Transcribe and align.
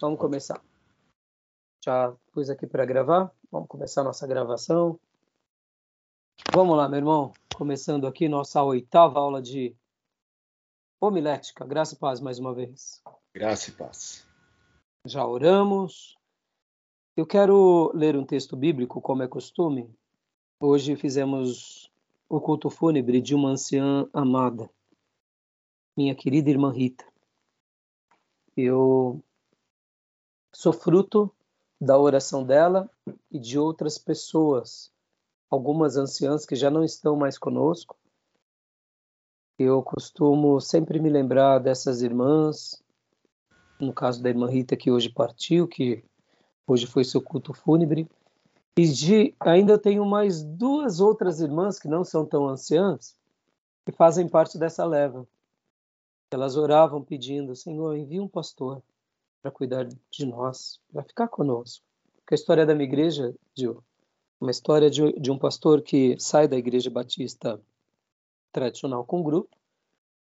Vamos 0.00 0.20
começar. 0.20 0.62
Já 1.84 2.14
pus 2.32 2.48
aqui 2.48 2.68
para 2.68 2.84
gravar. 2.84 3.32
Vamos 3.50 3.68
começar 3.68 4.04
nossa 4.04 4.28
gravação. 4.28 4.98
Vamos 6.52 6.76
lá, 6.76 6.88
meu 6.88 6.98
irmão. 6.98 7.32
Começando 7.56 8.06
aqui 8.06 8.28
nossa 8.28 8.62
oitava 8.62 9.18
aula 9.18 9.42
de 9.42 9.74
homilética. 11.00 11.66
Graça 11.66 11.94
e 11.94 11.98
paz 11.98 12.20
mais 12.20 12.38
uma 12.38 12.54
vez. 12.54 13.02
Graça 13.34 13.70
e 13.70 13.72
paz. 13.72 14.24
Já 15.04 15.26
oramos. 15.26 16.16
Eu 17.16 17.26
quero 17.26 17.90
ler 17.92 18.16
um 18.16 18.24
texto 18.24 18.56
bíblico, 18.56 19.00
como 19.00 19.24
é 19.24 19.26
costume. 19.26 19.92
Hoje 20.60 20.94
fizemos 20.94 21.90
o 22.28 22.40
culto 22.40 22.70
fúnebre 22.70 23.20
de 23.20 23.34
uma 23.34 23.48
anciã 23.48 24.08
amada, 24.12 24.70
minha 25.96 26.14
querida 26.14 26.50
irmã 26.50 26.70
Rita. 26.70 27.04
Eu 28.56 29.24
sou 30.52 30.72
fruto 30.72 31.30
da 31.80 31.98
oração 31.98 32.44
dela 32.44 32.90
e 33.30 33.38
de 33.38 33.58
outras 33.58 33.98
pessoas, 33.98 34.90
algumas 35.48 35.96
anciãs 35.96 36.44
que 36.44 36.56
já 36.56 36.70
não 36.70 36.82
estão 36.82 37.16
mais 37.16 37.38
conosco. 37.38 37.96
Eu 39.58 39.82
costumo 39.82 40.60
sempre 40.60 41.00
me 41.00 41.10
lembrar 41.10 41.58
dessas 41.58 42.02
irmãs, 42.02 42.82
no 43.80 43.92
caso 43.92 44.22
da 44.22 44.28
irmã 44.28 44.48
Rita, 44.48 44.76
que 44.76 44.90
hoje 44.90 45.08
partiu, 45.08 45.68
que 45.68 46.04
hoje 46.66 46.86
foi 46.86 47.04
seu 47.04 47.20
culto 47.20 47.52
fúnebre, 47.52 48.08
e 48.76 48.86
de, 48.86 49.34
ainda 49.40 49.78
tenho 49.78 50.04
mais 50.04 50.42
duas 50.42 51.00
outras 51.00 51.40
irmãs 51.40 51.78
que 51.78 51.88
não 51.88 52.04
são 52.04 52.24
tão 52.24 52.48
anciãs, 52.48 53.16
que 53.84 53.92
fazem 53.92 54.28
parte 54.28 54.56
dessa 54.58 54.84
leva. 54.84 55.26
Elas 56.30 56.56
oravam 56.56 57.02
pedindo, 57.02 57.56
Senhor, 57.56 57.96
envia 57.96 58.22
um 58.22 58.28
pastor 58.28 58.82
para 59.42 59.50
cuidar 59.50 59.84
de 59.84 60.26
nós, 60.26 60.80
para 60.92 61.02
ficar 61.02 61.28
conosco. 61.28 61.84
Porque 62.16 62.34
a 62.34 62.36
história 62.36 62.66
da 62.66 62.74
minha 62.74 62.88
igreja, 62.88 63.34
Gil, 63.56 63.82
uma 64.40 64.50
história 64.50 64.90
de, 64.90 65.12
de 65.12 65.30
um 65.30 65.38
pastor 65.38 65.82
que 65.82 66.16
sai 66.18 66.46
da 66.46 66.56
igreja 66.56 66.90
batista 66.90 67.60
tradicional 68.52 69.04
com 69.04 69.22
grupo, 69.22 69.56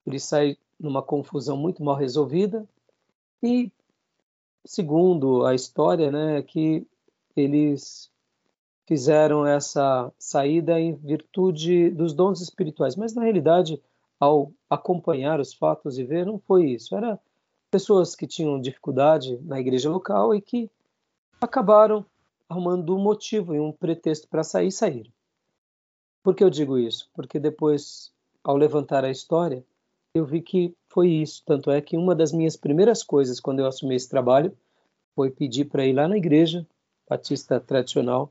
ele 0.06 0.18
sai 0.18 0.56
numa 0.78 1.02
confusão 1.02 1.56
muito 1.56 1.82
mal 1.82 1.94
resolvida 1.94 2.66
e, 3.42 3.70
segundo 4.64 5.46
a 5.46 5.54
história, 5.54 6.10
né, 6.10 6.42
que 6.42 6.86
eles 7.36 8.10
fizeram 8.86 9.46
essa 9.46 10.12
saída 10.18 10.80
em 10.80 10.94
virtude 10.94 11.90
dos 11.90 12.12
dons 12.12 12.40
espirituais, 12.40 12.96
mas 12.96 13.14
na 13.14 13.22
realidade, 13.22 13.80
ao 14.18 14.52
acompanhar 14.68 15.40
os 15.40 15.54
fatos 15.54 15.98
e 15.98 16.04
ver, 16.04 16.26
não 16.26 16.38
foi 16.38 16.70
isso. 16.70 16.94
Era 16.96 17.18
pessoas 17.72 18.14
que 18.14 18.26
tinham 18.26 18.60
dificuldade 18.60 19.38
na 19.42 19.58
igreja 19.58 19.90
local 19.90 20.34
e 20.34 20.42
que 20.42 20.70
acabaram 21.40 22.04
arrumando 22.46 22.94
um 22.94 23.00
motivo 23.00 23.54
e 23.54 23.58
um 23.58 23.72
pretexto 23.72 24.28
para 24.28 24.44
sair 24.44 24.70
saíram. 24.70 25.10
Por 26.22 26.36
que 26.36 26.44
eu 26.44 26.50
digo 26.50 26.78
isso? 26.78 27.08
Porque 27.14 27.40
depois, 27.40 28.12
ao 28.44 28.58
levantar 28.58 29.06
a 29.06 29.10
história, 29.10 29.64
eu 30.14 30.26
vi 30.26 30.42
que 30.42 30.76
foi 30.86 31.08
isso. 31.08 31.42
Tanto 31.46 31.70
é 31.70 31.80
que 31.80 31.96
uma 31.96 32.14
das 32.14 32.30
minhas 32.30 32.56
primeiras 32.56 33.02
coisas 33.02 33.40
quando 33.40 33.60
eu 33.60 33.66
assumi 33.66 33.94
esse 33.94 34.08
trabalho 34.08 34.54
foi 35.16 35.30
pedir 35.30 35.64
para 35.64 35.86
ir 35.86 35.94
lá 35.94 36.06
na 36.06 36.18
igreja 36.18 36.66
batista 37.08 37.58
tradicional 37.58 38.30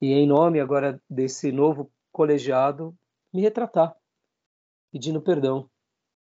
e, 0.00 0.12
em 0.12 0.26
nome 0.26 0.60
agora 0.60 1.02
desse 1.10 1.50
novo 1.50 1.90
colegiado, 2.12 2.96
me 3.32 3.42
retratar, 3.42 3.96
pedindo 4.92 5.20
perdão. 5.20 5.68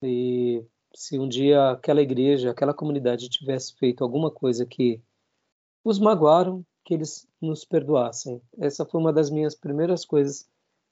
E 0.03 0.63
se 0.95 1.19
um 1.19 1.29
dia 1.29 1.71
aquela 1.71 2.01
igreja, 2.01 2.51
aquela 2.51 2.75
comunidade 2.75 3.29
tivesse 3.29 3.75
feito 3.77 4.03
alguma 4.03 4.31
coisa 4.31 4.65
que 4.65 5.01
os 5.85 5.99
magoaram, 5.99 6.65
que 6.85 6.95
eles 6.95 7.29
nos 7.41 7.65
perdoassem. 7.65 8.41
Essa 8.59 8.85
foi 8.85 9.01
uma 9.01 9.13
das 9.13 9.31
minhas 9.31 9.55
primeiras 9.55 10.05
coisas 10.05 10.49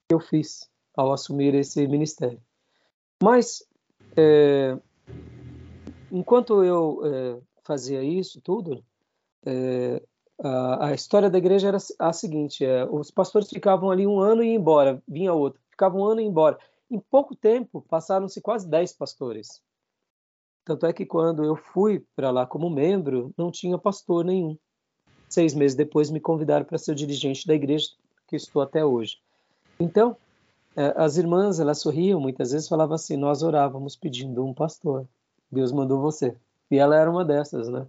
que 0.08 0.14
eu 0.14 0.20
fiz 0.20 0.68
ao 0.96 1.12
assumir 1.12 1.54
esse 1.54 1.86
ministério. 1.88 2.40
Mas, 3.22 3.66
é, 4.16 4.78
enquanto 6.12 6.62
eu 6.62 7.00
é, 7.04 7.40
fazia 7.64 8.02
isso 8.02 8.40
tudo, 8.40 8.84
é, 9.46 10.02
a, 10.42 10.88
a, 10.88 10.94
história 10.94 11.30
da 11.30 11.38
igreja 11.38 11.68
era 11.68 11.78
a 11.98 12.12
seguinte: 12.12 12.64
é, 12.64 12.84
os 12.84 13.10
pastores 13.10 13.48
ficavam 13.48 13.90
ali 13.90 14.06
um 14.06 14.20
ano 14.20 14.42
e 14.42 14.48
iam 14.48 14.60
embora, 14.60 15.02
vinha 15.08 15.32
outro, 15.32 15.60
ficavam 15.70 16.02
um 16.02 16.04
ano 16.04 16.20
e 16.20 16.24
ia 16.24 16.28
embora. 16.28 16.58
Em 16.90 17.00
pouco 17.00 17.34
tempo, 17.34 17.84
passaram-se 17.88 18.40
quase 18.40 18.68
dez 18.68 18.92
pastores. 18.92 19.62
Tanto 20.64 20.86
é 20.86 20.92
que 20.92 21.04
quando 21.04 21.44
eu 21.44 21.56
fui 21.56 22.04
para 22.16 22.30
lá 22.30 22.46
como 22.46 22.70
membro, 22.70 23.32
não 23.36 23.50
tinha 23.50 23.76
pastor 23.76 24.24
nenhum. 24.24 24.56
Seis 25.28 25.54
meses 25.54 25.76
depois 25.76 26.10
me 26.10 26.20
convidaram 26.20 26.64
para 26.64 26.78
ser 26.78 26.92
o 26.92 26.94
dirigente 26.94 27.46
da 27.46 27.54
igreja 27.54 27.88
que 28.26 28.36
estou 28.36 28.62
até 28.62 28.84
hoje. 28.84 29.18
Então, 29.78 30.16
é, 30.76 30.94
as 30.96 31.16
irmãs, 31.16 31.60
elas 31.60 31.80
sorriam, 31.80 32.20
muitas 32.20 32.52
vezes 32.52 32.68
falavam 32.68 32.94
assim, 32.94 33.16
nós 33.16 33.42
orávamos 33.42 33.96
pedindo 33.96 34.44
um 34.44 34.54
pastor. 34.54 35.06
Deus 35.50 35.70
mandou 35.70 36.00
você. 36.00 36.36
E 36.70 36.78
ela 36.78 36.96
era 36.96 37.10
uma 37.10 37.24
dessas, 37.24 37.68
né? 37.68 37.86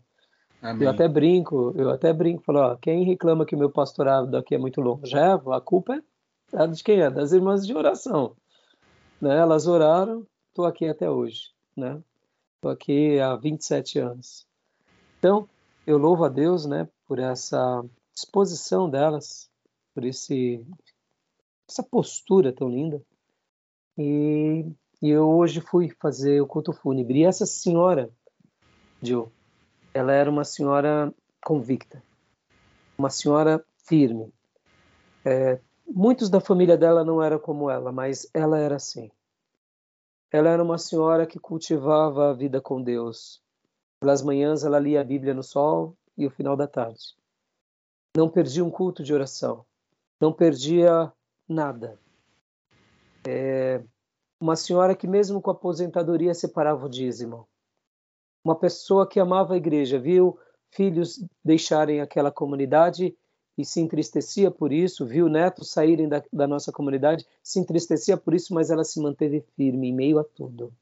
Amém. 0.61 0.83
Eu 0.83 0.89
até 0.89 1.07
brinco, 1.07 1.73
eu 1.75 1.89
até 1.89 2.11
brinco, 2.11 2.43
falo, 2.43 2.59
ó, 2.59 2.75
quem 2.75 3.03
reclama 3.03 3.45
que 3.45 3.55
o 3.55 3.57
meu 3.57 3.69
pastorado 3.69 4.29
daqui 4.29 4.55
é 4.55 4.57
muito 4.57 4.81
longevo, 4.81 5.53
a 5.53 5.61
culpa 5.61 6.01
é 6.53 6.67
de 6.67 6.83
quem 6.83 7.01
é? 7.01 7.09
Das 7.09 7.31
irmãs 7.31 7.65
de 7.65 7.75
oração. 7.75 8.35
Né? 9.21 9.37
Elas 9.37 9.67
oraram, 9.67 10.25
estou 10.49 10.65
aqui 10.65 10.87
até 10.87 11.09
hoje, 11.09 11.51
né? 11.75 12.01
Estou 12.65 12.73
aqui 12.73 13.19
há 13.19 13.35
27 13.35 13.99
anos. 13.99 14.47
Então, 15.19 15.47
eu 15.85 15.99
louvo 15.99 16.25
a 16.25 16.29
Deus, 16.29 16.65
né, 16.65 16.89
por 17.07 17.19
essa 17.19 17.85
disposição 18.11 18.89
delas, 18.89 19.47
por 19.93 20.03
esse 20.03 20.65
essa 21.69 21.83
postura 21.83 22.51
tão 22.51 22.67
linda. 22.67 22.99
E, 23.95 24.65
e 24.99 25.09
eu 25.11 25.29
hoje 25.29 25.61
fui 25.61 25.91
fazer 26.01 26.41
o 26.41 26.47
culto 26.47 26.73
fúnebre. 26.73 27.19
E 27.19 27.25
essa 27.25 27.45
senhora, 27.45 28.09
Joe, 28.99 29.27
ela 29.93 30.11
era 30.11 30.27
uma 30.27 30.43
senhora 30.43 31.13
convicta, 31.45 32.01
uma 32.97 33.11
senhora 33.11 33.63
firme. 33.87 34.33
É, 35.23 35.59
muitos 35.87 36.31
da 36.31 36.41
família 36.41 36.75
dela 36.75 37.05
não 37.05 37.21
eram 37.21 37.37
como 37.37 37.69
ela, 37.69 37.91
mas 37.91 38.27
ela 38.33 38.57
era 38.57 38.77
assim. 38.77 39.11
Ela 40.31 40.49
era 40.49 40.63
uma 40.63 40.77
senhora 40.77 41.25
que 41.25 41.39
cultivava 41.39 42.29
a 42.29 42.33
vida 42.33 42.59
com 42.59 42.81
Deus. 42.81 43.41
Pelas 43.99 44.21
manhãs 44.21 44.63
ela 44.63 44.79
lia 44.79 45.01
a 45.01 45.03
Bíblia 45.03 45.33
no 45.33 45.43
sol 45.43 45.95
e 46.17 46.25
o 46.25 46.31
final 46.31 46.55
da 46.55 46.67
tarde. 46.67 47.15
Não 48.15 48.29
perdia 48.29 48.63
um 48.63 48.71
culto 48.71 49.03
de 49.03 49.13
oração. 49.13 49.65
Não 50.19 50.31
perdia 50.31 51.11
nada. 51.47 51.99
É 53.27 53.83
uma 54.39 54.55
senhora 54.55 54.95
que 54.95 55.07
mesmo 55.07 55.41
com 55.41 55.51
aposentadoria 55.51 56.33
separava 56.33 56.85
o 56.85 56.89
dízimo. 56.89 57.47
Uma 58.43 58.55
pessoa 58.55 59.07
que 59.07 59.19
amava 59.19 59.53
a 59.53 59.57
igreja, 59.57 59.97
viu 59.97 60.37
filhos 60.69 61.23
deixarem 61.43 62.01
aquela 62.01 62.31
comunidade 62.31 63.17
e 63.57 63.63
se 63.63 63.79
entristecia 63.79 64.51
por 64.51 64.73
isso, 64.73 65.05
viu 65.05 65.29
netos 65.29 65.71
saírem 65.71 66.09
da, 66.09 66.21
da, 66.31 66.47
nossa 66.47 66.71
comunidade, 66.71 67.25
se 67.41 67.59
entristecia 67.59 68.17
por 68.17 68.33
isso, 68.33 68.53
mas 68.53 68.69
ela 68.69 68.83
se 68.83 68.99
manteve 68.99 69.43
firme 69.55 69.89
em 69.89 69.93
meio 69.93 70.19
a 70.19 70.23
tudo. 70.23 70.73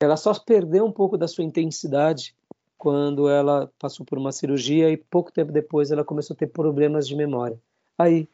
Ela 0.00 0.16
só 0.16 0.32
perdeu 0.34 0.84
um 0.84 0.92
pouco 0.92 1.16
da 1.18 1.28
sua 1.28 1.44
intensidade 1.44 2.34
quando 2.78 3.28
ela 3.28 3.70
passou 3.78 4.04
por 4.04 4.18
uma 4.18 4.32
cirurgia 4.32 4.90
e 4.90 4.96
pouco 4.96 5.32
tempo 5.32 5.52
depois 5.52 5.90
ela 5.90 6.04
começou 6.04 6.34
a 6.34 6.36
ter 6.36 6.46
problemas 6.46 7.06
de 7.06 7.14
memória. 7.14 7.58
Aí 7.98 8.28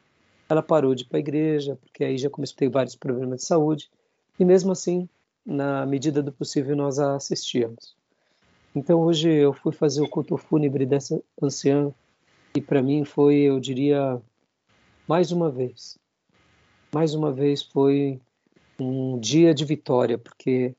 ela 0.49 0.61
parou 0.61 0.93
de 0.93 1.03
ir 1.03 1.07
para 1.07 1.17
a 1.17 1.19
igreja, 1.19 1.77
porque 1.81 2.03
aí 2.03 2.17
já 2.17 2.29
começou 2.29 2.55
a 2.55 2.59
ter 2.59 2.69
vários 2.69 2.95
problemas 2.95 3.41
de 3.41 3.45
saúde, 3.45 3.89
e 4.39 4.45
mesmo 4.45 4.71
assim, 4.71 5.07
na 5.45 5.85
medida 5.85 6.21
do 6.21 6.31
possível, 6.31 6.75
nós 6.75 6.99
a 6.99 7.15
assistíamos. 7.15 7.95
Então 8.75 9.01
hoje 9.01 9.29
eu 9.29 9.53
fui 9.53 9.71
fazer 9.71 10.01
o 10.01 10.09
culto 10.09 10.35
fúnebre 10.37 10.85
dessa 10.85 11.21
anciã 11.41 11.93
e 12.55 12.61
para 12.61 12.81
mim 12.81 13.03
foi, 13.03 13.37
eu 13.37 13.59
diria, 13.59 14.21
mais 15.07 15.31
uma 15.31 15.49
vez, 15.49 15.97
mais 16.93 17.15
uma 17.15 17.31
vez 17.31 17.63
foi 17.63 18.21
um 18.79 19.19
dia 19.19 19.53
de 19.53 19.65
vitória, 19.65 20.17
porque 20.17 20.75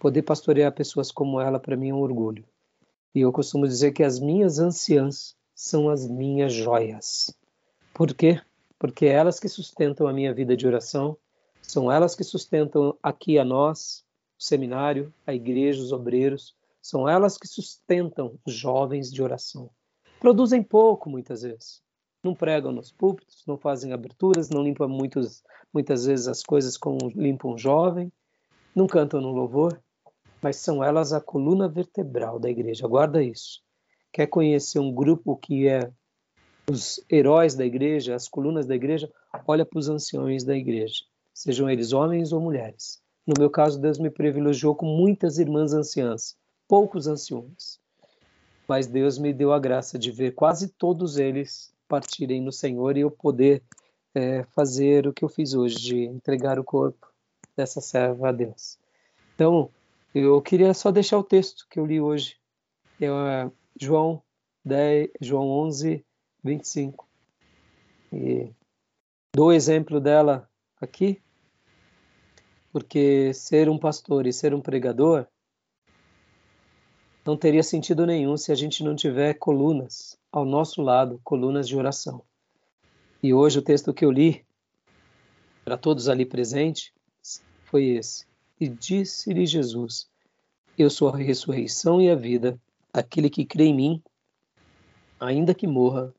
poder 0.00 0.22
pastorear 0.22 0.72
pessoas 0.72 1.12
como 1.12 1.40
ela 1.40 1.60
para 1.60 1.76
mim 1.76 1.90
é 1.90 1.94
um 1.94 2.00
orgulho. 2.00 2.44
E 3.14 3.20
eu 3.20 3.30
costumo 3.30 3.66
dizer 3.66 3.92
que 3.92 4.02
as 4.02 4.18
minhas 4.18 4.58
anciãs 4.58 5.36
são 5.54 5.88
as 5.88 6.08
minhas 6.08 6.52
joias. 6.52 7.32
Por 7.92 8.12
quê? 8.12 8.40
Porque 8.76 9.06
elas 9.06 9.38
que 9.38 9.48
sustentam 9.48 10.08
a 10.08 10.12
minha 10.12 10.34
vida 10.34 10.56
de 10.56 10.66
oração, 10.66 11.16
são 11.62 11.90
elas 11.90 12.16
que 12.16 12.24
sustentam 12.24 12.98
aqui 13.00 13.38
a 13.38 13.44
nós, 13.44 14.04
o 14.38 14.42
seminário, 14.42 15.14
a 15.24 15.32
igreja, 15.32 15.80
os 15.80 15.92
obreiros, 15.92 16.56
são 16.82 17.08
elas 17.08 17.38
que 17.38 17.46
sustentam 17.46 18.38
os 18.44 18.52
jovens 18.52 19.12
de 19.12 19.22
oração. 19.22 19.70
Produzem 20.24 20.62
pouco, 20.62 21.10
muitas 21.10 21.42
vezes. 21.42 21.82
Não 22.22 22.34
pregam 22.34 22.72
nos 22.72 22.90
púlpitos, 22.90 23.44
não 23.46 23.58
fazem 23.58 23.92
aberturas, 23.92 24.48
não 24.48 24.62
limpam 24.62 24.88
muitos, 24.88 25.42
muitas 25.70 26.06
vezes 26.06 26.26
as 26.26 26.42
coisas 26.42 26.78
como 26.78 27.10
limpa 27.14 27.46
um 27.46 27.58
jovem, 27.58 28.10
não 28.74 28.86
cantam 28.86 29.20
no 29.20 29.32
louvor, 29.32 29.78
mas 30.40 30.56
são 30.56 30.82
elas 30.82 31.12
a 31.12 31.20
coluna 31.20 31.68
vertebral 31.68 32.38
da 32.38 32.48
igreja. 32.48 32.88
Guarda 32.88 33.22
isso. 33.22 33.60
quer 34.10 34.26
conhecer 34.26 34.78
um 34.78 34.90
grupo 34.90 35.36
que 35.36 35.68
é 35.68 35.92
os 36.70 37.04
heróis 37.12 37.54
da 37.54 37.66
igreja, 37.66 38.14
as 38.14 38.26
colunas 38.26 38.64
da 38.64 38.74
igreja, 38.74 39.12
olha 39.46 39.66
para 39.66 39.78
os 39.78 39.90
anciões 39.90 40.42
da 40.42 40.56
igreja, 40.56 41.04
sejam 41.34 41.68
eles 41.68 41.92
homens 41.92 42.32
ou 42.32 42.40
mulheres. 42.40 42.98
No 43.26 43.34
meu 43.38 43.50
caso, 43.50 43.78
Deus 43.78 43.98
me 43.98 44.08
privilegiou 44.08 44.74
com 44.74 44.86
muitas 44.86 45.38
irmãs 45.38 45.74
anciãs, 45.74 46.34
poucos 46.66 47.06
anciões. 47.06 47.83
Mas 48.66 48.86
Deus 48.86 49.18
me 49.18 49.32
deu 49.32 49.52
a 49.52 49.58
graça 49.58 49.98
de 49.98 50.10
ver 50.10 50.34
quase 50.34 50.68
todos 50.68 51.18
eles 51.18 51.74
partirem 51.86 52.40
no 52.40 52.52
Senhor 52.52 52.96
e 52.96 53.00
eu 53.00 53.10
poder 53.10 53.62
é, 54.14 54.44
fazer 54.44 55.06
o 55.06 55.12
que 55.12 55.24
eu 55.24 55.28
fiz 55.28 55.54
hoje, 55.54 55.76
de 55.76 56.04
entregar 56.04 56.58
o 56.58 56.64
corpo 56.64 57.12
dessa 57.56 57.80
serva 57.80 58.28
a 58.28 58.32
Deus. 58.32 58.78
Então, 59.34 59.70
eu 60.14 60.40
queria 60.40 60.72
só 60.72 60.90
deixar 60.90 61.18
o 61.18 61.24
texto 61.24 61.66
que 61.68 61.78
eu 61.78 61.86
li 61.86 62.00
hoje, 62.00 62.36
é 63.00 63.50
João 63.78 64.22
10, 64.64 65.10
João 65.20 65.50
11, 65.50 66.04
25. 66.42 67.06
E 68.12 68.50
dou 69.34 69.48
o 69.48 69.52
exemplo 69.52 70.00
dela 70.00 70.48
aqui, 70.80 71.20
porque 72.72 73.34
ser 73.34 73.68
um 73.68 73.78
pastor 73.78 74.26
e 74.26 74.32
ser 74.32 74.54
um 74.54 74.60
pregador 74.60 75.26
não 77.24 77.36
teria 77.36 77.62
sentido 77.62 78.04
nenhum 78.04 78.36
se 78.36 78.52
a 78.52 78.54
gente 78.54 78.84
não 78.84 78.94
tiver 78.94 79.34
colunas 79.34 80.18
ao 80.30 80.44
nosso 80.44 80.82
lado, 80.82 81.20
colunas 81.24 81.66
de 81.66 81.76
oração. 81.76 82.22
E 83.22 83.32
hoje 83.32 83.58
o 83.58 83.62
texto 83.62 83.94
que 83.94 84.04
eu 84.04 84.10
li 84.10 84.44
para 85.64 85.78
todos 85.78 86.08
ali 86.08 86.26
presentes 86.26 86.92
foi 87.64 87.86
esse. 87.86 88.26
E 88.60 88.68
disse-lhe 88.68 89.46
Jesus: 89.46 90.08
Eu 90.76 90.90
sou 90.90 91.08
a 91.08 91.16
ressurreição 91.16 92.00
e 92.00 92.10
a 92.10 92.14
vida. 92.14 92.60
Aquele 92.92 93.28
que 93.28 93.44
crê 93.44 93.64
em 93.64 93.74
mim, 93.74 94.02
ainda 95.18 95.52
que 95.52 95.66
morra, 95.66 96.14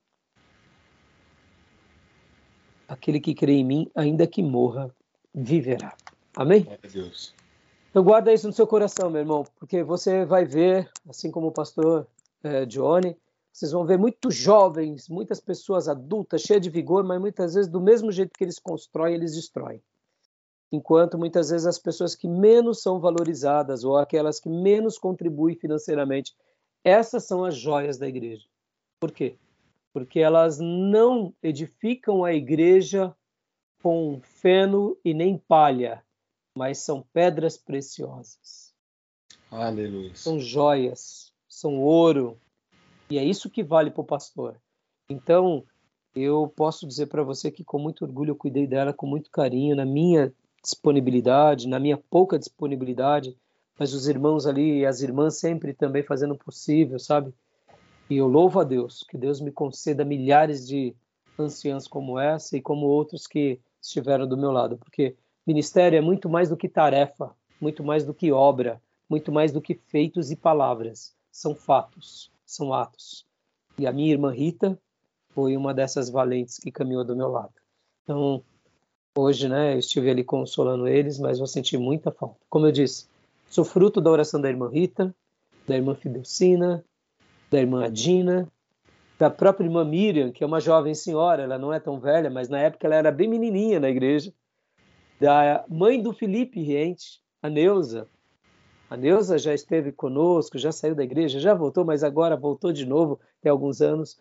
aquele 2.87 3.19
que 3.19 3.33
crê 3.33 3.53
em 3.53 3.63
mim, 3.63 3.89
ainda 3.95 4.27
que 4.27 4.43
morra, 4.43 4.93
viverá. 5.33 5.95
Amém? 6.35 6.67
Deus. 6.91 7.33
Então 7.95 8.03
guarda 8.03 8.33
isso 8.33 8.45
no 8.45 8.51
seu 8.51 8.68
coração, 8.68 9.09
meu 9.09 9.21
irmão, 9.21 9.45
porque 9.56 9.81
você 9.81 10.25
vai 10.25 10.44
ver, 10.44 10.92
assim 11.07 11.31
como 11.31 11.47
o 11.47 11.51
pastor 11.53 12.06
é, 12.44 12.65
Johnny, 12.65 13.15
vocês 13.53 13.71
vão 13.71 13.86
ver 13.86 13.97
muitos 13.97 14.36
jovens, 14.36 15.07
muitas 15.07 15.39
pessoas 15.39 15.88
adultas, 15.88 16.42
cheias 16.42 16.62
de 16.62 16.69
vigor, 16.69 17.06
mas 17.06 17.21
muitas 17.21 17.53
vezes, 17.53 17.71
do 17.71 17.80
mesmo 17.80 18.12
jeito 18.12 18.33
que 18.38 18.44
eles 18.44 18.59
constroem, 18.59 19.15
eles 19.15 19.33
destroem. 19.33 19.81
Enquanto 20.74 21.18
muitas 21.18 21.51
vezes 21.51 21.65
as 21.65 21.80
pessoas 21.80 22.15
que 22.15 22.27
menos 22.27 22.81
são 22.81 23.00
valorizadas 23.00 23.86
ou 23.86 23.95
aquelas 23.95 24.41
que 24.41 24.50
menos 24.50 24.98
contribuem 24.98 25.56
financeiramente, 25.56 26.36
essas 26.83 27.24
são 27.24 27.45
as 27.45 27.56
joias 27.56 27.98
da 27.98 28.09
igreja. 28.09 28.45
Por 29.00 29.13
quê? 29.13 29.38
Porque 29.94 30.19
elas 30.19 30.59
não 30.59 31.33
edificam 31.41 32.25
a 32.25 32.33
igreja 32.33 33.15
com 33.81 34.19
feno 34.21 34.98
e 35.01 35.13
nem 35.13 35.38
palha, 35.38 36.03
mas 36.55 36.79
são 36.79 37.05
pedras 37.13 37.57
preciosas. 37.57 38.73
Aleluia. 39.51 40.15
São 40.15 40.39
joias, 40.39 41.31
são 41.47 41.81
ouro, 41.81 42.39
e 43.09 43.17
é 43.17 43.23
isso 43.23 43.49
que 43.49 43.63
vale 43.63 43.91
para 43.91 44.01
o 44.01 44.05
pastor. 44.05 44.59
Então, 45.09 45.63
eu 46.15 46.51
posso 46.55 46.87
dizer 46.87 47.07
para 47.07 47.23
você 47.23 47.51
que 47.51 47.63
com 47.63 47.77
muito 47.77 48.05
orgulho 48.05 48.31
eu 48.31 48.35
cuidei 48.35 48.65
dela 48.65 48.93
com 48.93 49.05
muito 49.05 49.29
carinho, 49.29 49.75
na 49.75 49.85
minha 49.85 50.33
disponibilidade, 50.63 51.67
na 51.67 51.79
minha 51.79 51.97
pouca 51.97 52.39
disponibilidade, 52.39 53.37
mas 53.77 53.93
os 53.93 54.07
irmãos 54.07 54.47
ali 54.47 54.79
e 54.79 54.85
as 54.85 55.01
irmãs 55.01 55.37
sempre 55.37 55.73
também 55.73 56.01
fazendo 56.01 56.33
o 56.33 56.37
possível, 56.37 56.97
sabe? 56.97 57.33
E 58.09 58.17
eu 58.17 58.27
louvo 58.27 58.59
a 58.59 58.63
Deus, 58.63 59.03
que 59.07 59.17
Deus 59.17 59.41
me 59.41 59.51
conceda 59.51 60.05
milhares 60.05 60.65
de 60.65 60.95
anciãs 61.37 61.87
como 61.87 62.17
essa 62.17 62.55
e 62.55 62.61
como 62.61 62.85
outros 62.85 63.27
que 63.27 63.59
estiveram 63.81 64.27
do 64.27 64.37
meu 64.37 64.51
lado, 64.51 64.77
porque 64.77 65.15
ministério 65.45 65.97
é 65.97 66.01
muito 66.01 66.30
mais 66.30 66.50
do 66.50 66.57
que 66.57 66.68
tarefa, 66.68 67.36
muito 67.59 67.83
mais 67.83 68.03
do 68.03 68.13
que 68.13 68.31
obra, 68.31 68.81
muito 69.09 69.31
mais 69.31 69.51
do 69.51 69.62
que 69.62 69.75
feitos 69.75 70.31
e 70.31 70.36
palavras, 70.36 71.15
são 71.31 71.53
fatos 71.53 72.31
são 72.45 72.74
atos. 72.74 73.25
E 73.77 73.88
a 73.88 73.92
minha 73.92 74.12
irmã 74.12 74.31
Rita 74.31 74.80
foi 75.33 75.57
uma 75.57 75.74
dessas 75.74 76.09
valentes 76.09 76.57
que 76.57 76.71
caminhou 76.71 77.03
do 77.03 77.15
meu 77.15 77.27
lado. 77.27 77.53
Então, 78.03 78.42
hoje, 79.18 79.50
né, 79.50 79.74
eu 79.74 79.80
estive 79.80 80.09
ali 80.09 80.24
consolando 80.24 80.88
eles, 80.88 81.19
mas 81.19 81.39
vou 81.39 81.48
sentir 81.48 81.77
muita 81.77 82.12
falta. 82.12 82.39
Como 82.50 82.68
eu 82.68 82.71
disse, 82.71 83.07
sou 83.50 83.65
fruto 83.65 84.00
da 84.00 84.12
oração 84.12 84.39
da 84.39 84.50
irmã 84.50 84.69
Rita, 84.69 85.13
da 85.68 85.75
irmã 85.75 85.95
Fidelcina, 85.95 86.86
da 87.51 87.59
irmã 87.59 87.86
Adina, 87.86 88.48
da 89.18 89.30
própria 89.30 89.65
irmã 89.65 89.83
Miriam, 89.83 90.31
que 90.31 90.44
é 90.44 90.48
uma 90.48 90.59
jovem 90.59 90.94
senhora, 90.94 91.44
ela 91.44 91.57
não 91.57 91.74
é 91.74 91.80
tão 91.80 92.00
velha, 92.00 92.30
mas 92.30 92.50
na 92.50 92.59
época 92.59 92.86
ela 92.86 92.95
era 92.95 93.12
bem 93.12 93.27
menininha 93.27 93.80
na 93.80 93.89
igreja, 93.89 94.31
da 95.25 95.66
mãe 95.68 96.00
do 96.00 96.13
Felipe 96.13 96.62
Riente, 96.62 97.19
a 97.42 97.50
Neuza, 97.50 98.07
a 98.88 98.95
Neuza 98.95 99.39
já 99.39 99.56
esteve 99.56 99.92
conosco, 99.92 100.56
já 100.60 100.72
saiu 100.72 100.94
da 100.94 101.04
igreja, 101.04 101.39
já 101.39 101.51
voltou, 101.51 101.83
mas 101.83 102.04
agora 102.04 102.38
voltou 102.38 102.72
de 102.72 102.86
novo, 102.86 103.19
tem 103.42 103.51
alguns 103.51 103.81
anos. 103.81 104.19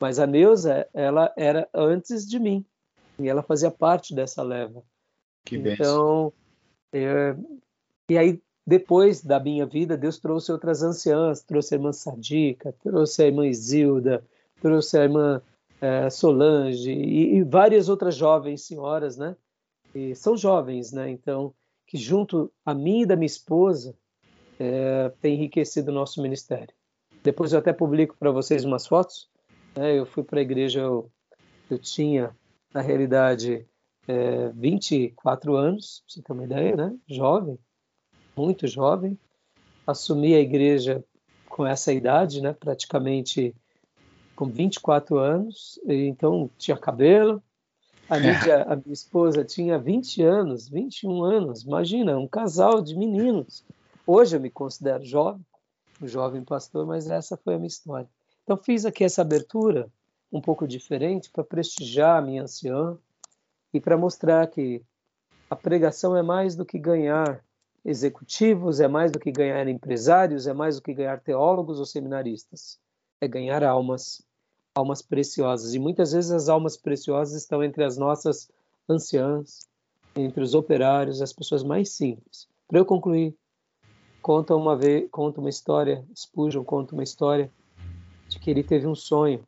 Mas 0.00 0.18
a 0.18 0.26
Neuza, 0.26 0.88
ela 0.94 1.30
era 1.36 1.68
antes 1.74 2.26
de 2.26 2.38
mim, 2.38 2.64
e 3.18 3.28
ela 3.28 3.42
fazia 3.42 3.70
parte 3.70 4.14
dessa 4.14 4.42
leva. 4.42 4.82
Que 5.44 5.56
então, 5.56 6.32
é, 6.90 7.36
e 8.08 8.16
aí, 8.16 8.42
depois 8.66 9.22
da 9.22 9.38
minha 9.38 9.66
vida, 9.66 9.94
Deus 9.94 10.18
trouxe 10.18 10.50
outras 10.50 10.82
anciãs, 10.82 11.42
trouxe 11.42 11.74
a 11.74 11.76
irmã 11.76 11.92
Sadica, 11.92 12.74
trouxe 12.82 13.22
a 13.22 13.26
irmã 13.26 13.46
Isilda, 13.46 14.24
trouxe 14.62 14.98
a 14.98 15.02
irmã 15.02 15.42
é, 15.82 16.08
Solange 16.08 16.90
e, 16.90 17.36
e, 17.36 17.42
várias 17.42 17.90
outras 17.90 18.14
jovens 18.14 18.62
senhoras, 18.62 19.18
né? 19.18 19.36
E 19.96 20.14
são 20.14 20.36
jovens, 20.36 20.92
né? 20.92 21.08
Então, 21.08 21.54
que 21.86 21.96
junto 21.96 22.52
a 22.62 22.74
mim 22.74 23.00
e 23.00 23.06
da 23.06 23.16
minha 23.16 23.24
esposa, 23.24 23.96
é, 24.60 25.10
tem 25.22 25.34
enriquecido 25.36 25.90
o 25.90 25.94
nosso 25.94 26.20
ministério. 26.20 26.74
Depois 27.22 27.54
eu 27.54 27.60
até 27.60 27.72
publico 27.72 28.14
para 28.18 28.30
vocês 28.30 28.62
umas 28.62 28.86
fotos. 28.86 29.26
Né? 29.74 29.98
Eu 29.98 30.04
fui 30.04 30.22
para 30.22 30.38
a 30.38 30.42
igreja, 30.42 30.80
eu, 30.80 31.10
eu, 31.70 31.78
tinha, 31.78 32.36
na 32.74 32.82
realidade, 32.82 33.66
é, 34.06 34.50
24 34.50 35.56
anos, 35.56 36.02
para 36.04 36.12
você 36.12 36.22
ter 36.22 36.32
uma 36.34 36.44
ideia, 36.44 36.76
né? 36.76 36.94
jovem, 37.08 37.58
muito 38.36 38.66
jovem. 38.66 39.18
Assumi 39.86 40.34
a 40.34 40.40
igreja 40.40 41.02
com 41.48 41.66
essa 41.66 41.90
idade, 41.90 42.42
né? 42.42 42.52
praticamente 42.52 43.54
com 44.34 44.44
24 44.44 45.18
anos, 45.18 45.80
então 45.86 46.50
tinha 46.58 46.76
cabelo. 46.76 47.42
A, 48.08 48.18
Lídia, 48.18 48.62
a 48.62 48.76
minha 48.76 48.92
esposa 48.92 49.44
tinha 49.44 49.78
20 49.78 50.22
anos, 50.22 50.68
21 50.68 51.24
anos, 51.24 51.62
imagina, 51.62 52.16
um 52.16 52.28
casal 52.28 52.80
de 52.80 52.96
meninos. 52.96 53.64
Hoje 54.06 54.36
eu 54.36 54.40
me 54.40 54.48
considero 54.48 55.04
jovem, 55.04 55.44
um 56.00 56.06
jovem 56.06 56.44
pastor, 56.44 56.86
mas 56.86 57.10
essa 57.10 57.36
foi 57.36 57.54
a 57.54 57.58
minha 57.58 57.66
história. 57.66 58.08
Então 58.44 58.56
fiz 58.56 58.84
aqui 58.84 59.02
essa 59.02 59.22
abertura 59.22 59.90
um 60.30 60.40
pouco 60.40 60.68
diferente 60.68 61.28
para 61.30 61.42
prestigiar 61.42 62.18
a 62.18 62.22
minha 62.22 62.44
anciã 62.44 62.96
e 63.74 63.80
para 63.80 63.96
mostrar 63.96 64.46
que 64.46 64.82
a 65.50 65.56
pregação 65.56 66.16
é 66.16 66.22
mais 66.22 66.54
do 66.54 66.64
que 66.64 66.78
ganhar 66.78 67.44
executivos, 67.84 68.78
é 68.78 68.86
mais 68.86 69.10
do 69.10 69.18
que 69.18 69.32
ganhar 69.32 69.66
empresários, 69.66 70.46
é 70.46 70.52
mais 70.52 70.76
do 70.76 70.82
que 70.82 70.94
ganhar 70.94 71.20
teólogos 71.20 71.80
ou 71.80 71.86
seminaristas. 71.86 72.78
É 73.20 73.26
ganhar 73.26 73.64
almas, 73.64 74.22
almas 74.76 75.00
preciosas. 75.00 75.74
E 75.74 75.78
muitas 75.78 76.12
vezes 76.12 76.30
as 76.30 76.48
almas 76.48 76.76
preciosas 76.76 77.34
estão 77.34 77.64
entre 77.64 77.82
as 77.82 77.96
nossas 77.96 78.48
anciãs, 78.86 79.66
entre 80.14 80.42
os 80.42 80.54
operários, 80.54 81.22
as 81.22 81.32
pessoas 81.32 81.62
mais 81.62 81.90
simples. 81.90 82.46
Para 82.68 82.78
eu 82.78 82.84
concluir, 82.84 83.34
conta 84.20 84.54
uma 84.54 84.76
vez, 84.76 85.08
conta 85.10 85.40
uma 85.40 85.48
história, 85.48 86.04
Spurgeon 86.14 86.62
conta 86.62 86.94
uma 86.94 87.02
história 87.02 87.50
de 88.28 88.38
que 88.38 88.50
ele 88.50 88.62
teve 88.62 88.86
um 88.86 88.94
sonho 88.94 89.42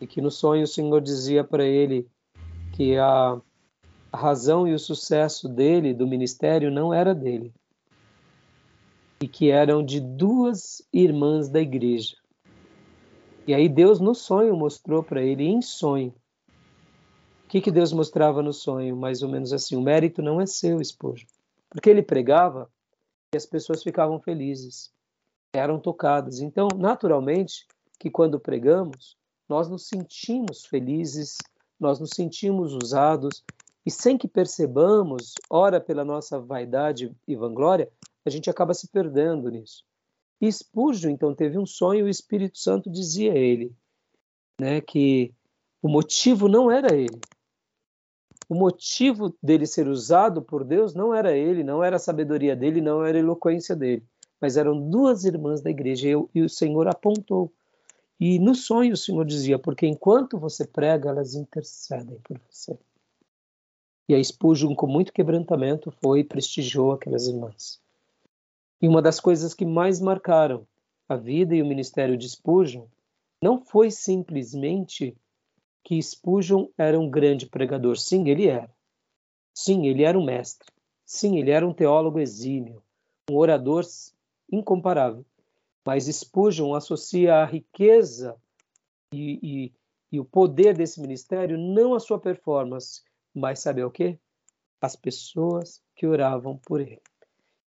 e 0.00 0.06
que 0.06 0.20
no 0.20 0.30
sonho 0.30 0.64
o 0.64 0.68
Senhor 0.68 1.00
dizia 1.00 1.44
para 1.44 1.64
ele 1.64 2.08
que 2.72 2.96
a, 2.96 3.40
razão 4.12 4.66
e 4.66 4.72
o 4.72 4.78
sucesso 4.78 5.48
dele, 5.48 5.92
do 5.94 6.06
ministério, 6.06 6.70
não 6.70 6.92
era 6.92 7.14
dele 7.14 7.52
e 9.20 9.28
que 9.28 9.50
eram 9.50 9.84
de 9.84 10.00
duas 10.00 10.82
irmãs 10.92 11.48
da 11.48 11.60
igreja. 11.60 12.16
E 13.46 13.54
aí 13.54 13.68
Deus 13.68 14.00
no 14.00 14.14
sonho 14.14 14.56
mostrou 14.56 15.02
para 15.02 15.22
ele, 15.22 15.44
em 15.44 15.62
sonho, 15.62 16.12
o 17.44 17.48
que, 17.48 17.60
que 17.60 17.70
Deus 17.70 17.92
mostrava 17.92 18.42
no 18.42 18.52
sonho? 18.52 18.96
Mais 18.96 19.22
ou 19.22 19.28
menos 19.28 19.52
assim, 19.52 19.76
o 19.76 19.80
mérito 19.80 20.20
não 20.20 20.40
é 20.40 20.46
seu, 20.46 20.80
esposo. 20.80 21.24
Porque 21.70 21.88
ele 21.88 22.02
pregava 22.02 22.68
e 23.32 23.36
as 23.36 23.46
pessoas 23.46 23.84
ficavam 23.84 24.18
felizes, 24.18 24.90
eram 25.52 25.78
tocadas. 25.78 26.40
Então, 26.40 26.66
naturalmente, 26.76 27.64
que 28.00 28.10
quando 28.10 28.40
pregamos, 28.40 29.16
nós 29.48 29.68
nos 29.68 29.86
sentimos 29.86 30.66
felizes, 30.66 31.38
nós 31.78 32.00
nos 32.00 32.10
sentimos 32.10 32.74
usados, 32.74 33.44
e 33.84 33.90
sem 33.92 34.18
que 34.18 34.26
percebamos, 34.26 35.34
ora 35.48 35.80
pela 35.80 36.04
nossa 36.04 36.40
vaidade 36.40 37.14
e 37.28 37.36
vanglória, 37.36 37.88
a 38.24 38.30
gente 38.30 38.50
acaba 38.50 38.74
se 38.74 38.88
perdendo 38.88 39.48
nisso. 39.48 39.84
E 40.40 40.50
então, 41.10 41.34
teve 41.34 41.58
um 41.58 41.66
sonho 41.66 42.00
e 42.00 42.02
o 42.02 42.08
Espírito 42.08 42.58
Santo 42.58 42.90
dizia 42.90 43.32
a 43.32 43.36
ele 43.36 43.74
né, 44.60 44.80
que 44.80 45.32
o 45.82 45.88
motivo 45.88 46.48
não 46.48 46.70
era 46.70 46.94
ele. 46.94 47.20
O 48.48 48.54
motivo 48.54 49.34
dele 49.42 49.66
ser 49.66 49.88
usado 49.88 50.40
por 50.40 50.64
Deus 50.64 50.94
não 50.94 51.14
era 51.14 51.36
ele, 51.36 51.64
não 51.64 51.82
era 51.82 51.96
a 51.96 52.00
sabedoria 52.00 52.54
dele, 52.54 52.80
não 52.80 53.04
era 53.04 53.18
a 53.18 53.20
eloquência 53.20 53.74
dele, 53.74 54.04
mas 54.40 54.56
eram 54.56 54.88
duas 54.88 55.24
irmãs 55.24 55.60
da 55.60 55.70
igreja 55.70 56.08
e, 56.08 56.12
e 56.34 56.42
o 56.42 56.48
Senhor 56.48 56.86
apontou. 56.86 57.52
E 58.20 58.38
no 58.38 58.54
sonho 58.54 58.94
o 58.94 58.96
Senhor 58.96 59.24
dizia: 59.24 59.58
Porque 59.58 59.86
enquanto 59.86 60.38
você 60.38 60.64
prega, 60.64 61.10
elas 61.10 61.34
intercedem 61.34 62.18
por 62.20 62.40
você. 62.48 62.78
E 64.08 64.14
a 64.14 64.22
Spurgeon, 64.22 64.74
com 64.74 64.86
muito 64.86 65.12
quebrantamento, 65.12 65.90
foi 65.90 66.20
e 66.20 66.24
prestigiou 66.24 66.92
aquelas 66.92 67.26
irmãs. 67.26 67.80
E 68.86 68.88
uma 68.88 69.02
das 69.02 69.18
coisas 69.18 69.52
que 69.52 69.64
mais 69.64 70.00
marcaram 70.00 70.64
a 71.08 71.16
vida 71.16 71.56
e 71.56 71.60
o 71.60 71.66
ministério 71.66 72.16
de 72.16 72.28
Spurgeon 72.28 72.86
não 73.42 73.60
foi 73.60 73.90
simplesmente 73.90 75.16
que 75.82 76.00
Spurgeon 76.00 76.68
era 76.78 76.96
um 76.96 77.10
grande 77.10 77.46
pregador. 77.46 77.96
Sim, 77.96 78.28
ele 78.28 78.46
era. 78.46 78.70
Sim, 79.52 79.88
ele 79.88 80.04
era 80.04 80.16
um 80.16 80.24
mestre. 80.24 80.68
Sim, 81.04 81.36
ele 81.36 81.50
era 81.50 81.66
um 81.66 81.74
teólogo 81.74 82.20
exímio, 82.20 82.80
um 83.28 83.34
orador 83.34 83.84
incomparável. 84.52 85.26
Mas 85.84 86.04
Spurgeon 86.04 86.72
associa 86.72 87.38
a 87.38 87.44
riqueza 87.44 88.36
e, 89.12 89.40
e, 89.42 89.72
e 90.12 90.20
o 90.20 90.24
poder 90.24 90.76
desse 90.76 91.00
ministério 91.00 91.58
não 91.58 91.92
à 91.92 91.98
sua 91.98 92.20
performance, 92.20 93.02
mas 93.34 93.58
sabe 93.58 93.82
o 93.82 93.90
quê? 93.90 94.16
As 94.80 94.94
pessoas 94.94 95.82
que 95.96 96.06
oravam 96.06 96.56
por 96.56 96.80
ele. 96.80 97.02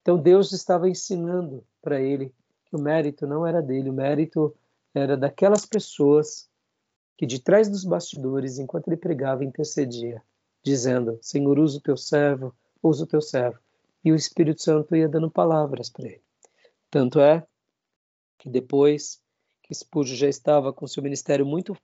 Então 0.06 0.16
Deus 0.16 0.52
estava 0.52 0.88
ensinando 0.88 1.66
para 1.82 2.00
ele 2.00 2.32
que 2.66 2.76
o 2.76 2.80
mérito 2.80 3.26
não 3.26 3.44
era 3.44 3.60
dele, 3.60 3.90
o 3.90 3.92
mérito 3.92 4.54
era 4.94 5.16
daquelas 5.16 5.66
pessoas 5.66 6.48
que 7.16 7.26
de 7.26 7.40
trás 7.40 7.68
dos 7.68 7.82
bastidores, 7.82 8.60
enquanto 8.60 8.86
ele 8.86 8.96
pregava, 8.96 9.44
intercedia, 9.44 10.22
dizendo: 10.62 11.18
Senhor, 11.20 11.58
usa 11.58 11.78
o 11.78 11.80
teu 11.80 11.96
servo, 11.96 12.54
usa 12.80 13.02
o 13.02 13.06
teu 13.08 13.20
servo. 13.20 13.58
E 14.04 14.12
o 14.12 14.14
Espírito 14.14 14.62
Santo 14.62 14.94
ia 14.94 15.08
dando 15.08 15.28
palavras 15.28 15.90
para 15.90 16.06
ele. 16.06 16.22
Tanto 16.88 17.18
é 17.18 17.44
que 18.38 18.48
depois 18.48 19.20
que 19.60 19.74
Spurgeon 19.74 20.14
já 20.14 20.28
estava 20.28 20.72
com 20.72 20.86
seu 20.86 21.02
ministério 21.02 21.44
muito 21.44 21.76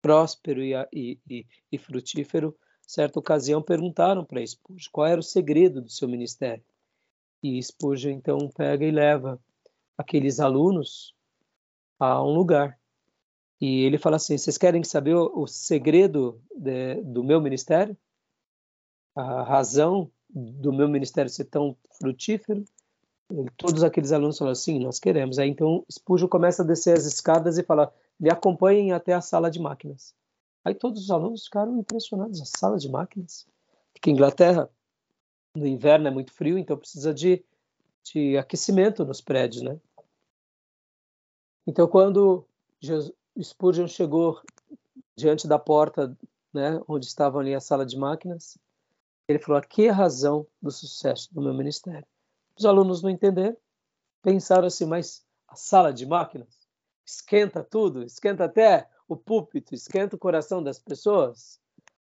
próspero 0.00 0.62
e, 0.62 0.72
e, 0.90 1.18
e, 1.28 1.46
e 1.70 1.76
frutífero, 1.76 2.56
certa 2.80 3.18
ocasião 3.18 3.60
perguntaram 3.60 4.24
para 4.24 4.40
Spurgeon 4.40 4.88
qual 4.90 5.06
era 5.06 5.20
o 5.20 5.22
segredo 5.22 5.82
do 5.82 5.90
seu 5.90 6.08
ministério. 6.08 6.64
E 7.42 7.60
Spurgeon 7.62 8.12
então 8.12 8.48
pega 8.50 8.84
e 8.84 8.90
leva 8.90 9.40
aqueles 9.96 10.38
alunos 10.38 11.14
a 11.98 12.22
um 12.22 12.34
lugar. 12.34 12.78
E 13.60 13.82
ele 13.82 13.98
fala 13.98 14.16
assim: 14.16 14.36
vocês 14.36 14.58
querem 14.58 14.82
saber 14.82 15.14
o, 15.14 15.46
segredo 15.46 16.40
de, 16.54 17.02
do 17.02 17.22
meu 17.22 17.40
ministério? 17.40 17.96
A 19.14 19.42
razão 19.42 20.10
do 20.28 20.72
meu 20.72 20.88
ministério 20.88 21.30
ser 21.30 21.44
tão 21.44 21.76
frutífero? 21.98 22.64
Todos 23.56 23.82
aqueles 23.82 24.12
alunos 24.12 24.38
falam 24.38 24.52
assim: 24.52 24.78
nós 24.78 24.98
queremos. 24.98 25.38
Aí 25.38 25.48
então 25.48 25.84
Spurgeon 25.90 26.28
começa 26.28 26.62
a 26.62 26.66
descer 26.66 26.96
as 26.96 27.04
escadas 27.04 27.58
e 27.58 27.62
fala: 27.62 27.92
me 28.18 28.30
acompanhem 28.30 28.92
até 28.92 29.12
a 29.12 29.20
sala 29.20 29.50
de 29.50 29.60
máquinas. 29.60 30.14
Aí 30.64 30.74
todos 30.74 31.02
os 31.02 31.10
alunos 31.10 31.44
ficaram 31.44 31.78
impressionados: 31.78 32.40
a 32.40 32.44
sala 32.44 32.78
de 32.78 32.88
máquinas? 32.88 33.46
Porque 33.92 34.10
Inglaterra 34.10 34.68
no 35.54 35.66
inverno 35.66 36.08
é 36.08 36.10
muito 36.10 36.32
frio, 36.32 36.58
então 36.58 36.76
precisa 36.76 37.12
de, 37.12 37.44
de 38.02 38.36
aquecimento 38.36 39.04
nos 39.04 39.20
prédios, 39.20 39.62
né? 39.62 39.78
Então, 41.66 41.86
quando 41.86 42.46
Spurgeon 43.40 43.86
chegou 43.86 44.40
diante 45.16 45.46
da 45.46 45.58
porta, 45.58 46.16
né, 46.52 46.80
onde 46.88 47.06
estava 47.06 47.38
ali 47.38 47.54
a 47.54 47.60
sala 47.60 47.86
de 47.86 47.96
máquinas, 47.96 48.58
ele 49.28 49.38
falou: 49.38 49.58
aqui 49.58 49.86
é 49.86 49.90
a 49.90 49.94
razão 49.94 50.46
do 50.60 50.70
sucesso 50.70 51.32
do 51.32 51.40
meu 51.40 51.54
ministério. 51.54 52.06
Os 52.58 52.64
alunos 52.64 53.02
não 53.02 53.10
entenderam, 53.10 53.56
pensaram 54.20 54.66
assim, 54.66 54.84
mas 54.84 55.24
a 55.46 55.54
sala 55.54 55.92
de 55.92 56.04
máquinas 56.04 56.68
esquenta 57.04 57.62
tudo, 57.62 58.02
esquenta 58.02 58.44
até 58.44 58.88
o 59.06 59.16
púlpito, 59.16 59.74
esquenta 59.74 60.16
o 60.16 60.18
coração 60.18 60.62
das 60.62 60.78
pessoas. 60.78 61.60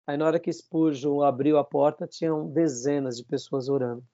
Aí 0.07 0.17
na 0.17 0.27
hora 0.27 0.39
que 0.39 0.53
Spurgeon 0.53 1.23
abriu 1.23 1.59
a 1.59 1.65
porta, 1.65 2.07
tinham 2.07 2.49
dezenas 2.49 3.17
de 3.17 3.25
pessoas 3.25 3.69
orando. 3.69 4.05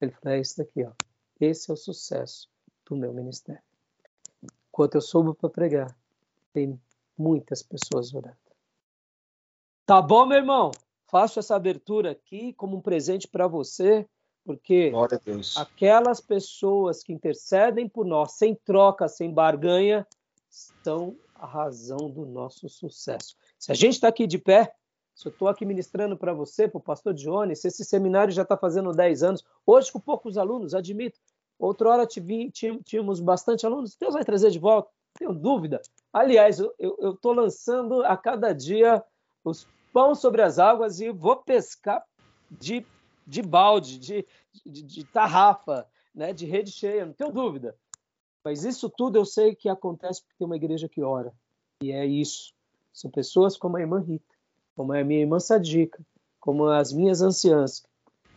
Ele 0.00 0.10
falou: 0.10 0.36
é 0.36 0.40
isso 0.40 0.58
daqui, 0.58 0.84
ó. 0.84 0.92
Esse 1.40 1.70
é 1.70 1.74
o 1.74 1.76
sucesso 1.76 2.48
do 2.84 2.96
meu 2.96 3.12
ministério. 3.12 3.62
Enquanto 4.68 4.96
eu 4.96 5.00
soube 5.00 5.34
para 5.34 5.48
pregar, 5.48 5.96
tem 6.52 6.80
muitas 7.16 7.62
pessoas 7.62 8.12
orando. 8.12 8.36
Tá 9.86 10.02
bom, 10.02 10.26
meu 10.26 10.38
irmão? 10.38 10.72
Faço 11.06 11.38
essa 11.38 11.54
abertura 11.54 12.10
aqui 12.10 12.52
como 12.54 12.76
um 12.76 12.80
presente 12.80 13.28
para 13.28 13.46
você, 13.46 14.08
porque 14.44 14.92
aquelas 15.56 16.20
pessoas 16.20 17.02
que 17.02 17.12
intercedem 17.12 17.88
por 17.88 18.04
nós, 18.04 18.32
sem 18.32 18.54
troca, 18.54 19.06
sem 19.06 19.32
barganha, 19.32 20.06
são 20.82 21.16
a 21.34 21.46
razão 21.46 22.10
do 22.10 22.26
nosso 22.26 22.68
sucesso. 22.68 23.36
Se 23.58 23.70
a 23.70 23.74
gente 23.74 23.94
está 23.94 24.08
aqui 24.08 24.26
de 24.26 24.38
pé, 24.38 24.74
se 25.14 25.28
eu 25.28 25.30
estou 25.32 25.48
aqui 25.48 25.64
ministrando 25.64 26.16
para 26.16 26.32
você, 26.32 26.66
para 26.66 26.78
o 26.78 26.82
pastor 26.82 27.14
Jones, 27.14 27.60
se 27.60 27.68
esse 27.68 27.84
seminário 27.84 28.32
já 28.32 28.42
está 28.42 28.56
fazendo 28.56 28.90
10 28.90 29.22
anos, 29.22 29.44
hoje 29.64 29.92
com 29.92 30.00
poucos 30.00 30.36
alunos, 30.36 30.74
admito. 30.74 31.20
Outra 31.56 31.88
hora 31.88 32.06
tínhamos 32.06 33.20
bastante 33.20 33.64
alunos, 33.64 33.96
Deus 33.96 34.14
vai 34.14 34.24
trazer 34.24 34.50
de 34.50 34.58
volta, 34.58 34.90
tenho 35.14 35.32
dúvida. 35.32 35.80
Aliás, 36.12 36.58
eu 36.58 37.12
estou 37.14 37.32
lançando 37.32 38.04
a 38.04 38.16
cada 38.16 38.52
dia 38.52 39.02
os 39.44 39.68
pão 39.92 40.16
sobre 40.16 40.42
as 40.42 40.58
águas 40.58 41.00
e 41.00 41.10
vou 41.10 41.36
pescar 41.36 42.04
de, 42.50 42.84
de 43.24 43.40
balde, 43.40 43.98
de, 43.98 44.26
de, 44.66 44.82
de 44.82 45.04
tarrafa, 45.04 45.86
né, 46.12 46.32
de 46.32 46.44
rede 46.44 46.72
cheia, 46.72 47.06
não 47.06 47.12
tenho 47.12 47.30
dúvida. 47.30 47.76
Mas 48.44 48.64
isso 48.64 48.90
tudo 48.90 49.16
eu 49.16 49.24
sei 49.24 49.54
que 49.54 49.68
acontece 49.68 50.20
porque 50.20 50.34
tem 50.36 50.44
uma 50.44 50.56
igreja 50.56 50.88
que 50.88 51.02
ora. 51.02 51.32
E 51.82 51.92
é 51.92 52.04
isso. 52.04 52.52
São 52.92 53.10
pessoas 53.10 53.56
como 53.56 53.76
a 53.76 53.80
irmã 53.80 54.00
Rita 54.00 54.33
como 54.74 54.92
é 54.92 55.00
a 55.00 55.04
minha 55.04 55.20
irmã 55.20 55.38
Sadica, 55.40 56.04
como 56.40 56.66
as 56.66 56.92
minhas 56.92 57.22
anciãs, 57.22 57.84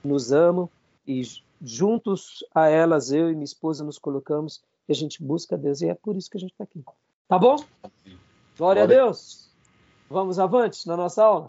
nos 0.03 0.32
amam 0.32 0.70
e 1.06 1.22
juntos 1.62 2.46
a 2.53 2.67
elas, 2.67 3.12
eu 3.12 3.29
e 3.29 3.34
minha 3.34 3.44
esposa, 3.44 3.84
nos 3.84 3.98
colocamos 3.98 4.63
e 4.88 4.91
a 4.91 4.96
gente 4.96 5.22
busca 5.22 5.58
Deus. 5.58 5.82
E 5.82 5.89
é 5.89 5.96
por 5.96 6.15
isso 6.15 6.29
que 6.29 6.38
a 6.38 6.39
gente 6.39 6.51
está 6.51 6.63
aqui. 6.63 6.84
Tá 7.27 7.38
bom? 7.38 7.58
Glória, 7.58 8.17
Glória, 8.58 8.84
a 8.84 8.86
Deus. 8.86 9.51
Vamos 10.10 10.39
avante 10.39 10.88
na 10.88 10.96
nossa 10.96 11.24
aula? 11.24 11.48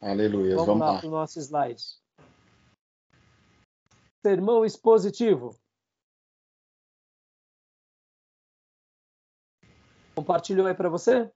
Aleluia. 0.00 0.54
Vamos, 0.54 0.66
Vamos 0.66 0.86
lá, 0.86 0.98
para 0.98 1.08
o 1.08 1.10
nosso 1.10 1.40
slide. 1.40 1.82
Sermão 4.24 4.64
expositivo. 4.64 5.56
Compartilhou 10.14 10.66
aí 10.66 10.74
para 10.74 10.88
você? 10.88 11.30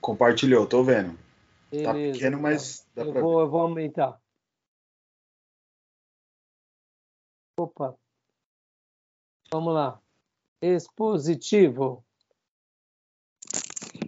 Compartilhou, 0.00 0.66
tô 0.66 0.82
vendo. 0.82 1.12
Tá 1.14 1.92
Beleza, 1.92 1.92
tá 1.92 1.92
pequeno, 1.92 2.40
mas 2.40 2.86
dá 2.94 3.02
eu 3.02 3.12
pra 3.12 3.20
vou, 3.20 3.36
ver. 3.36 3.42
Eu 3.42 3.50
vou 3.50 3.60
aumentar. 3.60 4.20
Opa. 7.58 7.94
Vamos 9.52 9.74
lá. 9.74 10.00
Expositivo. 10.62 12.04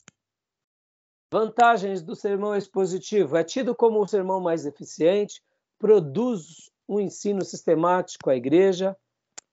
Vantagens 1.33 2.03
do 2.03 2.15
sermão 2.15 2.55
expositivo. 2.57 3.37
É 3.37 3.45
tido 3.45 3.75
como 3.75 4.01
o 4.01 4.09
sermão 4.09 4.41
mais 4.41 4.65
eficiente, 4.65 5.43
produz 5.79 6.71
um 6.89 6.99
ensino 6.99 7.45
sistemático 7.45 8.31
à 8.31 8.37
igreja, 8.37 8.97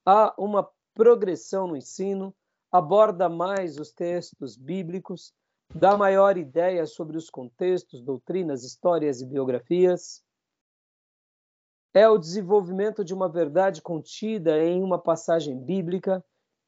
há 0.05 0.33
uma 0.37 0.69
progressão 0.93 1.67
no 1.67 1.75
ensino, 1.75 2.33
aborda 2.71 3.27
mais 3.27 3.77
os 3.77 3.91
textos 3.91 4.55
bíblicos, 4.55 5.33
dá 5.73 5.97
maior 5.97 6.37
ideia 6.37 6.85
sobre 6.85 7.17
os 7.17 7.29
contextos, 7.29 8.01
doutrinas, 8.01 8.63
histórias 8.63 9.21
e 9.21 9.25
biografias. 9.25 10.23
É 11.93 12.07
o 12.09 12.17
desenvolvimento 12.17 13.03
de 13.03 13.13
uma 13.13 13.29
verdade 13.29 13.81
contida 13.81 14.61
em 14.63 14.83
uma 14.83 14.99
passagem 14.99 15.57
bíblica, 15.57 16.23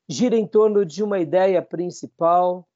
gira 0.07 0.37
em 0.37 0.47
torno 0.47 0.85
de 0.85 1.03
uma 1.03 1.19
ideia 1.19 1.61
principal. 1.61 2.67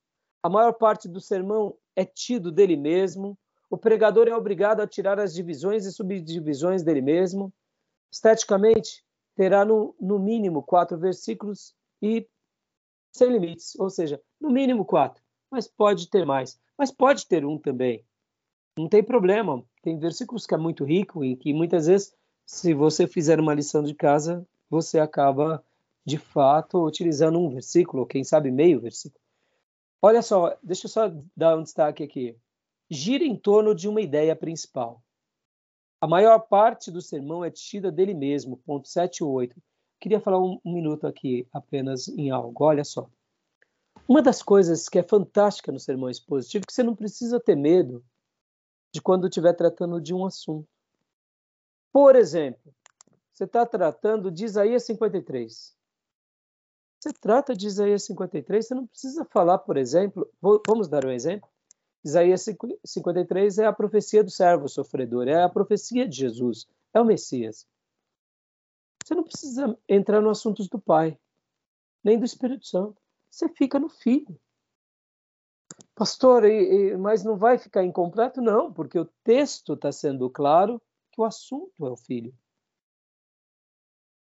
A 0.44 0.50
maior 0.50 0.74
parte 0.74 1.08
do 1.08 1.22
sermão 1.22 1.78
é 1.96 2.04
tido 2.04 2.51
dele 2.51 2.75
mesmo. 2.75 3.38
O 3.70 3.78
pregador 3.78 4.28
é 4.28 4.36
obrigado 4.36 4.82
a 4.82 4.88
tirar 4.88 5.20
as 5.20 5.34
divisões 5.34 5.86
e 5.86 5.94
subdivisões 5.94 6.84
dele 6.84 7.01
mesmo. 7.01 7.54
Esteticamente, 8.12 9.06
terá 9.36 9.63
no, 9.63 9.96
no 10.00 10.20
mínimo 10.20 10.62
quatro 10.62 10.98
versículos 10.98 11.74
e 12.01 12.28
sem 13.13 13.32
limites, 13.32 13.78
ou 13.80 13.90
seja, 13.90 14.22
no 14.40 14.50
mínimo 14.50 14.84
quatro 14.84 15.21
mas 15.51 15.67
pode 15.67 16.10
ter 16.10 16.25
mais. 16.25 16.60
Mas 16.77 16.91
pode 16.91 17.27
ter 17.27 17.46
um 17.46 17.58
também. 17.58 18.03
Não 18.77 18.88
tem 18.88 19.03
problema. 19.03 19.63
Tem 19.84 20.00
versículos 20.00 20.48
que 20.48 20.55
é 20.55 20.58
muito 20.58 20.86
rico 20.86 21.24
e 21.25 21.36
que 21.36 21.53
muitas 21.53 21.88
vezes, 21.88 22.15
se 22.46 22.74
você 22.74 23.05
fizer 23.05 23.39
uma 23.39 23.53
lição 23.53 23.84
de 23.84 23.93
casa, 23.93 24.48
você 24.70 25.00
acaba, 25.00 25.63
de 26.05 26.17
fato, 26.17 26.86
utilizando 26.86 27.38
um 27.38 27.50
versículo, 27.50 28.03
ou 28.03 28.08
quem 28.08 28.24
sabe 28.24 28.50
meio 28.50 28.79
versículo. 28.79 29.22
Olha 30.01 30.22
só, 30.22 30.58
deixa 30.63 30.86
eu 30.86 30.89
só 30.89 31.12
dar 31.36 31.58
um 31.58 31.63
destaque 31.63 32.03
aqui. 32.03 32.36
Gira 32.89 33.24
em 33.24 33.36
torno 33.36 33.75
de 33.75 33.88
uma 33.88 34.01
ideia 34.01 34.36
principal. 34.36 35.03
A 36.00 36.08
maior 36.08 36.39
parte 36.39 36.89
do 36.89 37.01
sermão 37.01 37.46
é 37.46 37.51
tida 37.51 37.91
dele 37.91 38.13
mesmo, 38.13 38.58
ponto 38.58 38.88
7 38.88 39.17
e 39.17 39.24
8. 39.24 39.55
Queria 40.00 40.20
falar 40.20 40.39
um, 40.39 40.60
um 40.65 40.74
minuto 40.74 41.05
aqui 41.05 41.48
apenas 41.53 42.08
em 42.08 42.31
algo. 42.31 42.63
Olha 42.63 42.84
só. 42.84 43.08
Uma 44.08 44.22
das 44.22 44.41
coisas 44.43 44.89
que 44.89 45.00
é 45.00 45.03
fantástica 45.03 45.72
no 45.72 45.79
sermão 45.79 46.10
expositivo 46.10 46.63
é 46.63 46.67
que 46.67 46.74
você 46.74 46.84
não 46.84 46.96
precisa 46.96 47.39
ter 47.39 47.55
medo 47.55 48.03
de 48.93 49.01
quando 49.01 49.27
estiver 49.27 49.53
tratando 49.53 50.01
de 50.01 50.13
um 50.13 50.25
assunto. 50.25 50.67
Por 51.93 52.15
exemplo, 52.15 52.74
você 53.31 53.46
está 53.46 53.65
tratando 53.65 54.29
de 54.29 54.46
Isaías 54.46 54.84
53. 54.84 55.75
Você 57.00 57.13
trata 57.13 57.55
de 57.55 57.65
Isaías 57.65 58.03
53, 58.03 58.67
você 58.67 58.75
não 58.75 58.86
precisa 58.86 59.25
falar, 59.25 59.58
por 59.58 59.75
exemplo, 59.75 60.29
vamos 60.67 60.88
dar 60.88 61.05
um 61.05 61.12
exemplo? 61.12 61.50
Isaías 62.03 62.46
53 62.86 63.58
é 63.58 63.65
a 63.65 63.74
profecia 63.74 64.24
do 64.24 64.29
servo 64.29 64.67
sofredor, 64.67 65.27
é 65.27 65.41
a 65.41 65.50
profecia 65.50 66.08
de 66.08 66.15
Jesus, 66.15 66.67
é 66.93 67.01
o 67.01 67.05
Messias. 67.05 67.67
Você 69.03 69.15
não 69.15 69.24
precisa 69.24 69.77
entrar 69.89 70.22
no 70.22 70.29
assuntos 70.29 70.67
do 70.67 70.79
Pai, 70.79 71.17
nem 72.03 72.20
do 72.20 72.25
Espírito 72.25 72.67
Santo. 72.67 73.00
Você 73.32 73.50
fica 73.50 73.80
no 73.80 73.90
Filho. 73.90 74.40
Pastor, 75.96 76.44
mas 77.00 77.24
não 77.24 77.38
vai 77.38 77.58
ficar 77.58 77.84
incompleto? 77.84 78.42
Não, 78.42 78.72
porque 78.72 79.00
o 79.00 79.10
texto 79.24 79.74
está 79.74 79.92
sendo 79.92 80.30
claro 80.30 80.82
que 81.12 81.22
o 81.22 81.24
assunto 81.24 81.88
é 81.88 81.90
o 81.90 81.98
Filho. 81.98 82.36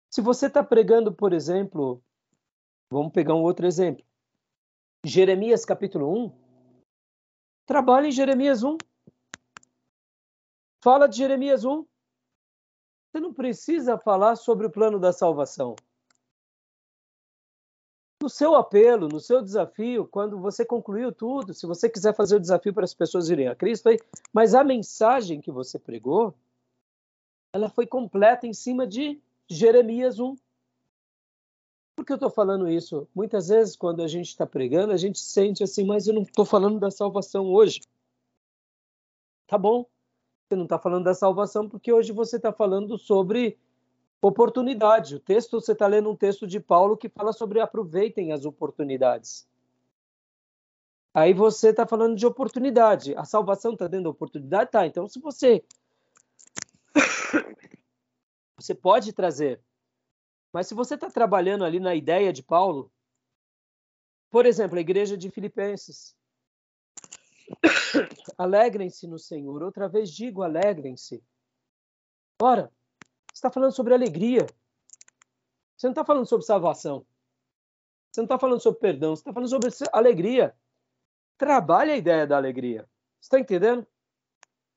Se 0.09 0.21
você 0.21 0.47
está 0.47 0.63
pregando, 0.63 1.13
por 1.13 1.33
exemplo, 1.33 2.03
vamos 2.91 3.11
pegar 3.11 3.35
um 3.35 3.43
outro 3.43 3.67
exemplo. 3.67 4.05
Jeremias 5.05 5.65
capítulo 5.65 6.25
1, 6.25 6.41
Trabalhe 7.71 8.09
em 8.09 8.11
Jeremias 8.11 8.63
1. 8.63 8.77
Fala 10.83 11.07
de 11.07 11.17
Jeremias 11.17 11.63
1. 11.63 11.85
Você 13.07 13.19
não 13.21 13.33
precisa 13.33 13.97
falar 13.97 14.35
sobre 14.35 14.67
o 14.67 14.69
plano 14.69 14.99
da 14.99 15.13
salvação. 15.13 15.75
No 18.21 18.29
seu 18.29 18.53
apelo, 18.55 19.07
no 19.07 19.19
seu 19.19 19.41
desafio, 19.41 20.05
quando 20.05 20.39
você 20.39 20.63
concluiu 20.63 21.11
tudo, 21.11 21.55
se 21.55 21.65
você 21.65 21.89
quiser 21.89 22.15
fazer 22.15 22.35
o 22.35 22.39
desafio 22.39 22.71
para 22.71 22.83
as 22.83 22.93
pessoas 22.93 23.29
irem 23.29 23.47
a 23.47 23.55
Cristo, 23.55 23.89
mas 24.31 24.53
a 24.53 24.63
mensagem 24.63 25.41
que 25.41 25.51
você 25.51 25.79
pregou, 25.79 26.35
ela 27.51 27.67
foi 27.67 27.87
completa 27.87 28.45
em 28.45 28.53
cima 28.53 28.85
de 28.85 29.19
Jeremias 29.49 30.19
1. 30.19 30.35
Por 31.95 32.05
que 32.05 32.13
eu 32.13 32.15
estou 32.15 32.29
falando 32.29 32.69
isso? 32.69 33.07
Muitas 33.13 33.47
vezes, 33.47 33.75
quando 33.75 34.03
a 34.03 34.07
gente 34.07 34.27
está 34.27 34.45
pregando, 34.45 34.93
a 34.93 34.97
gente 34.97 35.19
sente 35.19 35.63
assim, 35.63 35.83
mas 35.83 36.07
eu 36.07 36.13
não 36.13 36.21
estou 36.21 36.45
falando 36.45 36.79
da 36.79 36.91
salvação 36.91 37.51
hoje. 37.51 37.81
Tá 39.47 39.57
bom, 39.57 39.85
você 40.47 40.55
não 40.55 40.63
está 40.63 40.77
falando 40.77 41.05
da 41.05 41.13
salvação 41.13 41.67
porque 41.67 41.91
hoje 41.91 42.11
você 42.11 42.37
está 42.37 42.53
falando 42.53 42.97
sobre 42.97 43.57
oportunidade. 44.21 45.15
O 45.15 45.19
texto, 45.19 45.59
você 45.59 45.71
está 45.71 45.87
lendo 45.87 46.09
um 46.09 46.15
texto 46.15 46.45
de 46.45 46.59
Paulo 46.59 46.95
que 46.95 47.09
fala 47.09 47.33
sobre 47.33 47.59
aproveitem 47.59 48.31
as 48.31 48.45
oportunidades. 48.45 49.47
Aí 51.13 51.33
você 51.33 51.69
está 51.69 51.85
falando 51.85 52.15
de 52.15 52.25
oportunidade. 52.25 53.15
A 53.15 53.25
salvação 53.25 53.73
está 53.73 53.87
dando 53.87 54.07
oportunidade? 54.07 54.71
Tá. 54.71 54.85
Então, 54.85 55.07
se 55.07 55.19
você. 55.19 55.63
Você 58.57 58.75
pode 58.75 59.11
trazer 59.11 59.59
mas 60.51 60.67
se 60.67 60.73
você 60.73 60.95
está 60.95 61.09
trabalhando 61.09 61.63
ali 61.63 61.79
na 61.79 61.95
ideia 61.95 62.33
de 62.33 62.43
Paulo, 62.43 62.91
por 64.29 64.45
exemplo, 64.45 64.77
a 64.77 64.81
igreja 64.81 65.17
de 65.17 65.31
Filipenses, 65.31 66.15
alegrem-se 68.37 69.07
no 69.07 69.17
Senhor. 69.17 69.63
Outra 69.63 69.87
vez 69.87 70.09
digo, 70.09 70.43
alegrem-se. 70.43 71.23
Ora, 72.41 72.71
está 73.33 73.51
falando 73.51 73.71
sobre 73.71 73.93
alegria. 73.93 74.45
Você 75.75 75.87
não 75.87 75.91
está 75.91 76.05
falando 76.05 76.25
sobre 76.25 76.45
salvação. 76.45 77.05
Você 78.11 78.21
não 78.21 78.25
está 78.25 78.37
falando 78.37 78.59
sobre 78.59 78.79
perdão. 78.79 79.15
Você 79.15 79.21
está 79.21 79.33
falando 79.33 79.49
sobre 79.49 79.69
alegria. 79.91 80.55
Trabalhe 81.37 81.91
a 81.91 81.97
ideia 81.97 82.27
da 82.27 82.37
alegria. 82.37 82.87
Você 83.19 83.27
está 83.27 83.39
entendendo? 83.39 83.87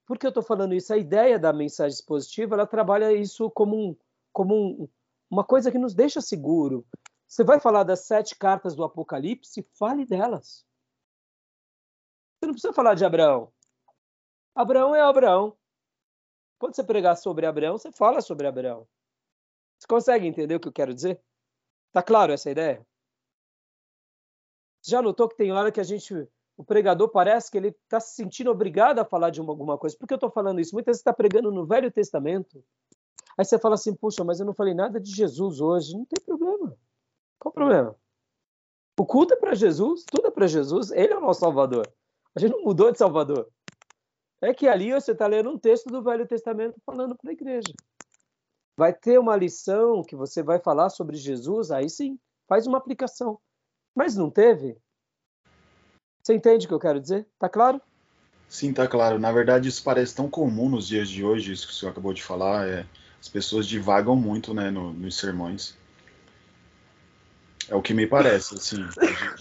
Por 0.07 0.19
que 0.19 0.27
eu 0.27 0.31
estou 0.31 0.43
falando 0.43 0.75
isso? 0.75 0.93
A 0.93 0.99
ideia 0.99 1.38
da 1.38 1.53
mensagem 1.53 1.99
positiva, 2.07 2.55
ela 2.55 2.67
trabalha 2.67 3.12
isso 3.12 3.51
como 3.51 3.77
um, 3.77 3.97
como 4.33 4.55
um, 4.55 4.88
uma 5.31 5.45
coisa 5.45 5.71
que 5.73 5.79
nos 5.79 5.95
deixa 5.95 6.21
seguro. 6.21 6.87
Você 7.27 7.43
vai 7.43 7.59
falar 7.59 7.85
das 7.85 8.01
sete 8.01 8.37
cartas 8.37 8.77
do 8.77 8.85
Apocalipse? 8.85 9.67
Fale 9.73 10.05
delas. 10.05 10.64
Você 12.38 12.47
não 12.47 12.53
precisa 12.53 12.73
falar 12.73 12.95
de 12.95 13.05
Abraão. 13.05 13.53
Abraão 14.55 14.95
é 14.95 15.01
Abraão. 15.01 15.57
Quando 16.59 16.75
você 16.75 16.85
pregar 16.85 17.17
sobre 17.17 17.47
Abraão, 17.47 17.79
você 17.79 17.93
fala 17.93 18.21
sobre 18.21 18.47
Abraão. 18.47 18.87
Você 19.79 19.87
consegue 19.87 20.27
entender 20.27 20.55
o 20.55 20.61
que 20.61 20.69
eu 20.69 20.73
quero 20.73 20.95
dizer? 20.95 21.21
Tá 21.93 22.03
claro 22.03 22.33
essa 22.33 22.51
ideia? 22.51 22.87
Já 24.83 25.01
notou 25.01 25.29
que 25.29 25.37
tem 25.37 25.53
hora 25.53 25.73
que 25.73 25.81
a 25.81 25.85
gente, 25.85 26.29
o 26.57 26.64
pregador 26.64 27.09
parece 27.09 27.51
que 27.51 27.57
ele 27.57 27.69
está 27.69 28.01
se 28.01 28.14
sentindo 28.14 28.51
obrigado 28.51 28.99
a 28.99 29.05
falar 29.05 29.31
de 29.31 29.40
uma, 29.40 29.53
alguma 29.53 29.79
coisa? 29.79 29.97
Por 29.97 30.07
que 30.07 30.14
eu 30.14 30.17
estou 30.17 30.31
falando 30.31 30.61
isso? 30.61 30.75
Muitas 30.75 30.93
vezes 30.93 31.01
está 31.01 31.12
pregando 31.12 31.51
no 31.51 31.67
Velho 31.67 31.90
Testamento 31.90 32.62
Aí 33.37 33.45
você 33.45 33.59
fala 33.59 33.75
assim, 33.75 33.95
puxa, 33.95 34.23
mas 34.23 34.38
eu 34.38 34.47
não 34.47 34.55
falei 34.55 34.75
nada 34.75 35.01
de 35.01 35.11
Jesus 35.11 35.61
hoje. 35.61 35.93
Não 35.93 36.05
tem 36.05 36.25
problema. 36.25 36.77
Qual 37.38 37.51
o 37.51 37.53
problema? 37.55 37.97
O 38.99 39.05
culto 39.05 39.35
é 39.35 39.37
para 39.37 39.55
Jesus, 39.55 40.05
tudo 40.05 40.29
é 40.29 40.31
para 40.31 40.47
Jesus, 40.47 40.93
ele 40.93 41.12
é 41.12 41.17
o 41.17 41.21
nosso 41.21 41.40
Salvador. 41.40 41.93
A 42.35 42.38
gente 42.38 42.53
não 42.53 42.62
mudou 42.62 42.93
de 42.93 42.99
Salvador. 42.99 43.49
É 44.44 44.54
que 44.54 44.68
ali 44.68 44.92
você 44.92 45.12
está 45.12 45.26
lendo 45.26 45.50
um 45.50 45.59
texto 45.59 45.87
do 45.87 46.02
Velho 46.02 46.26
Testamento 46.26 46.80
falando 46.85 47.16
para 47.16 47.30
a 47.30 47.33
igreja. 47.33 47.72
Vai 48.76 48.92
ter 48.92 49.18
uma 49.18 49.37
lição 49.37 50.02
que 50.02 50.16
você 50.16 50.42
vai 50.42 50.59
falar 50.59 50.90
sobre 50.90 51.16
Jesus, 51.16 51.70
aí 51.70 51.88
sim, 51.88 52.18
faz 52.48 52.66
uma 52.66 52.78
aplicação. 52.78 53.38
Mas 53.94 54.16
não 54.16 54.30
teve? 54.30 54.76
Você 56.22 56.35
entende 56.35 56.66
o 56.66 56.68
que 56.68 56.74
eu 56.74 56.80
quero 56.80 57.00
dizer? 57.00 57.26
Tá 57.38 57.48
claro? 57.48 57.80
Sim, 58.48 58.72
tá 58.72 58.87
claro. 58.87 59.18
Na 59.18 59.33
verdade, 59.33 59.68
isso 59.68 59.83
parece 59.83 60.14
tão 60.14 60.28
comum 60.28 60.68
nos 60.68 60.88
dias 60.88 61.09
de 61.09 61.24
hoje, 61.24 61.52
isso 61.52 61.66
que 61.66 61.72
o 61.72 61.76
senhor 61.76 61.92
acabou 61.92 62.12
de 62.12 62.22
falar. 62.22 62.68
É 62.68 62.87
as 63.24 63.28
pessoas 63.30 63.66
divagam 63.66 64.14
muito, 64.14 64.52
né, 64.52 64.70
no, 64.70 64.92
nos 64.92 65.16
sermões. 65.16 65.74
É 67.66 67.74
o 67.74 67.80
que 67.80 67.94
me 67.94 68.07
parece, 68.07 68.54
assim. 68.54 68.87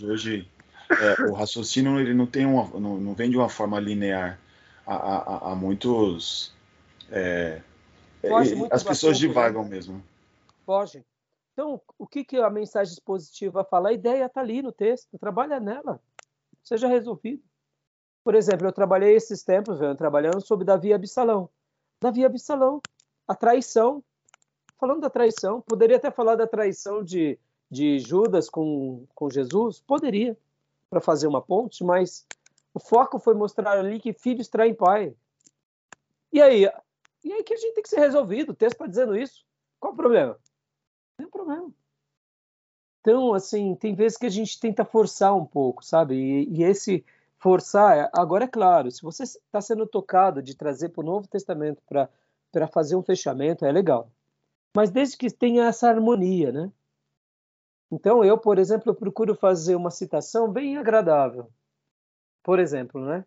Hoje, 0.01 0.47
é, 0.89 1.23
o 1.23 1.33
raciocínio 1.33 1.99
ele 1.99 2.13
não 2.13 2.25
tem 2.25 2.45
uma, 2.45 2.63
não, 2.79 2.97
não 2.97 3.13
vem 3.13 3.29
de 3.29 3.35
uma 3.35 3.49
forma 3.49 3.77
linear. 3.81 4.39
Há, 4.85 4.95
há, 4.95 5.51
há 5.51 5.55
muitos, 5.55 6.53
é, 7.09 7.61
as 8.71 8.83
pessoas 8.83 9.17
divagam 9.17 9.63
né? 9.63 9.69
mesmo. 9.69 10.03
Foge. 10.65 11.03
Então, 11.53 11.79
o 11.97 12.07
que, 12.07 12.23
que 12.23 12.37
a 12.37 12.49
mensagem 12.49 12.93
expositiva 12.93 13.63
fala? 13.63 13.89
A 13.89 13.93
ideia 13.93 14.25
está 14.25 14.41
ali 14.41 14.61
no 14.61 14.71
texto, 14.71 15.17
trabalha 15.19 15.59
nela, 15.59 16.01
seja 16.63 16.87
resolvido. 16.87 17.43
Por 18.23 18.35
exemplo, 18.35 18.65
eu 18.67 18.71
trabalhei 18.71 19.15
esses 19.15 19.43
tempos, 19.43 19.79
eu 19.81 19.95
trabalhando 19.95 20.41
sobre 20.41 20.65
Davi 20.65 20.93
Absalão. 20.93 21.49
Davi 22.01 22.25
Absalão 22.25 22.81
a 23.27 23.35
traição. 23.35 24.03
Falando 24.79 25.01
da 25.01 25.09
traição, 25.09 25.61
poderia 25.61 25.97
até 25.97 26.11
falar 26.11 26.35
da 26.35 26.47
traição 26.47 27.03
de, 27.03 27.39
de 27.69 27.99
Judas 27.99 28.49
com, 28.49 29.05
com 29.13 29.29
Jesus? 29.29 29.79
Poderia, 29.79 30.37
para 30.89 30.99
fazer 30.99 31.27
uma 31.27 31.41
ponte, 31.41 31.83
mas 31.83 32.25
o 32.73 32.79
foco 32.79 33.19
foi 33.19 33.33
mostrar 33.33 33.77
ali 33.77 33.99
que 33.99 34.13
filhos 34.13 34.47
traem 34.47 34.73
pai. 34.73 35.15
E 36.31 36.41
aí? 36.41 36.69
E 37.23 37.31
aí 37.31 37.43
que 37.43 37.53
a 37.53 37.57
gente 37.57 37.75
tem 37.75 37.83
que 37.83 37.89
ser 37.89 37.99
resolvido. 37.99 38.51
O 38.51 38.55
texto 38.55 38.73
está 38.73 38.87
dizendo 38.87 39.15
isso. 39.15 39.45
Qual 39.79 39.93
o 39.93 39.95
problema? 39.95 40.33
Não 40.33 41.25
tem 41.25 41.27
problema. 41.29 41.71
Então, 43.01 43.33
assim, 43.33 43.75
tem 43.75 43.93
vezes 43.93 44.17
que 44.17 44.25
a 44.25 44.29
gente 44.29 44.59
tenta 44.59 44.85
forçar 44.85 45.35
um 45.35 45.45
pouco, 45.45 45.83
sabe? 45.83 46.15
E, 46.15 46.49
e 46.49 46.63
esse 46.63 47.05
forçar, 47.37 48.09
agora 48.13 48.45
é 48.45 48.47
claro, 48.47 48.89
se 48.89 49.01
você 49.01 49.23
está 49.23 49.59
sendo 49.59 49.85
tocado 49.85 50.41
de 50.41 50.55
trazer 50.55 50.89
para 50.89 51.01
o 51.01 51.05
Novo 51.05 51.27
Testamento 51.27 51.83
para 51.85 52.67
fazer 52.67 52.95
um 52.95 53.03
fechamento 53.03 53.65
é 53.65 53.71
legal. 53.71 54.09
Mas 54.73 54.89
desde 54.89 55.17
que 55.17 55.29
tenha 55.29 55.65
essa 55.65 55.89
harmonia, 55.89 56.53
né? 56.53 56.71
Então 57.91 58.23
eu, 58.23 58.37
por 58.37 58.57
exemplo, 58.57 58.95
procuro 58.95 59.35
fazer 59.35 59.75
uma 59.75 59.91
citação 59.91 60.49
bem 60.49 60.77
agradável. 60.77 61.51
Por 62.43 62.59
exemplo, 62.59 63.03
né? 63.03 63.25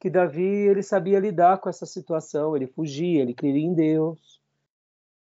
Que 0.00 0.10
Davi 0.10 0.42
ele 0.42 0.82
sabia 0.82 1.20
lidar 1.20 1.58
com 1.58 1.68
essa 1.68 1.86
situação, 1.86 2.56
ele 2.56 2.66
fugia, 2.66 3.22
ele 3.22 3.34
cria 3.34 3.58
em 3.58 3.74
Deus. 3.74 4.40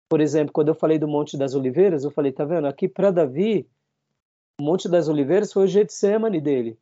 Por 0.09 0.21
exemplo, 0.21 0.53
quando 0.53 0.69
eu 0.69 0.75
falei 0.75 0.99
do 0.99 1.09
Monte 1.09 1.37
das 1.37 1.55
Oliveiras, 1.55 2.05
eu 2.05 2.11
falei, 2.11 2.33
tá 2.33 2.45
vendo? 2.45 2.67
Aqui 2.67 2.89
para 2.89 3.11
Davi, 3.11 3.69
o 4.61 4.63
Monte 4.63 4.89
das 4.89 5.09
Oliveiras 5.09 5.53
foi 5.53 5.65
o 5.65 5.69
Getsemane 5.69 6.41
dele, 6.41 6.79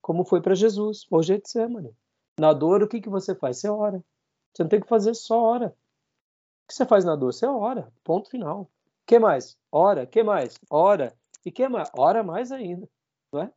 como 0.00 0.24
foi 0.24 0.40
para 0.40 0.54
Jesus, 0.54 1.06
o 1.10 1.22
Getsemane. 1.22 1.94
Na 2.38 2.52
dor, 2.52 2.82
o 2.82 2.88
que 2.88 3.00
que 3.00 3.10
você 3.10 3.34
faz? 3.34 3.58
Você 3.58 3.68
ora. 3.68 4.02
Você 4.52 4.62
não 4.62 4.70
tem 4.70 4.80
que 4.80 4.88
fazer 4.88 5.14
só 5.14 5.40
hora 5.42 5.76
que 6.72 6.76
você 6.76 6.86
faz 6.86 7.04
na 7.04 7.14
dor? 7.14 7.34
Você 7.34 7.44
ora, 7.46 7.92
ponto 8.02 8.30
final. 8.30 8.70
que 9.06 9.18
mais? 9.18 9.58
Ora, 9.70 10.06
que 10.06 10.22
mais? 10.22 10.58
Ora. 10.70 11.14
E 11.44 11.50
que 11.50 11.68
mais? 11.68 11.90
Ora 11.94 12.22
mais 12.22 12.50
ainda, 12.50 12.88
não 13.32 13.42
é? 13.42 13.52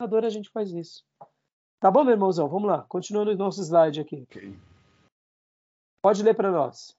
Na 0.00 0.06
dor 0.06 0.24
a 0.24 0.30
gente 0.30 0.50
faz 0.50 0.72
isso. 0.72 1.04
Tá 1.80 1.90
bom, 1.92 2.02
meu 2.02 2.14
irmãozão? 2.14 2.48
Vamos 2.48 2.68
lá. 2.68 2.82
Continuando 2.82 3.30
o 3.30 3.36
nosso 3.36 3.62
slide 3.62 4.00
aqui. 4.00 4.22
Okay. 4.22 4.58
Pode 6.02 6.22
ler 6.22 6.34
para 6.34 6.50
nós. 6.50 6.96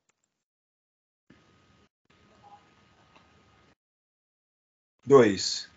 Dois. 5.05 5.69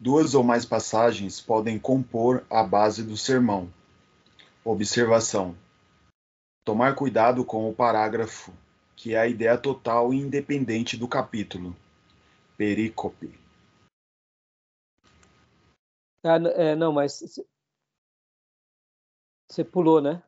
Duas 0.00 0.34
ou 0.34 0.42
mais 0.42 0.64
passagens 0.64 1.40
podem 1.40 1.78
compor 1.78 2.44
a 2.50 2.62
base 2.64 3.04
do 3.04 3.16
sermão. 3.16 3.72
Observação: 4.64 5.56
Tomar 6.64 6.94
cuidado 6.94 7.44
com 7.44 7.68
o 7.68 7.74
parágrafo, 7.74 8.52
que 8.96 9.14
é 9.14 9.18
a 9.18 9.28
ideia 9.28 9.56
total 9.56 10.12
e 10.12 10.18
independente 10.18 10.96
do 10.96 11.06
capítulo. 11.06 11.76
Perícope. 12.56 13.38
Ah, 16.24 16.36
é, 16.56 16.74
não, 16.74 16.92
mas 16.92 17.40
você 19.48 19.64
pulou, 19.64 20.00
né? 20.00 20.22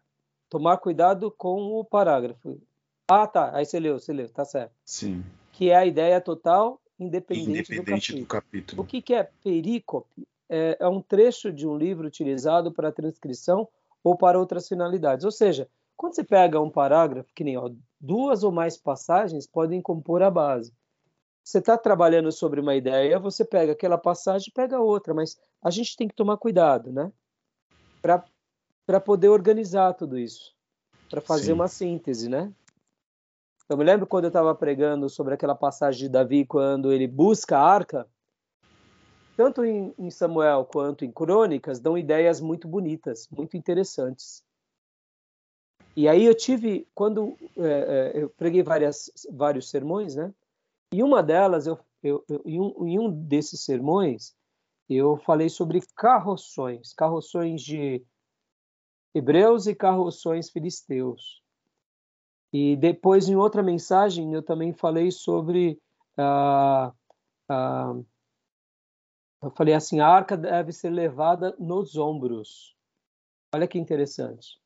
Tomar 0.49 0.79
cuidado 0.79 1.31
com 1.31 1.79
o 1.79 1.85
parágrafo. 1.85 2.61
Ah, 3.09 3.27
tá. 3.27 3.55
Aí 3.55 3.65
você 3.65 3.79
leu, 3.79 3.99
você 3.99 4.13
leu, 4.13 4.29
tá 4.29 4.45
certo. 4.45 4.73
Sim. 4.85 5.25
Que 5.53 5.71
é 5.71 5.77
a 5.77 5.87
ideia 5.87 6.21
total 6.21 6.81
independente, 6.99 7.51
independente 7.51 8.13
do, 8.13 8.25
capítulo. 8.25 8.25
do, 8.25 8.27
capítulo. 8.27 8.83
O 8.83 8.85
que, 8.85 9.03
que 9.03 9.15
é 9.15 9.25
perícope? 9.25 10.27
É, 10.49 10.77
é 10.81 10.89
um 10.89 11.01
trecho 11.01 11.53
de 11.53 11.67
um 11.67 11.77
livro 11.77 12.07
utilizado 12.07 12.73
para 12.73 12.93
transcrição 12.93 13.69
ou 14.03 14.17
para 14.17 14.39
outras 14.39 14.69
finalidades. 14.69 15.25
Ou 15.25 15.31
seja, 15.31 15.69
quando 15.97 16.15
você 16.15 16.25
pega 16.25 16.61
um 16.61 16.71
parágrafo, 16.71 17.33
que 17.35 17.45
nem 17.45 17.57
ó, 17.57 17.71
duas 18.01 18.43
ou 18.43 18.51
mais 18.51 18.77
passagens 18.77 19.47
podem 19.47 19.83
compor 19.83 20.23
a 20.23 20.31
base. 20.31 20.73
Você 21.45 21.59
está 21.59 21.77
trabalhando 21.77 22.31
sobre 22.31 22.61
uma 22.61 22.75
ideia, 22.75 23.19
você 23.19 23.45
pega 23.45 23.73
aquela 23.73 23.99
passagem 23.99 24.49
e 24.49 24.53
pega 24.53 24.81
outra, 24.81 25.13
mas 25.13 25.39
a 25.63 25.71
gente 25.71 25.97
tem 25.97 26.07
que 26.07 26.15
tomar 26.15 26.37
cuidado, 26.37 26.93
né? 26.93 27.13
Para 28.01 28.25
poder 28.99 29.29
organizar 29.29 29.93
tudo 29.93 30.19
isso, 30.19 30.55
para 31.11 31.21
fazer 31.21 31.47
Sim. 31.47 31.53
uma 31.53 31.69
síntese, 31.69 32.29
né? 32.29 32.51
Eu 33.69 33.77
me 33.77 33.85
lembro 33.85 34.07
quando 34.07 34.25
eu 34.25 34.31
estava 34.31 34.53
pregando 34.55 35.09
sobre 35.09 35.35
aquela 35.35 35.55
passagem 35.55 36.01
de 36.01 36.09
Davi, 36.09 36.45
quando 36.45 36.93
ele 36.93 37.07
busca 37.07 37.57
a 37.57 37.63
arca, 37.63 38.09
tanto 39.37 39.65
em, 39.65 39.95
em 39.97 40.11
Samuel 40.11 40.65
quanto 40.65 41.05
em 41.05 41.13
Crônicas, 41.13 41.79
dão 41.79 41.97
ideias 41.97 42.41
muito 42.41 42.67
bonitas, 42.67 43.29
muito 43.31 43.57
interessantes. 43.57 44.43
E 45.97 46.09
aí 46.09 46.25
eu 46.25 46.35
tive, 46.35 46.89
quando 46.95 47.37
é, 47.57 48.13
é, 48.17 48.23
eu 48.23 48.31
preguei 48.31 48.63
várias, 48.63 49.11
vários 49.31 49.71
sermões, 49.71 50.15
né? 50.17 50.33
E 50.93 51.03
uma 51.03 51.23
delas, 51.23 51.67
eu, 51.67 51.79
eu, 52.03 52.25
eu 52.29 52.43
em, 52.45 52.61
um, 52.61 52.87
em, 52.89 52.99
um, 52.99 53.11
desses 53.11 53.61
sermões, 53.61 54.35
eu 54.89 55.17
falei 55.19 55.49
sobre 55.49 55.81
carroções, 55.95 56.93
carroções 56.93 57.63
de 57.63 58.05
hebreus 59.15 59.67
e 59.67 59.75
carroções 59.75 60.51
filisteus. 60.51 61.43
E 62.53 62.77
depois, 62.77 63.29
em 63.29 63.37
outra 63.37 63.63
mensagem, 63.63 64.33
eu 64.33 64.43
também 64.43 64.73
falei 64.73 65.11
sobre. 65.11 65.81
Ah, 66.17 66.93
ah, 67.49 67.95
eu 69.43 69.51
falei 69.51 69.75
assim: 69.75 70.01
a 70.01 70.09
arca 70.09 70.37
deve 70.37 70.73
ser 70.73 70.91
levada 70.91 71.55
nos 71.59 71.97
ombros. 71.97 72.77
Olha 73.55 73.69
que 73.69 73.79
interessante. 73.79 74.61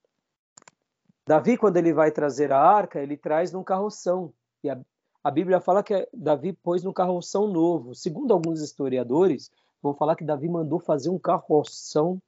Davi, 1.27 1.57
quando 1.57 1.79
ele 1.79 1.93
vai 1.93 2.11
trazer 2.11 2.53
a 2.53 2.61
arca, 2.61 3.01
ele 3.01 3.17
traz 3.17 3.51
num 3.53 3.65
carroção. 3.65 4.33
E 4.63 4.69
a, 4.69 4.79
a 5.23 5.31
Bíblia 5.31 5.61
fala 5.61 5.83
que 5.83 6.07
Davi 6.13 6.53
pôs 6.53 6.83
num 6.83 6.93
carroção 6.93 7.47
novo. 7.47 7.95
Segundo 7.95 8.33
alguns 8.33 8.61
historiadores, 8.61 9.51
vão 9.83 9.95
falar 9.95 10.17
que 10.17 10.25
Davi 10.25 10.49
mandou 10.49 10.79
fazer 10.79 11.09
um 11.09 11.19
carroção, 11.19 12.21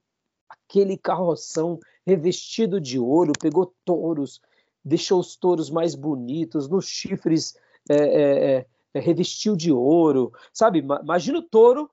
aquele 0.49 0.97
carroção 0.97 1.79
revestido 2.05 2.79
de 2.79 2.99
ouro, 2.99 3.33
pegou 3.39 3.73
touros, 3.83 4.41
deixou 4.83 5.19
os 5.19 5.35
touros 5.35 5.69
mais 5.69 5.95
bonitos, 5.95 6.69
nos 6.69 6.87
chifres 6.87 7.57
é, 7.89 7.95
é, 7.95 8.55
é, 8.57 8.65
é 8.93 8.99
revestiu 8.99 9.55
de 9.55 9.71
ouro, 9.71 10.31
sabe? 10.53 10.79
Imagina 10.79 11.39
o 11.39 11.43
touro 11.43 11.89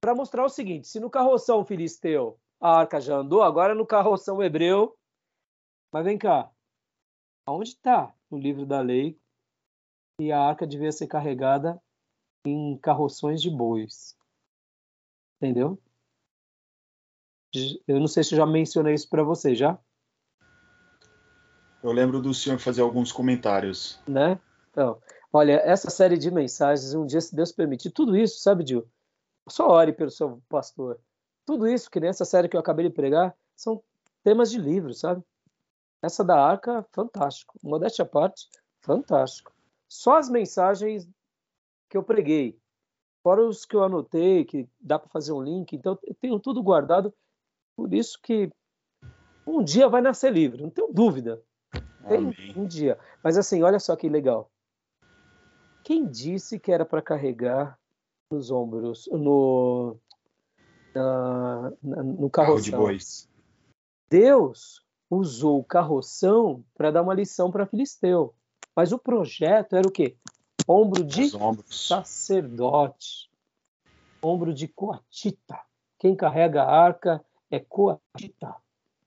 para 0.00 0.14
mostrar 0.14 0.44
o 0.44 0.48
seguinte: 0.48 0.88
se 0.88 1.00
no 1.00 1.10
carroção 1.10 1.64
filisteu 1.64 2.38
a 2.60 2.78
arca 2.78 3.00
já 3.00 3.16
andou, 3.16 3.42
agora 3.42 3.74
no 3.74 3.84
carroção 3.84 4.40
hebreu. 4.42 4.96
Mas 5.92 6.04
vem 6.04 6.16
cá, 6.16 6.50
aonde 7.44 7.70
está 7.70 8.14
no 8.30 8.38
livro 8.38 8.64
da 8.64 8.80
lei 8.80 9.18
que 10.18 10.30
a 10.30 10.40
arca 10.40 10.66
devia 10.66 10.92
ser 10.92 11.08
carregada 11.08 11.82
em 12.46 12.78
carroções 12.78 13.42
de 13.42 13.50
bois? 13.50 14.16
Entendeu? 15.36 15.76
Eu 17.86 18.00
não 18.00 18.06
sei 18.06 18.24
se 18.24 18.34
eu 18.34 18.38
já 18.38 18.46
mencionei 18.46 18.94
isso 18.94 19.08
para 19.08 19.22
você, 19.22 19.54
já? 19.54 19.78
Eu 21.82 21.92
lembro 21.92 22.22
do 22.22 22.32
senhor 22.32 22.58
fazer 22.58 22.80
alguns 22.80 23.10
comentários. 23.10 24.00
Né? 24.06 24.40
Então, 24.70 24.98
olha, 25.32 25.60
essa 25.64 25.90
série 25.90 26.16
de 26.16 26.30
mensagens, 26.30 26.94
um 26.94 27.04
dia, 27.04 27.20
se 27.20 27.34
Deus 27.34 27.52
permitir, 27.52 27.90
tudo 27.90 28.16
isso, 28.16 28.40
sabe, 28.40 28.64
Dil? 28.64 28.86
Só 29.48 29.68
ore 29.68 29.92
pelo 29.92 30.10
seu 30.10 30.40
pastor. 30.48 31.00
Tudo 31.44 31.66
isso, 31.66 31.90
que 31.90 31.98
nessa 31.98 32.24
série 32.24 32.48
que 32.48 32.56
eu 32.56 32.60
acabei 32.60 32.88
de 32.88 32.94
pregar, 32.94 33.36
são 33.56 33.82
temas 34.22 34.50
de 34.50 34.58
livros, 34.58 35.00
sabe? 35.00 35.22
Essa 36.00 36.24
da 36.24 36.38
arca, 36.38 36.86
fantástico. 36.92 37.58
Modéstia 37.62 38.04
à 38.04 38.06
parte, 38.06 38.48
fantástico. 38.80 39.52
Só 39.88 40.16
as 40.16 40.28
mensagens 40.28 41.08
que 41.90 41.96
eu 41.96 42.02
preguei, 42.02 42.58
fora 43.22 43.44
os 43.44 43.64
que 43.64 43.76
eu 43.76 43.84
anotei, 43.84 44.44
que 44.44 44.68
dá 44.80 44.98
para 44.98 45.10
fazer 45.10 45.32
um 45.32 45.42
link, 45.42 45.74
então 45.74 45.98
eu 46.02 46.14
tenho 46.14 46.38
tudo 46.40 46.62
guardado. 46.62 47.12
Por 47.76 47.92
isso 47.92 48.18
que 48.22 48.50
um 49.46 49.62
dia 49.62 49.88
vai 49.88 50.00
nascer 50.00 50.32
livro, 50.32 50.62
não 50.62 50.70
tenho 50.70 50.92
dúvida. 50.92 51.42
Tem 52.08 52.34
um 52.56 52.66
dia. 52.66 52.98
Mas 53.22 53.38
assim, 53.38 53.62
olha 53.62 53.78
só 53.78 53.94
que 53.96 54.08
legal. 54.08 54.50
Quem 55.84 56.06
disse 56.06 56.58
que 56.58 56.70
era 56.70 56.84
para 56.84 57.02
carregar 57.02 57.78
nos 58.30 58.50
ombros, 58.50 59.08
no, 59.12 59.96
na, 60.94 61.72
no 61.82 62.30
carroção? 62.30 62.30
Carro 62.30 62.60
de 62.60 62.70
bois. 62.70 63.28
Deus 64.08 64.84
usou 65.10 65.60
o 65.60 65.64
carroção 65.64 66.64
para 66.74 66.90
dar 66.90 67.02
uma 67.02 67.14
lição 67.14 67.50
para 67.50 67.66
Filisteu. 67.66 68.34
Mas 68.74 68.92
o 68.92 68.98
projeto 68.98 69.76
era 69.76 69.86
o 69.86 69.90
quê? 69.90 70.16
Ombro 70.66 71.04
de 71.04 71.30
sacerdote. 71.66 73.30
Ombro 74.22 74.54
de 74.54 74.68
coatita. 74.68 75.60
Quem 75.98 76.14
carrega 76.16 76.62
a 76.62 76.70
arca 76.70 77.24
é 77.52 77.60
coatita. 77.60 78.56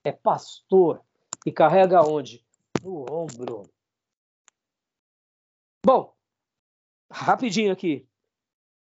É 0.04 0.14
pastor. 0.14 1.04
E 1.46 1.52
carrega 1.52 2.02
onde? 2.02 2.46
no 2.86 3.06
ombro. 3.12 3.64
Bom, 5.84 6.16
rapidinho 7.12 7.72
aqui. 7.72 8.08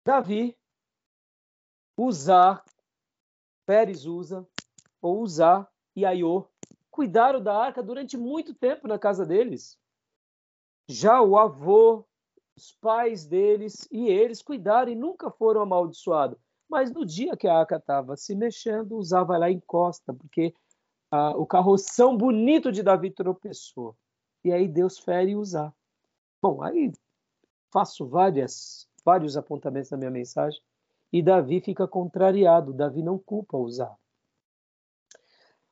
Davi, 0.04 0.56
usar, 1.96 2.62
Pérez 3.66 4.04
usa, 4.04 4.46
ou 5.00 5.20
usar 5.20 5.70
e 5.96 6.04
Aiô, 6.04 6.46
cuidaram 6.90 7.42
da 7.42 7.56
arca 7.56 7.82
durante 7.82 8.16
muito 8.16 8.54
tempo 8.54 8.86
na 8.86 8.98
casa 8.98 9.24
deles. 9.24 9.78
Já 10.86 11.20
o 11.22 11.38
avô, 11.38 12.06
os 12.56 12.72
pais 12.72 13.26
deles 13.26 13.88
e 13.90 14.08
eles 14.08 14.42
cuidaram 14.42 14.92
e 14.92 14.94
nunca 14.94 15.30
foram 15.30 15.62
amaldiçoados. 15.62 16.38
Mas 16.68 16.92
no 16.92 17.04
dia 17.04 17.36
que 17.36 17.48
a 17.48 17.58
arca 17.58 17.76
estava 17.76 18.16
se 18.16 18.34
mexendo, 18.34 18.96
usava 18.96 19.38
lá 19.38 19.50
em 19.50 19.60
costa, 19.60 20.12
porque 20.12 20.54
ah, 21.10 21.30
o 21.36 21.46
carroção 21.46 22.16
bonito 22.16 22.70
de 22.70 22.82
Davi 22.82 23.10
tropeçou. 23.10 23.96
E 24.44 24.52
aí 24.52 24.68
Deus 24.68 24.98
fere 24.98 25.34
usar. 25.34 25.74
Bom, 26.42 26.62
aí 26.62 26.92
faço 27.72 28.06
várias, 28.06 28.88
vários 29.04 29.36
apontamentos 29.36 29.90
na 29.90 29.96
minha 29.96 30.10
mensagem 30.10 30.60
e 31.12 31.22
Davi 31.22 31.60
fica 31.60 31.88
contrariado. 31.88 32.72
Davi 32.72 33.02
não 33.02 33.18
culpa 33.18 33.56
usar. 33.56 33.96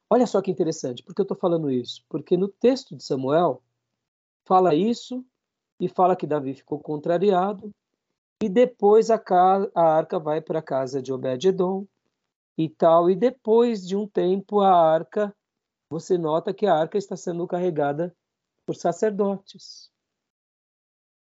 Olha 0.08 0.26
só 0.26 0.40
que 0.40 0.50
interessante, 0.50 1.02
por 1.02 1.14
que 1.14 1.20
eu 1.20 1.24
estou 1.24 1.36
falando 1.36 1.70
isso? 1.70 2.04
Porque 2.08 2.36
no 2.36 2.48
texto 2.48 2.96
de 2.96 3.02
Samuel 3.02 3.60
fala 4.44 4.74
isso 4.74 5.24
e 5.80 5.88
fala 5.88 6.16
que 6.16 6.26
Davi 6.26 6.54
ficou 6.54 6.78
contrariado 6.78 7.74
e 8.42 8.48
depois 8.48 9.10
a, 9.10 9.22
a 9.74 9.82
arca 9.82 10.18
vai 10.18 10.40
para 10.40 10.58
a 10.58 10.62
casa 10.62 11.00
de 11.00 11.12
Obed-edom 11.12 11.86
e 12.56 12.68
tal. 12.68 13.10
E 13.10 13.16
depois 13.16 13.86
de 13.86 13.96
um 13.96 14.06
tempo, 14.06 14.60
a 14.60 14.70
arca, 14.70 15.34
você 15.90 16.18
nota 16.18 16.52
que 16.52 16.66
a 16.66 16.74
arca 16.74 16.98
está 16.98 17.16
sendo 17.16 17.46
carregada 17.46 18.14
por 18.66 18.74
sacerdotes. 18.74 19.90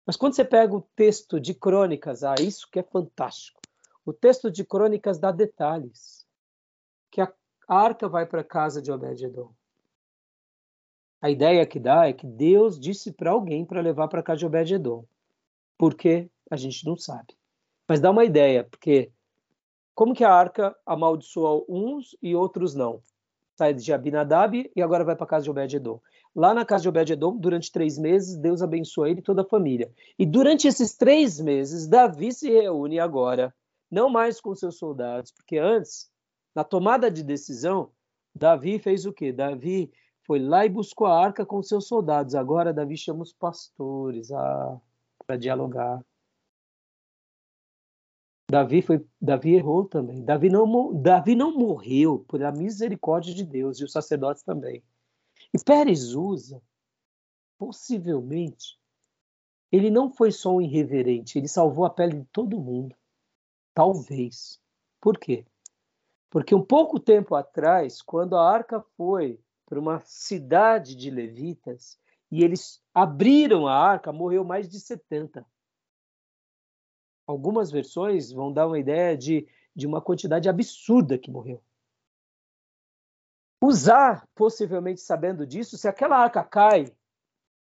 Mas 0.05 0.15
quando 0.15 0.35
você 0.35 0.45
pega 0.45 0.75
o 0.75 0.87
texto 0.95 1.39
de 1.39 1.53
crônicas, 1.53 2.23
ah, 2.23 2.35
isso 2.39 2.67
que 2.69 2.79
é 2.79 2.83
fantástico. 2.83 3.59
O 4.05 4.13
texto 4.13 4.51
de 4.51 4.65
crônicas 4.65 5.17
dá 5.17 5.31
detalhes. 5.31 6.25
Que 7.09 7.21
a 7.21 7.33
arca 7.67 8.07
vai 8.07 8.25
para 8.25 8.41
a 8.41 8.45
casa 8.45 8.81
de 8.81 8.91
Obed-edom. 8.91 9.53
A 11.21 11.29
ideia 11.29 11.65
que 11.65 11.79
dá 11.79 12.07
é 12.07 12.13
que 12.13 12.27
Deus 12.27 12.77
disse 12.77 13.13
para 13.13 13.31
alguém 13.31 13.65
para 13.65 13.81
levar 13.81 14.09
para 14.09 14.19
a 14.19 14.23
casa 14.23 14.39
de 14.39 14.45
Obed-edom. 14.45 15.05
Porque 15.77 16.29
A 16.53 16.55
gente 16.55 16.85
não 16.85 16.95
sabe. 16.95 17.35
Mas 17.89 17.99
dá 17.99 18.11
uma 18.11 18.23
ideia, 18.23 18.63
porque 18.63 19.11
como 19.95 20.13
que 20.13 20.23
a 20.23 20.31
arca 20.31 20.75
amaldiçoou 20.85 21.65
uns 21.67 22.15
e 22.21 22.35
outros 22.35 22.75
não? 22.75 23.01
Sai 23.57 23.73
de 23.73 23.91
Abinadab 23.91 24.71
e 24.75 24.79
agora 24.79 25.03
vai 25.03 25.15
para 25.15 25.25
a 25.25 25.27
casa 25.27 25.45
de 25.45 25.49
Obed-edom. 25.49 25.99
Lá 26.35 26.53
na 26.53 26.63
casa 26.63 26.83
de 26.83 26.89
Obed-edom, 26.89 27.37
durante 27.37 27.71
três 27.71 27.97
meses, 27.97 28.37
Deus 28.37 28.61
abençoa 28.61 29.09
ele 29.09 29.19
e 29.19 29.23
toda 29.23 29.41
a 29.41 29.49
família. 29.49 29.91
E 30.17 30.27
durante 30.27 30.67
esses 30.67 30.95
três 30.95 31.39
meses, 31.39 31.87
Davi 31.87 32.31
se 32.31 32.51
reúne 32.51 32.99
agora, 32.99 33.51
não 33.89 34.07
mais 34.07 34.39
com 34.39 34.53
seus 34.53 34.77
soldados, 34.77 35.31
porque 35.31 35.57
antes, 35.57 36.07
na 36.53 36.63
tomada 36.63 37.09
de 37.09 37.23
decisão, 37.23 37.89
Davi 38.35 38.77
fez 38.77 39.07
o 39.07 39.11
quê? 39.11 39.31
Davi 39.31 39.91
foi 40.21 40.37
lá 40.37 40.67
e 40.67 40.69
buscou 40.69 41.07
a 41.07 41.19
arca 41.19 41.43
com 41.43 41.63
seus 41.63 41.87
soldados. 41.87 42.35
Agora 42.35 42.71
Davi 42.71 42.95
chama 42.95 43.23
os 43.23 43.33
pastores 43.33 44.29
para 45.25 45.35
dialogar. 45.35 45.99
Davi 48.53 48.83
foi, 48.83 49.03
Davi 49.19 49.55
errou 49.55 49.83
também. 49.83 50.23
Davi 50.23 50.47
não, 50.47 50.93
Davi 50.93 51.33
não 51.33 51.57
morreu 51.57 52.19
por 52.27 52.43
a 52.43 52.51
misericórdia 52.51 53.33
de 53.33 53.43
Deus 53.43 53.79
e 53.79 53.83
os 53.83 53.91
sacerdotes 53.91 54.43
também. 54.43 54.83
E 55.51 55.57
Pérez 55.57 56.13
usa, 56.13 56.61
possivelmente, 57.57 58.79
ele 59.71 59.89
não 59.89 60.07
foi 60.07 60.31
só 60.31 60.53
um 60.53 60.61
irreverente, 60.61 61.39
ele 61.39 61.47
salvou 61.47 61.83
a 61.83 61.89
pele 61.89 62.19
de 62.19 62.25
todo 62.25 62.61
mundo. 62.61 62.95
Talvez. 63.73 64.61
Por 65.01 65.17
quê? 65.17 65.47
Porque 66.29 66.53
um 66.53 66.63
pouco 66.63 66.99
tempo 66.99 67.33
atrás, 67.33 68.03
quando 68.03 68.37
a 68.37 68.47
arca 68.47 68.85
foi 68.95 69.39
para 69.65 69.79
uma 69.79 69.99
cidade 70.05 70.95
de 70.95 71.09
levitas 71.09 71.97
e 72.29 72.43
eles 72.43 72.79
abriram 72.93 73.65
a 73.65 73.75
arca, 73.75 74.13
morreu 74.13 74.43
mais 74.43 74.69
de 74.69 74.79
70. 74.79 75.43
Algumas 77.25 77.71
versões 77.71 78.31
vão 78.31 78.51
dar 78.51 78.67
uma 78.67 78.79
ideia 78.79 79.17
de, 79.17 79.47
de 79.75 79.87
uma 79.87 80.01
quantidade 80.01 80.49
absurda 80.49 81.17
que 81.17 81.31
morreu. 81.31 81.63
Usar, 83.61 84.27
possivelmente 84.35 84.99
sabendo 84.99 85.47
disso, 85.47 85.77
se 85.77 85.87
aquela 85.87 86.17
arca 86.17 86.43
cai 86.43 86.93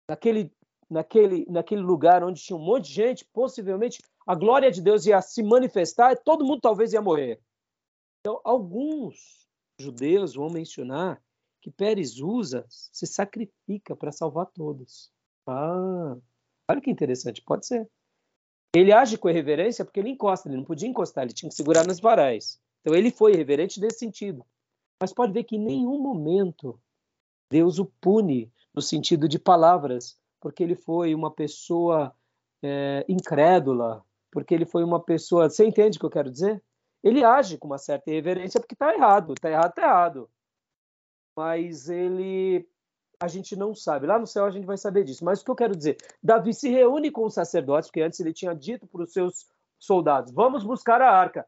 naquele, 0.08 0.50
naquele, 0.88 1.46
naquele 1.48 1.82
lugar 1.82 2.24
onde 2.24 2.42
tinha 2.42 2.56
um 2.56 2.64
monte 2.64 2.86
de 2.86 2.94
gente, 2.94 3.24
possivelmente 3.26 4.00
a 4.26 4.34
glória 4.34 4.70
de 4.70 4.80
Deus 4.80 5.04
ia 5.04 5.20
se 5.20 5.42
manifestar 5.42 6.12
e 6.12 6.16
todo 6.16 6.44
mundo 6.44 6.60
talvez 6.60 6.92
ia 6.92 7.02
morrer. 7.02 7.38
Então, 8.20 8.40
alguns 8.44 9.46
judeus 9.78 10.34
vão 10.34 10.48
mencionar 10.48 11.22
que 11.60 11.70
Pérez 11.70 12.18
usa 12.18 12.64
se 12.68 13.06
sacrifica 13.06 13.94
para 13.94 14.12
salvar 14.12 14.46
todos. 14.46 15.12
Ah, 15.46 16.16
olha 16.70 16.80
que 16.80 16.90
interessante, 16.90 17.42
pode 17.42 17.66
ser. 17.66 17.88
Ele 18.74 18.92
age 18.92 19.18
com 19.18 19.28
irreverência 19.28 19.84
porque 19.84 19.98
ele 19.98 20.10
encosta, 20.10 20.48
ele 20.48 20.56
não 20.56 20.64
podia 20.64 20.88
encostar, 20.88 21.24
ele 21.24 21.32
tinha 21.32 21.48
que 21.48 21.56
segurar 21.56 21.86
nas 21.86 22.00
varais. 22.00 22.60
Então 22.80 22.96
ele 22.96 23.10
foi 23.10 23.32
irreverente 23.32 23.80
nesse 23.80 23.98
sentido. 23.98 24.44
Mas 25.00 25.12
pode 25.12 25.32
ver 25.32 25.44
que 25.44 25.56
em 25.56 25.64
nenhum 25.64 25.98
momento 26.00 26.80
Deus 27.50 27.78
o 27.78 27.86
pune 28.00 28.52
no 28.72 28.80
sentido 28.80 29.28
de 29.28 29.38
palavras, 29.38 30.16
porque 30.40 30.62
ele 30.62 30.76
foi 30.76 31.14
uma 31.14 31.30
pessoa 31.30 32.14
é, 32.62 33.04
incrédula, 33.08 34.04
porque 34.30 34.54
ele 34.54 34.64
foi 34.64 34.84
uma 34.84 35.00
pessoa. 35.00 35.50
Você 35.50 35.66
entende 35.66 35.96
o 35.96 36.00
que 36.00 36.06
eu 36.06 36.10
quero 36.10 36.30
dizer? 36.30 36.62
Ele 37.02 37.24
age 37.24 37.58
com 37.58 37.66
uma 37.66 37.78
certa 37.78 38.10
irreverência 38.10 38.60
porque 38.60 38.74
está 38.74 38.94
errado, 38.94 39.32
está 39.32 39.50
errado, 39.50 39.70
está 39.70 39.82
errado. 39.82 40.30
Mas 41.36 41.88
ele 41.88 42.68
a 43.20 43.28
gente 43.28 43.54
não 43.54 43.74
sabe. 43.74 44.06
Lá 44.06 44.18
no 44.18 44.26
céu 44.26 44.46
a 44.46 44.50
gente 44.50 44.66
vai 44.66 44.78
saber 44.78 45.04
disso. 45.04 45.24
Mas 45.24 45.40
o 45.40 45.44
que 45.44 45.50
eu 45.50 45.56
quero 45.56 45.76
dizer? 45.76 45.98
Davi 46.22 46.54
se 46.54 46.70
reúne 46.70 47.10
com 47.10 47.26
os 47.26 47.34
sacerdotes, 47.34 47.90
porque 47.90 48.00
antes 48.00 48.18
ele 48.18 48.32
tinha 48.32 48.54
dito 48.54 48.86
para 48.86 49.02
os 49.02 49.12
seus 49.12 49.46
soldados: 49.78 50.32
vamos 50.32 50.64
buscar 50.64 51.02
a 51.02 51.12
arca. 51.12 51.46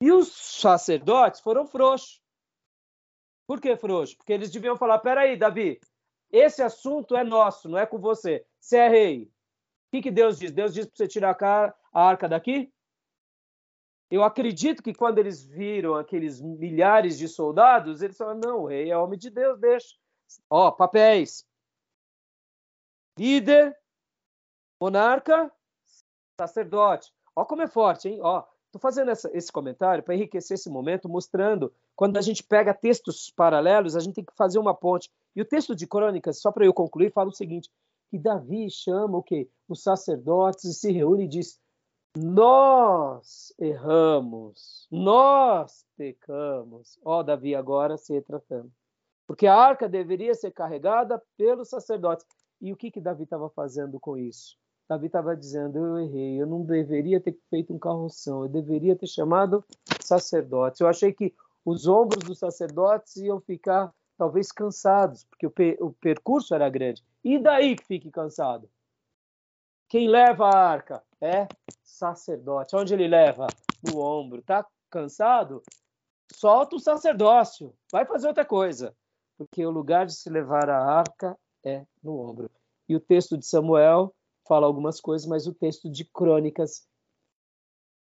E 0.00 0.10
os 0.10 0.28
sacerdotes 0.32 1.40
foram 1.40 1.66
frouxos. 1.66 2.22
Por 3.46 3.60
que 3.60 3.76
frouxos? 3.76 4.16
Porque 4.16 4.32
eles 4.32 4.50
deviam 4.50 4.76
falar: 4.76 4.98
peraí, 5.00 5.36
Davi, 5.36 5.78
esse 6.32 6.62
assunto 6.62 7.14
é 7.14 7.22
nosso, 7.22 7.68
não 7.68 7.78
é 7.78 7.84
com 7.84 7.98
você. 7.98 8.44
Você 8.58 8.78
é 8.78 8.88
rei. 8.88 9.24
O 9.24 9.28
que, 9.92 10.02
que 10.02 10.10
Deus 10.10 10.38
diz? 10.38 10.52
Deus 10.52 10.72
diz 10.72 10.86
para 10.86 10.96
você 10.96 11.06
tirar 11.06 11.36
a 11.42 11.74
arca 11.92 12.28
daqui? 12.28 12.72
Eu 14.10 14.24
acredito 14.24 14.82
que 14.82 14.94
quando 14.94 15.18
eles 15.18 15.44
viram 15.44 15.94
aqueles 15.94 16.40
milhares 16.40 17.18
de 17.18 17.28
soldados, 17.28 18.00
eles 18.00 18.16
falaram: 18.16 18.40
não, 18.40 18.58
o 18.60 18.66
rei 18.68 18.90
é 18.90 18.96
homem 18.96 19.18
de 19.18 19.28
Deus, 19.28 19.60
deixa. 19.60 19.99
Ó, 20.48 20.70
papéis. 20.70 21.46
Líder, 23.18 23.76
monarca, 24.80 25.50
sacerdote. 26.40 27.12
Ó 27.34 27.44
como 27.44 27.62
é 27.62 27.66
forte, 27.66 28.08
hein? 28.08 28.18
Ó, 28.22 28.44
tô 28.72 28.78
fazendo 28.78 29.10
essa, 29.10 29.30
esse 29.36 29.50
comentário 29.50 30.02
para 30.02 30.14
enriquecer 30.14 30.54
esse 30.54 30.70
momento, 30.70 31.08
mostrando 31.08 31.72
quando 31.96 32.16
a 32.16 32.22
gente 32.22 32.42
pega 32.42 32.72
textos 32.72 33.30
paralelos, 33.30 33.94
a 33.94 34.00
gente 34.00 34.14
tem 34.14 34.24
que 34.24 34.34
fazer 34.34 34.58
uma 34.58 34.74
ponte. 34.74 35.10
E 35.36 35.42
o 35.42 35.44
texto 35.44 35.74
de 35.74 35.86
Crônicas, 35.86 36.40
só 36.40 36.50
para 36.50 36.64
eu 36.64 36.72
concluir, 36.72 37.12
fala 37.12 37.28
o 37.28 37.34
seguinte: 37.34 37.70
que 38.10 38.18
Davi 38.18 38.70
chama 38.70 39.18
o 39.18 39.22
quê? 39.22 39.48
Os 39.68 39.82
sacerdotes 39.82 40.64
e 40.64 40.74
se 40.74 40.90
reúne 40.90 41.24
e 41.24 41.28
diz: 41.28 41.60
Nós 42.16 43.54
erramos, 43.58 44.88
nós 44.90 45.84
pecamos. 45.96 46.98
Ó, 47.04 47.22
Davi 47.22 47.54
agora 47.54 47.96
se 47.96 48.12
retratando. 48.12 48.72
Porque 49.30 49.46
a 49.46 49.54
arca 49.54 49.88
deveria 49.88 50.34
ser 50.34 50.50
carregada 50.50 51.22
pelos 51.36 51.68
sacerdotes. 51.68 52.26
E 52.60 52.72
o 52.72 52.76
que, 52.76 52.90
que 52.90 53.00
Davi 53.00 53.22
estava 53.22 53.48
fazendo 53.48 54.00
com 54.00 54.18
isso? 54.18 54.56
Davi 54.88 55.06
estava 55.06 55.36
dizendo: 55.36 55.78
Eu 55.78 56.00
errei, 56.00 56.42
eu 56.42 56.48
não 56.48 56.64
deveria 56.64 57.20
ter 57.20 57.38
feito 57.48 57.72
um 57.72 57.78
carroção, 57.78 58.42
eu 58.42 58.48
deveria 58.48 58.96
ter 58.96 59.06
chamado 59.06 59.64
sacerdotes. 60.00 60.80
Eu 60.80 60.88
achei 60.88 61.12
que 61.12 61.32
os 61.64 61.86
ombros 61.86 62.24
dos 62.24 62.40
sacerdotes 62.40 63.18
iam 63.18 63.40
ficar 63.40 63.94
talvez 64.18 64.50
cansados, 64.50 65.24
porque 65.30 65.46
o, 65.46 65.86
o 65.86 65.92
percurso 65.92 66.52
era 66.52 66.68
grande. 66.68 67.00
E 67.22 67.38
daí 67.38 67.76
que 67.76 67.86
fique 67.86 68.10
cansado? 68.10 68.68
Quem 69.88 70.08
leva 70.08 70.48
a 70.48 70.58
arca 70.58 71.04
é 71.20 71.46
sacerdote. 71.84 72.74
Onde 72.74 72.94
ele 72.94 73.06
leva? 73.06 73.46
No 73.80 74.00
ombro. 74.00 74.42
Tá 74.42 74.66
cansado? 74.90 75.62
Solta 76.32 76.74
o 76.74 76.80
sacerdócio. 76.80 77.72
Vai 77.92 78.04
fazer 78.04 78.26
outra 78.26 78.44
coisa 78.44 78.92
porque 79.40 79.64
o 79.64 79.70
lugar 79.70 80.04
de 80.04 80.14
se 80.14 80.28
levar 80.28 80.68
a 80.68 80.84
arca 80.84 81.34
é 81.64 81.86
no 82.02 82.20
ombro. 82.20 82.50
E 82.86 82.94
o 82.94 83.00
texto 83.00 83.38
de 83.38 83.46
Samuel 83.46 84.14
fala 84.46 84.66
algumas 84.66 85.00
coisas, 85.00 85.26
mas 85.26 85.46
o 85.46 85.54
texto 85.54 85.88
de 85.88 86.04
Crônicas. 86.04 86.86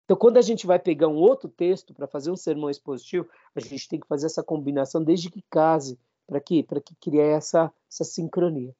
Então, 0.04 0.16
quando 0.16 0.38
a 0.38 0.42
gente 0.42 0.66
vai 0.66 0.80
pegar 0.80 1.06
um 1.06 1.14
outro 1.14 1.48
texto 1.48 1.94
para 1.94 2.08
fazer 2.08 2.32
um 2.32 2.36
sermão 2.36 2.68
expositivo, 2.68 3.28
a 3.54 3.60
gente 3.60 3.88
tem 3.88 4.00
que 4.00 4.08
fazer 4.08 4.26
essa 4.26 4.42
combinação 4.42 5.04
desde 5.04 5.30
que 5.30 5.44
case, 5.48 5.96
para 6.26 6.40
que 6.40 6.60
para 6.64 6.80
que 6.80 6.96
crie 6.96 7.20
essa 7.20 7.72
essa 7.88 8.02
sincronia. 8.02 8.74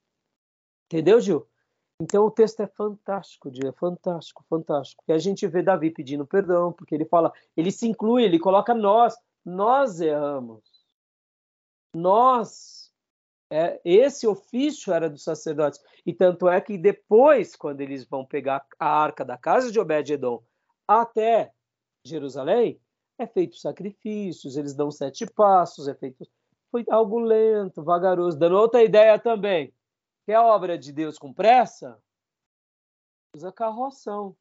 Entendeu, 0.86 1.20
Gil? 1.20 1.46
Então 2.00 2.26
o 2.26 2.30
texto 2.30 2.58
é 2.58 2.66
fantástico, 2.66 3.54
Gil, 3.54 3.68
é 3.68 3.72
fantástico, 3.72 4.44
fantástico. 4.50 5.04
E 5.06 5.12
a 5.12 5.18
gente 5.18 5.46
vê 5.46 5.62
Davi 5.62 5.92
pedindo 5.92 6.26
perdão, 6.26 6.72
porque 6.72 6.92
ele 6.92 7.04
fala, 7.04 7.32
ele 7.56 7.70
se 7.70 7.86
inclui, 7.86 8.24
ele 8.24 8.40
coloca 8.40 8.74
nós, 8.74 9.14
nós 9.44 10.00
erramos 10.00 10.71
nós, 11.94 12.90
é, 13.50 13.80
esse 13.84 14.26
ofício 14.26 14.92
era 14.92 15.10
dos 15.10 15.22
sacerdotes. 15.22 15.80
E 16.04 16.12
tanto 16.12 16.48
é 16.48 16.60
que 16.60 16.78
depois, 16.78 17.54
quando 17.54 17.80
eles 17.80 18.04
vão 18.04 18.24
pegar 18.24 18.66
a 18.78 18.86
arca 18.86 19.24
da 19.24 19.36
casa 19.36 19.70
de 19.70 19.78
Obed-Edom 19.78 20.42
até 20.86 21.52
Jerusalém, 22.04 22.80
é 23.18 23.26
feito 23.26 23.56
sacrifícios, 23.56 24.56
eles 24.56 24.74
dão 24.74 24.90
sete 24.90 25.26
passos, 25.26 25.86
é 25.86 25.94
feito. 25.94 26.26
Foi 26.70 26.84
algo 26.88 27.18
lento, 27.18 27.82
vagaroso. 27.82 28.38
Dando 28.38 28.56
outra 28.56 28.82
ideia 28.82 29.18
também. 29.18 29.72
Quer 30.26 30.34
a 30.34 30.42
obra 30.42 30.78
de 30.78 30.92
Deus 30.92 31.18
com 31.18 31.32
pressa? 31.32 32.00
Usa 33.36 33.52
carroção. 33.52 34.34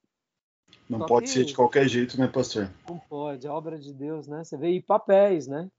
Não 0.89 0.99
Só 0.99 1.05
pode 1.05 1.29
ser 1.29 1.43
de 1.43 1.53
qualquer 1.53 1.87
jeito, 1.87 2.17
né, 2.17 2.27
pastor? 2.27 2.71
Não 2.87 2.97
pode. 2.97 3.47
A 3.47 3.53
obra 3.53 3.77
de 3.77 3.93
Deus, 3.93 4.27
né? 4.27 4.43
Você 4.43 4.57
vê 4.57 4.67
aí 4.67 4.81
papéis, 4.81 5.47
né? 5.47 5.69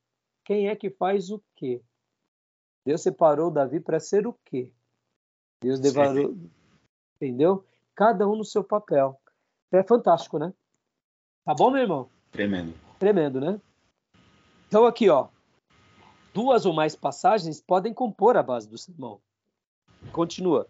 Quem 0.44 0.68
é 0.68 0.76
que 0.76 0.90
faz 0.90 1.30
o 1.30 1.42
quê? 1.54 1.80
Deus 2.84 3.00
separou 3.02 3.50
Davi 3.50 3.78
para 3.78 4.00
ser 4.00 4.26
o 4.26 4.32
quê? 4.44 4.72
Deus 5.60 5.78
separou, 5.78 6.36
entendeu? 7.16 7.64
Cada 7.94 8.28
um 8.28 8.34
no 8.34 8.44
seu 8.44 8.64
papel. 8.64 9.20
É 9.70 9.82
fantástico, 9.82 10.38
né? 10.38 10.52
Tá 11.44 11.54
bom, 11.54 11.70
meu 11.70 11.82
irmão? 11.82 12.10
Tremendo. 12.32 12.74
Tremendo, 12.98 13.40
né? 13.40 13.60
Então 14.66 14.84
aqui, 14.84 15.08
ó, 15.08 15.28
duas 16.34 16.66
ou 16.66 16.72
mais 16.72 16.96
passagens 16.96 17.60
podem 17.60 17.94
compor 17.94 18.36
a 18.36 18.42
base 18.42 18.68
do 18.68 18.76
sermão. 18.76 19.20
Continua. 20.12 20.66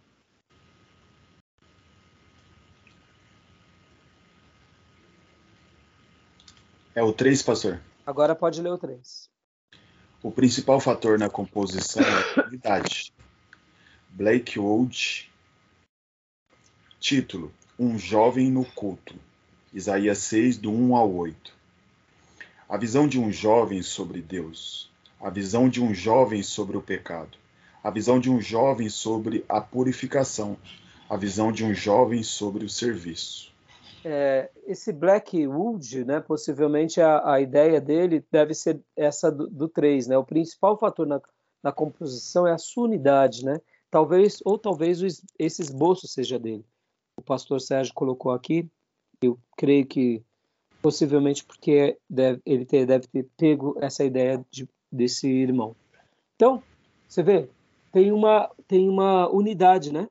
É 6.94 7.02
o 7.02 7.12
3, 7.12 7.42
pastor? 7.42 7.80
Agora 8.04 8.34
pode 8.34 8.60
ler 8.60 8.70
o 8.70 8.76
3. 8.76 9.31
O 10.22 10.30
principal 10.30 10.78
fator 10.78 11.18
na 11.18 11.28
composição 11.28 12.00
é 12.62 12.68
a. 12.68 12.80
Blake 14.08 14.56
Wood. 14.56 15.28
Título: 17.00 17.52
um 17.76 17.98
jovem 17.98 18.48
no 18.48 18.64
culto. 18.64 19.16
Isaías 19.74 20.18
6, 20.18 20.58
do 20.58 20.70
1 20.70 20.94
ao 20.94 21.12
8. 21.12 21.52
A 22.68 22.76
visão 22.76 23.08
de 23.08 23.18
um 23.18 23.32
jovem 23.32 23.82
sobre 23.82 24.22
Deus. 24.22 24.88
A 25.20 25.28
visão 25.28 25.68
de 25.68 25.82
um 25.82 25.92
jovem 25.92 26.40
sobre 26.44 26.76
o 26.76 26.82
pecado. 26.82 27.36
A 27.82 27.90
visão 27.90 28.20
de 28.20 28.30
um 28.30 28.40
jovem 28.40 28.88
sobre 28.88 29.44
a 29.48 29.60
purificação. 29.60 30.56
A 31.10 31.16
visão 31.16 31.50
de 31.50 31.64
um 31.64 31.74
jovem 31.74 32.22
sobre 32.22 32.64
o 32.64 32.68
serviço. 32.68 33.51
É, 34.04 34.50
esse 34.66 34.92
Blackwood, 34.92 36.04
né, 36.04 36.20
possivelmente 36.20 37.00
a, 37.00 37.34
a, 37.34 37.40
ideia 37.40 37.80
dele 37.80 38.24
deve 38.30 38.52
ser 38.52 38.80
essa 38.96 39.30
do, 39.30 39.46
do 39.48 39.68
3, 39.68 40.08
né? 40.08 40.18
O 40.18 40.24
principal 40.24 40.76
fator 40.76 41.06
na, 41.06 41.20
na 41.62 41.70
composição 41.70 42.46
é 42.46 42.52
a 42.52 42.58
sua 42.58 42.84
unidade, 42.84 43.44
né? 43.44 43.60
Talvez, 43.90 44.40
ou 44.44 44.58
talvez 44.58 45.22
esse 45.38 45.62
esboço 45.62 46.08
seja 46.08 46.38
dele. 46.38 46.64
O 47.16 47.22
pastor 47.22 47.60
Sérgio 47.60 47.94
colocou 47.94 48.32
aqui, 48.32 48.68
eu 49.20 49.38
creio 49.56 49.86
que 49.86 50.22
possivelmente 50.80 51.44
porque 51.44 51.96
deve, 52.10 52.40
ele 52.44 52.64
ter, 52.64 52.84
deve 52.84 53.06
ter 53.06 53.28
pego 53.36 53.76
essa 53.80 54.04
ideia 54.04 54.44
de, 54.50 54.68
desse 54.90 55.28
irmão. 55.28 55.76
Então, 56.34 56.62
você 57.08 57.22
vê, 57.22 57.48
tem 57.92 58.10
uma, 58.10 58.50
tem 58.66 58.88
uma 58.88 59.28
unidade, 59.30 59.92
né? 59.92 60.08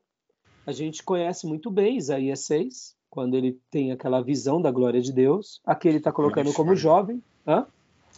A 0.65 0.71
gente 0.71 1.03
conhece 1.03 1.45
muito 1.45 1.69
bem 1.69 1.97
Isaías 1.97 2.41
6, 2.41 2.95
quando 3.11 3.35
ele 3.35 3.59
tem 3.69 3.91
aquela 3.91 4.21
visão 4.21 4.61
da 4.61 4.71
glória 4.71 5.01
de 5.01 5.11
Deus. 5.11 5.61
Aqui 5.65 5.89
ele 5.89 5.97
está 5.97 6.11
colocando 6.13 6.47
uniforme. 6.47 6.69
como 6.69 6.75
jovem. 6.75 7.21
Hã? 7.45 7.67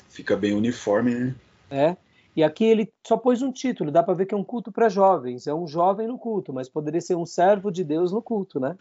Fica 0.08 0.38
bem 0.38 0.54
uniforme, 0.54 1.16
né? 1.16 1.36
É. 1.70 1.98
E 2.36 2.44
aqui 2.44 2.64
ele 2.64 2.92
só 3.06 3.18
pôs 3.18 3.42
um 3.42 3.52
título, 3.52 3.92
dá 3.92 4.02
para 4.02 4.14
ver 4.14 4.28
que 4.28 4.34
é 4.34 4.38
um 4.38 4.44
culto 4.44 4.72
para 4.72 4.90
jovens. 4.90 5.48
É 5.48 5.54
um 5.54 5.68
jovem 5.68 6.08
no 6.08 6.18
culto, 6.18 6.54
mas 6.54 6.70
poderia 6.70 7.02
ser 7.02 7.16
um 7.16 7.26
servo 7.26 7.72
de 7.72 7.84
Deus 7.84 8.12
no 8.12 8.22
culto, 8.22 8.60
né? 8.60 8.78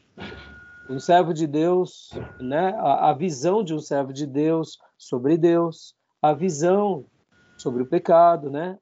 Um 0.89 1.01
servo 1.01 1.33
de 1.33 1.47
Deus, 1.47 2.11
né? 2.39 2.75
A, 2.77 3.11
a 3.11 3.13
visão 3.15 3.65
de 3.65 3.75
um 3.75 3.79
servo 3.79 4.13
de 4.13 4.27
Deus 4.27 4.79
sobre 4.99 5.39
Deus, 5.39 5.95
a 6.21 6.35
visão 6.35 7.07
sobre 7.57 7.83
o 7.83 7.87
pecado, 7.87 8.51
né? 8.51 8.79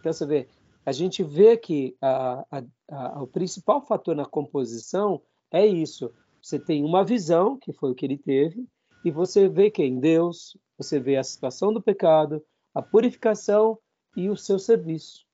Então 0.00 0.12
você 0.12 0.24
vê, 0.24 0.48
a 0.86 0.92
gente 0.92 1.22
vê 1.22 1.56
que 1.56 1.94
a, 2.00 2.44
a, 2.50 2.62
a, 2.90 3.22
o 3.22 3.26
principal 3.26 3.82
fator 3.82 4.16
na 4.16 4.24
composição 4.24 5.20
é 5.50 5.66
isso. 5.66 6.10
Você 6.42 6.58
tem 6.58 6.84
uma 6.84 7.04
visão, 7.04 7.56
que 7.56 7.72
foi 7.72 7.92
o 7.92 7.94
que 7.94 8.04
ele 8.04 8.18
teve, 8.18 8.66
e 9.04 9.10
você 9.10 9.48
vê 9.48 9.70
quem? 9.70 10.00
Deus, 10.00 10.56
você 10.76 10.98
vê 10.98 11.16
a 11.16 11.22
situação 11.22 11.72
do 11.72 11.80
pecado, 11.80 12.44
a 12.74 12.82
purificação 12.82 13.78
e 14.16 14.28
o 14.28 14.36
seu 14.36 14.58
serviço. 14.58 15.24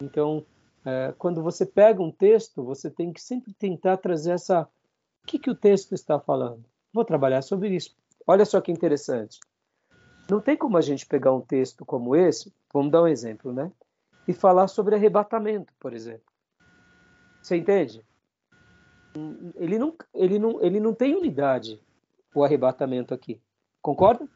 Então, 0.00 0.46
é, 0.84 1.12
quando 1.18 1.42
você 1.42 1.66
pega 1.66 2.00
um 2.00 2.12
texto, 2.12 2.62
você 2.62 2.88
tem 2.88 3.12
que 3.12 3.20
sempre 3.20 3.52
tentar 3.52 3.96
trazer 3.96 4.32
essa. 4.32 4.62
O 4.62 5.26
que, 5.26 5.38
que 5.38 5.50
o 5.50 5.54
texto 5.54 5.92
está 5.92 6.20
falando? 6.20 6.64
Vou 6.92 7.04
trabalhar 7.04 7.42
sobre 7.42 7.74
isso. 7.74 7.96
Olha 8.26 8.44
só 8.44 8.60
que 8.60 8.70
interessante. 8.70 9.40
Não 10.30 10.40
tem 10.40 10.56
como 10.56 10.76
a 10.76 10.80
gente 10.80 11.04
pegar 11.04 11.32
um 11.32 11.40
texto 11.40 11.84
como 11.84 12.14
esse, 12.14 12.52
vamos 12.72 12.92
dar 12.92 13.02
um 13.02 13.08
exemplo, 13.08 13.52
né? 13.52 13.72
E 14.26 14.32
falar 14.32 14.68
sobre 14.68 14.94
arrebatamento, 14.94 15.72
por 15.78 15.92
exemplo. 15.92 16.32
Você 17.42 17.56
entende? 17.56 18.04
Ele 19.56 19.78
não, 19.78 19.94
ele 20.12 20.38
não, 20.38 20.62
ele 20.62 20.80
não 20.80 20.94
tem 20.94 21.14
unidade, 21.14 21.80
o 22.34 22.42
arrebatamento 22.42 23.14
aqui. 23.14 23.40
Concorda? 23.80 24.28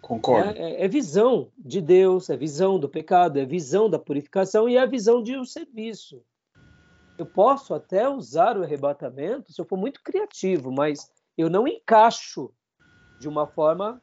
Concordo. 0.00 0.50
É, 0.58 0.72
é, 0.72 0.84
é, 0.84 0.88
visão 0.88 1.50
de 1.58 1.80
Deus, 1.80 2.28
é 2.28 2.36
visão 2.36 2.78
do 2.78 2.88
pecado, 2.88 3.38
é 3.38 3.44
visão 3.44 3.88
da 3.88 3.98
purificação 3.98 4.68
e 4.68 4.76
é 4.76 4.80
a 4.80 4.86
visão 4.86 5.22
de 5.22 5.36
um 5.36 5.44
serviço. 5.44 6.22
Eu 7.16 7.26
posso 7.26 7.74
até 7.74 8.08
usar 8.08 8.58
o 8.58 8.62
arrebatamento 8.62 9.52
se 9.52 9.60
eu 9.60 9.64
for 9.64 9.78
muito 9.78 10.02
criativo, 10.02 10.72
mas 10.72 11.10
eu 11.36 11.48
não 11.48 11.66
encaixo 11.66 12.52
de 13.20 13.28
uma 13.28 13.46
forma 13.46 14.02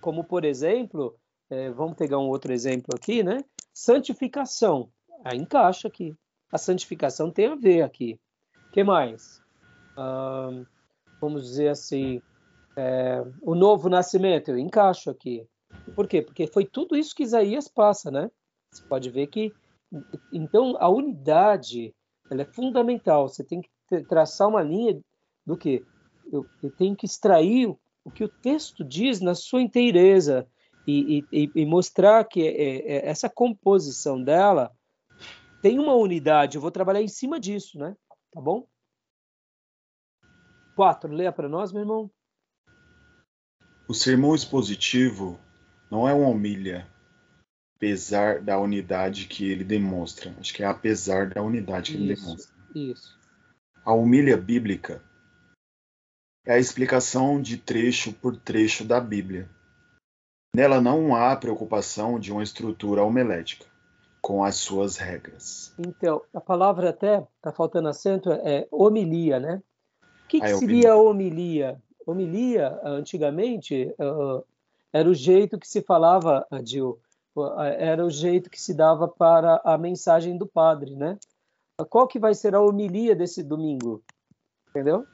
como, 0.00 0.24
por 0.24 0.44
exemplo, 0.44 1.16
é, 1.50 1.70
vamos 1.70 1.96
pegar 1.96 2.18
um 2.18 2.28
outro 2.28 2.52
exemplo 2.52 2.94
aqui, 2.94 3.22
né? 3.22 3.44
Santificação. 3.72 4.90
Aí 5.24 5.38
encaixa 5.38 5.88
aqui 5.88 6.16
a 6.52 6.58
santificação 6.58 7.30
tem 7.30 7.46
a 7.46 7.54
ver 7.54 7.82
aqui. 7.82 8.20
O 8.68 8.72
que 8.72 8.84
mais? 8.84 9.40
vamos 11.20 11.44
dizer 11.44 11.68
assim, 11.68 12.22
é, 12.74 13.22
o 13.42 13.54
novo 13.54 13.88
nascimento, 13.88 14.50
eu 14.50 14.58
encaixo 14.58 15.10
aqui. 15.10 15.46
Por 15.94 16.06
quê? 16.08 16.22
Porque 16.22 16.46
foi 16.46 16.64
tudo 16.64 16.96
isso 16.96 17.14
que 17.14 17.22
Isaías 17.22 17.68
passa, 17.68 18.10
né? 18.10 18.30
Você 18.70 18.82
pode 18.84 19.10
ver 19.10 19.26
que, 19.26 19.52
então, 20.32 20.76
a 20.80 20.88
unidade, 20.88 21.94
ela 22.30 22.42
é 22.42 22.46
fundamental. 22.46 23.28
Você 23.28 23.44
tem 23.44 23.60
que 23.60 24.02
traçar 24.04 24.48
uma 24.48 24.62
linha 24.62 25.00
do 25.46 25.56
que? 25.56 25.84
Eu, 26.32 26.46
eu 26.62 26.70
tenho 26.70 26.96
que 26.96 27.06
extrair 27.06 27.68
o 28.04 28.10
que 28.10 28.24
o 28.24 28.28
texto 28.28 28.82
diz 28.82 29.20
na 29.20 29.34
sua 29.34 29.60
inteireza 29.60 30.46
e, 30.86 31.24
e, 31.30 31.50
e 31.54 31.66
mostrar 31.66 32.24
que 32.24 32.42
é, 32.42 32.96
é, 32.96 33.08
essa 33.08 33.28
composição 33.28 34.22
dela 34.22 34.72
tem 35.62 35.78
uma 35.78 35.94
unidade, 35.94 36.56
eu 36.56 36.60
vou 36.60 36.72
trabalhar 36.72 37.00
em 37.00 37.08
cima 37.08 37.38
disso, 37.38 37.78
né? 37.78 37.96
Tá 38.32 38.40
bom? 38.40 38.66
Quatro, 40.74 41.12
leia 41.12 41.30
para 41.30 41.48
nós, 41.48 41.72
meu 41.72 41.82
irmão. 41.82 42.10
O 43.88 43.94
sermão 43.94 44.34
expositivo 44.34 45.38
não 45.88 46.08
é 46.08 46.12
uma 46.12 46.28
homilha, 46.28 46.90
apesar 47.76 48.42
da 48.42 48.58
unidade 48.58 49.26
que 49.26 49.48
ele 49.48 49.62
demonstra. 49.62 50.34
Acho 50.40 50.52
que 50.52 50.64
é 50.64 50.66
apesar 50.66 51.28
da 51.30 51.42
unidade 51.42 51.92
que 51.92 51.98
isso, 51.98 52.04
ele 52.04 52.14
demonstra. 52.16 52.54
Isso. 52.74 53.18
A 53.84 53.94
humilha 53.94 54.36
bíblica 54.36 55.02
é 56.44 56.54
a 56.54 56.58
explicação 56.58 57.40
de 57.40 57.56
trecho 57.56 58.12
por 58.12 58.36
trecho 58.36 58.84
da 58.84 59.00
Bíblia. 59.00 59.48
Nela 60.54 60.80
não 60.80 61.14
há 61.14 61.36
preocupação 61.36 62.18
de 62.18 62.32
uma 62.32 62.42
estrutura 62.42 63.02
homilética 63.02 63.71
com 64.22 64.44
as 64.44 64.56
suas 64.56 64.96
regras. 64.96 65.74
Então, 65.76 66.22
a 66.32 66.40
palavra 66.40 66.90
até, 66.90 67.26
está 67.36 67.50
faltando 67.50 67.88
acento, 67.88 68.30
é 68.30 68.68
homilia, 68.70 69.40
né? 69.40 69.60
O 70.24 70.28
que, 70.28 70.40
que 70.40 70.46
ah, 70.46 70.56
seria 70.56 70.96
homilia? 70.96 71.82
Homilia, 72.06 72.80
antigamente, 72.84 73.92
era 74.92 75.08
o 75.08 75.12
jeito 75.14 75.58
que 75.58 75.68
se 75.68 75.82
falava, 75.82 76.46
Adil, 76.50 76.98
era 77.78 78.04
o 78.06 78.10
jeito 78.10 78.48
que 78.48 78.60
se 78.60 78.72
dava 78.72 79.08
para 79.08 79.60
a 79.64 79.76
mensagem 79.76 80.38
do 80.38 80.46
padre, 80.46 80.94
né? 80.94 81.18
Qual 81.90 82.06
que 82.06 82.18
vai 82.18 82.32
ser 82.32 82.54
a 82.54 82.60
homilia 82.60 83.16
desse 83.16 83.42
domingo? 83.42 84.02
Entendeu? 84.70 85.04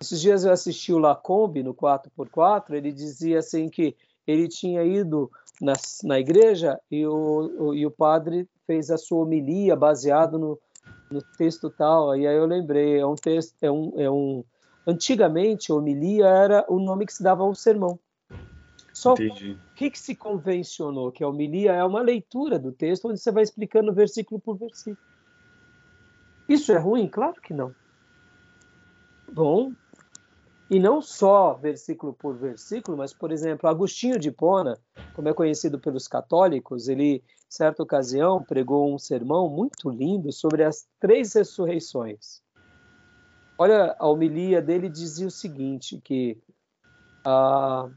Esses 0.00 0.20
dias 0.20 0.44
eu 0.44 0.52
assisti 0.52 0.92
o 0.92 0.98
Lacombe 0.98 1.62
no 1.62 1.74
4x4, 1.74 2.74
ele 2.74 2.92
dizia 2.92 3.38
assim 3.38 3.68
que 3.68 3.96
ele 4.26 4.46
tinha 4.46 4.84
ido 4.84 5.30
na, 5.60 5.72
na 6.04 6.20
igreja 6.20 6.78
e 6.90 7.06
o, 7.06 7.50
o, 7.58 7.74
e 7.74 7.86
o 7.86 7.90
padre 7.90 8.48
fez 8.68 8.90
a 8.90 8.98
sua 8.98 9.22
homilia 9.22 9.74
baseado 9.74 10.38
no, 10.38 10.60
no 11.10 11.22
texto 11.38 11.70
tal. 11.70 12.14
E 12.14 12.26
aí 12.26 12.36
eu 12.36 12.44
lembrei, 12.44 13.00
é 13.00 13.06
um 13.06 13.14
texto, 13.14 13.54
é 13.62 13.70
um, 13.70 13.92
é 13.96 14.10
um 14.10 14.44
antigamente 14.86 15.72
homilia 15.72 16.26
era 16.26 16.64
o 16.68 16.78
nome 16.78 17.06
que 17.06 17.14
se 17.14 17.22
dava 17.22 17.42
ao 17.42 17.54
sermão. 17.54 17.98
Só 18.92 19.14
Entendi. 19.14 19.52
o 19.52 19.74
que, 19.74 19.90
que 19.90 19.98
se 19.98 20.14
convencionou 20.14 21.10
que 21.10 21.24
a 21.24 21.28
homilia 21.28 21.72
é 21.72 21.84
uma 21.84 22.02
leitura 22.02 22.58
do 22.58 22.72
texto 22.72 23.08
onde 23.08 23.18
você 23.18 23.32
vai 23.32 23.42
explicando 23.42 23.92
versículo 23.92 24.38
por 24.38 24.58
versículo. 24.58 24.98
Isso 26.48 26.72
é 26.72 26.78
ruim? 26.78 27.08
Claro 27.08 27.40
que 27.40 27.54
não. 27.54 27.74
Bom, 29.32 29.72
e 30.70 30.78
não 30.78 31.00
só 31.00 31.54
versículo 31.54 32.12
por 32.12 32.36
versículo, 32.36 32.96
mas, 32.96 33.14
por 33.14 33.32
exemplo, 33.32 33.68
Agostinho 33.68 34.18
de 34.18 34.30
Pona, 34.30 34.78
como 35.14 35.28
é 35.28 35.32
conhecido 35.32 35.78
pelos 35.78 36.06
católicos, 36.06 36.88
ele, 36.88 37.24
certa 37.48 37.82
ocasião, 37.82 38.42
pregou 38.42 38.92
um 38.92 38.98
sermão 38.98 39.48
muito 39.48 39.88
lindo 39.88 40.30
sobre 40.30 40.62
as 40.62 40.86
três 41.00 41.32
ressurreições. 41.32 42.42
Olha, 43.56 43.96
a 43.98 44.06
homilia 44.06 44.60
dele 44.60 44.90
dizia 44.90 45.26
o 45.26 45.30
seguinte, 45.30 46.00
que 46.04 46.36
a 47.24 47.88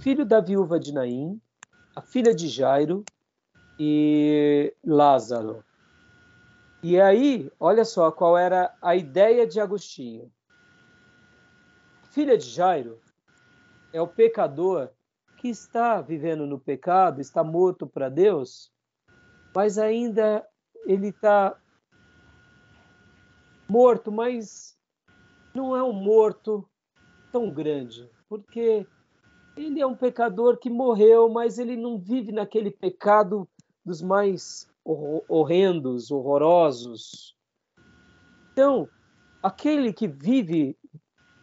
filho 0.00 0.24
da 0.24 0.40
viúva 0.40 0.80
de 0.80 0.92
Naim, 0.92 1.38
a 1.94 2.00
filha 2.00 2.34
de 2.34 2.48
Jairo 2.48 3.04
e 3.78 4.74
Lázaro. 4.82 5.62
E 6.82 6.98
aí, 6.98 7.50
olha 7.60 7.84
só 7.84 8.10
qual 8.10 8.36
era 8.36 8.74
a 8.80 8.96
ideia 8.96 9.46
de 9.46 9.60
Agostinho 9.60 10.32
filha 12.10 12.36
de 12.36 12.48
Jairo 12.48 13.00
é 13.92 14.00
o 14.00 14.08
pecador 14.08 14.90
que 15.36 15.48
está 15.48 16.00
vivendo 16.00 16.46
no 16.46 16.58
pecado, 16.58 17.20
está 17.20 17.44
morto 17.44 17.86
para 17.86 18.08
Deus, 18.08 18.72
mas 19.54 19.78
ainda 19.78 20.46
ele 20.84 21.08
está 21.08 21.56
morto, 23.68 24.10
mas 24.10 24.76
não 25.54 25.76
é 25.76 25.82
um 25.82 25.92
morto 25.92 26.68
tão 27.30 27.50
grande, 27.50 28.08
porque 28.28 28.86
ele 29.56 29.80
é 29.80 29.86
um 29.86 29.94
pecador 29.94 30.56
que 30.58 30.70
morreu, 30.70 31.28
mas 31.28 31.58
ele 31.58 31.76
não 31.76 31.98
vive 31.98 32.32
naquele 32.32 32.70
pecado 32.70 33.48
dos 33.84 34.00
mais 34.00 34.68
horrendos, 34.84 36.10
horrorosos. 36.10 37.36
Então, 38.52 38.88
aquele 39.42 39.92
que 39.92 40.08
vive 40.08 40.76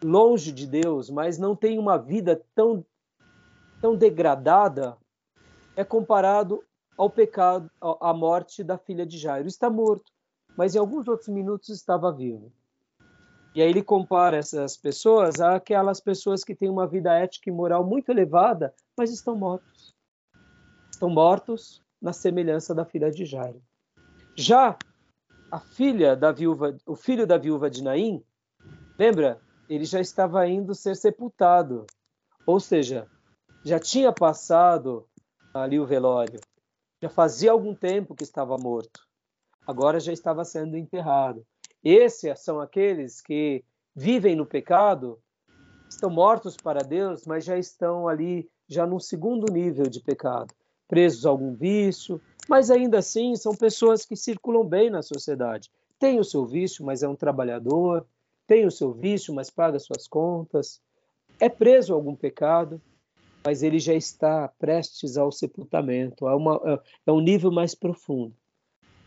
longe 0.06 0.52
de 0.52 0.66
Deus, 0.66 1.10
mas 1.10 1.36
não 1.36 1.56
tem 1.56 1.78
uma 1.78 1.98
vida 1.98 2.40
tão, 2.54 2.84
tão 3.80 3.96
degradada, 3.96 4.96
é 5.74 5.84
comparado 5.84 6.62
ao 6.96 7.10
pecado, 7.10 7.68
à 8.00 8.14
morte 8.14 8.62
da 8.62 8.78
filha 8.78 9.04
de 9.04 9.18
Jairo. 9.18 9.48
Está 9.48 9.68
morto, 9.68 10.12
mas 10.56 10.74
em 10.74 10.78
alguns 10.78 11.08
outros 11.08 11.28
minutos 11.28 11.68
estava 11.70 12.12
vivo. 12.12 12.52
E 13.54 13.60
aí 13.60 13.68
ele 13.68 13.82
compara 13.82 14.36
essas 14.36 14.76
pessoas 14.76 15.40
àquelas 15.40 15.98
pessoas 15.98 16.44
que 16.44 16.54
têm 16.54 16.70
uma 16.70 16.86
vida 16.86 17.12
ética 17.12 17.50
e 17.50 17.52
moral 17.52 17.84
muito 17.84 18.10
elevada, 18.10 18.72
mas 18.96 19.10
estão 19.10 19.34
mortos. 19.34 19.94
Estão 20.90 21.10
mortos 21.10 21.82
na 22.00 22.12
semelhança 22.12 22.74
da 22.74 22.84
filha 22.84 23.10
de 23.10 23.24
Jairo. 23.24 23.60
Já 24.36 24.78
a 25.50 25.58
filha 25.58 26.14
da 26.14 26.30
viúva, 26.30 26.76
o 26.86 26.94
filho 26.94 27.26
da 27.26 27.38
viúva 27.38 27.68
de 27.68 27.82
Naim, 27.82 28.22
lembra? 28.98 29.40
Ele 29.68 29.84
já 29.84 30.00
estava 30.00 30.46
indo 30.46 30.74
ser 30.74 30.96
sepultado. 30.96 31.86
Ou 32.46 32.60
seja, 32.60 33.06
já 33.64 33.78
tinha 33.78 34.12
passado 34.12 35.06
ali 35.52 35.80
o 35.80 35.86
velório. 35.86 36.40
Já 37.02 37.08
fazia 37.08 37.50
algum 37.50 37.74
tempo 37.74 38.14
que 38.14 38.22
estava 38.22 38.56
morto. 38.56 39.06
Agora 39.66 39.98
já 39.98 40.12
estava 40.12 40.44
sendo 40.44 40.76
enterrado. 40.76 41.44
Esses 41.82 42.38
são 42.40 42.60
aqueles 42.60 43.20
que 43.20 43.64
vivem 43.94 44.36
no 44.36 44.46
pecado, 44.46 45.18
estão 45.88 46.10
mortos 46.10 46.56
para 46.56 46.82
Deus, 46.84 47.24
mas 47.26 47.44
já 47.44 47.58
estão 47.58 48.06
ali, 48.08 48.48
já 48.68 48.86
no 48.86 49.00
segundo 49.00 49.52
nível 49.52 49.86
de 49.86 50.00
pecado, 50.00 50.54
presos 50.86 51.24
a 51.24 51.30
algum 51.30 51.54
vício, 51.54 52.20
mas 52.48 52.70
ainda 52.70 52.98
assim 52.98 53.34
são 53.36 53.54
pessoas 53.54 54.04
que 54.04 54.16
circulam 54.16 54.64
bem 54.64 54.90
na 54.90 55.02
sociedade. 55.02 55.70
Tem 55.98 56.20
o 56.20 56.24
seu 56.24 56.44
vício, 56.44 56.84
mas 56.84 57.02
é 57.02 57.08
um 57.08 57.16
trabalhador, 57.16 58.06
tem 58.46 58.66
o 58.66 58.70
seu 58.70 58.92
vício, 58.92 59.34
mas 59.34 59.50
paga 59.50 59.78
suas 59.78 60.06
contas, 60.06 60.80
é 61.38 61.48
preso 61.48 61.92
a 61.92 61.96
algum 61.96 62.14
pecado, 62.14 62.80
mas 63.44 63.62
ele 63.62 63.78
já 63.78 63.94
está 63.94 64.48
prestes 64.58 65.16
ao 65.16 65.30
sepultamento, 65.30 66.28
é, 66.28 66.34
uma, 66.34 66.82
é 67.06 67.12
um 67.12 67.20
nível 67.20 67.52
mais 67.52 67.74
profundo. 67.74 68.34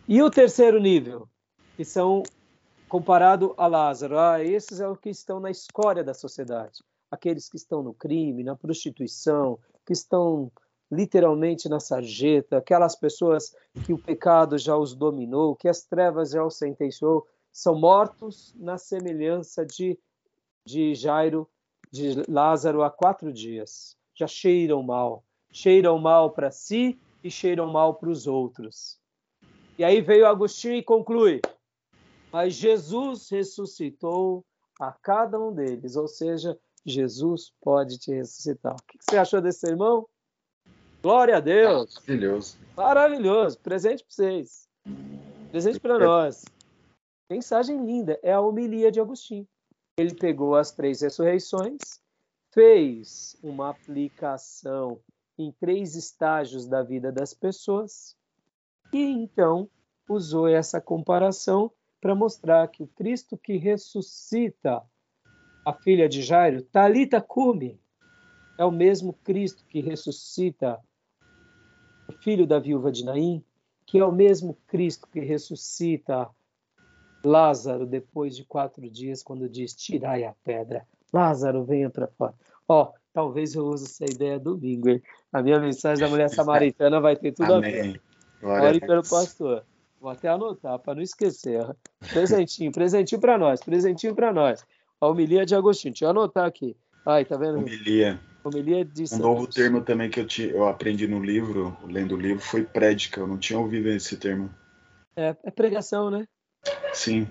E 0.07 0.21
o 0.21 0.29
terceiro 0.29 0.79
nível, 0.79 1.27
que 1.75 1.85
são 1.85 2.23
comparado 2.89 3.53
a 3.55 3.67
Lázaro. 3.67 4.17
Ah, 4.17 4.43
esses 4.43 4.79
são 4.79 4.93
os 4.93 4.99
que 4.99 5.09
estão 5.09 5.39
na 5.39 5.51
escória 5.51 6.03
da 6.03 6.13
sociedade. 6.13 6.83
Aqueles 7.09 7.47
que 7.47 7.55
estão 7.55 7.83
no 7.83 7.93
crime, 7.93 8.43
na 8.43 8.55
prostituição, 8.55 9.59
que 9.85 9.93
estão 9.93 10.51
literalmente 10.91 11.69
na 11.69 11.79
sarjeta, 11.79 12.57
aquelas 12.57 12.95
pessoas 12.95 13.55
que 13.85 13.93
o 13.93 13.99
pecado 13.99 14.57
já 14.57 14.75
os 14.75 14.95
dominou, 14.95 15.55
que 15.55 15.67
as 15.67 15.83
trevas 15.83 16.31
já 16.31 16.43
os 16.43 16.57
sentenciou, 16.57 17.27
são 17.51 17.79
mortos 17.79 18.53
na 18.57 18.77
semelhança 18.77 19.65
de, 19.65 19.97
de 20.65 20.95
Jairo, 20.95 21.49
de 21.91 22.23
Lázaro 22.29 22.83
há 22.83 22.89
quatro 22.89 23.31
dias. 23.33 23.97
Já 24.15 24.27
cheiram 24.27 24.83
mal. 24.83 25.23
Cheiram 25.51 25.97
mal 25.97 26.31
para 26.31 26.51
si 26.51 26.99
e 27.23 27.31
cheiram 27.31 27.71
mal 27.71 27.95
para 27.95 28.09
os 28.09 28.27
outros. 28.27 28.99
E 29.77 29.83
aí 29.83 30.01
veio 30.01 30.27
Agostinho 30.27 30.75
e 30.75 30.83
conclui: 30.83 31.41
mas 32.31 32.53
Jesus 32.53 33.29
ressuscitou 33.29 34.45
a 34.79 34.91
cada 34.91 35.39
um 35.39 35.53
deles, 35.53 35.95
ou 35.95 36.07
seja, 36.07 36.57
Jesus 36.85 37.51
pode 37.61 37.97
te 37.97 38.13
ressuscitar. 38.13 38.75
O 38.75 38.83
que 38.87 38.97
você 38.99 39.17
achou 39.17 39.41
desse 39.41 39.59
sermão? 39.59 40.07
Glória 41.01 41.37
a 41.37 41.39
Deus! 41.39 41.95
Maravilhoso. 41.95 42.57
Maravilhoso. 42.77 43.59
Presente 43.59 44.03
para 44.03 44.13
vocês. 44.13 44.67
Presente 45.51 45.79
para 45.79 45.97
nós. 45.97 46.45
Mensagem 47.29 47.85
linda. 47.85 48.19
É 48.23 48.33
a 48.33 48.41
homilia 48.41 48.91
de 48.91 48.99
Agostinho. 48.99 49.47
Ele 49.97 50.15
pegou 50.15 50.55
as 50.55 50.71
três 50.71 51.01
ressurreições, 51.01 51.79
fez 52.51 53.37
uma 53.43 53.69
aplicação 53.69 54.99
em 55.37 55.51
três 55.51 55.95
estágios 55.95 56.67
da 56.67 56.81
vida 56.81 57.11
das 57.11 57.33
pessoas 57.33 58.17
e 58.91 59.03
então 59.03 59.69
usou 60.09 60.47
essa 60.47 60.81
comparação 60.81 61.71
para 62.01 62.15
mostrar 62.15 62.67
que 62.69 62.81
o 62.81 62.87
Cristo 62.87 63.37
que 63.37 63.57
ressuscita 63.57 64.81
a 65.65 65.73
filha 65.73 66.09
de 66.09 66.21
Jairo, 66.21 66.63
Talita 66.63 67.21
Cume, 67.21 67.79
é 68.57 68.65
o 68.65 68.71
mesmo 68.71 69.13
Cristo 69.13 69.65
que 69.65 69.81
ressuscita 69.81 70.79
o 72.07 72.13
filho 72.23 72.47
da 72.47 72.57
viúva 72.57 72.91
de 72.91 73.05
Naim, 73.05 73.43
que 73.85 73.99
é 73.99 74.05
o 74.05 74.11
mesmo 74.11 74.57
Cristo 74.65 75.07
que 75.07 75.19
ressuscita 75.19 76.29
Lázaro 77.23 77.85
depois 77.85 78.35
de 78.35 78.43
quatro 78.43 78.89
dias, 78.89 79.21
quando 79.21 79.49
diz: 79.49 79.73
Tirai 79.73 80.23
a 80.23 80.33
pedra, 80.43 80.85
Lázaro, 81.13 81.63
venha 81.63 81.89
para 81.89 82.07
fora. 82.07 82.33
Ó, 82.67 82.83
oh, 82.83 82.93
talvez 83.13 83.55
eu 83.55 83.65
use 83.65 83.85
essa 83.85 84.05
ideia 84.05 84.39
domingo, 84.39 84.89
hein? 84.89 85.01
A 85.31 85.41
minha 85.41 85.59
mensagem 85.59 86.03
da 86.03 86.09
mulher 86.09 86.29
samaritana 86.29 87.01
vai 87.01 87.15
ter 87.15 87.31
tudo 87.31 87.53
Amém. 87.55 87.79
a 87.79 87.83
ver. 87.83 88.01
Ore 88.41 88.79
pelo 88.79 89.03
pastor. 89.03 89.65
Vou 89.99 90.09
até 90.09 90.29
anotar 90.29 90.79
para 90.79 90.95
não 90.95 91.01
esquecer. 91.01 91.65
Presentinho, 92.11 92.71
presentinho 92.71 93.19
para 93.19 93.37
nós, 93.37 93.59
presentinho 93.61 94.15
para 94.15 94.31
nós. 94.31 94.63
A 95.01 95.07
homilia 95.07 95.45
de 95.45 95.55
Agostinho. 95.55 95.93
Deixa 95.93 96.05
eu 96.05 96.09
anotar 96.09 96.45
aqui. 96.45 96.75
Ai, 97.05 97.25
tá 97.25 97.35
vendo? 97.37 97.57
Homilia. 97.57 98.19
Homilia 98.43 98.85
de 98.85 99.03
Um 99.13 99.17
novo 99.17 99.47
termo 99.47 99.81
também 99.81 100.09
que 100.09 100.19
eu, 100.19 100.25
te, 100.25 100.49
eu 100.49 100.65
aprendi 100.67 101.07
no 101.07 101.21
livro, 101.21 101.75
lendo 101.85 102.15
o 102.15 102.19
livro, 102.19 102.41
foi 102.41 102.63
prédica. 102.63 103.19
Eu 103.19 103.27
não 103.27 103.37
tinha 103.37 103.59
ouvido 103.59 103.89
esse 103.89 104.15
termo. 104.15 104.49
É, 105.15 105.35
é 105.43 105.51
pregação, 105.51 106.09
né? 106.09 106.25
Sim. 106.93 107.27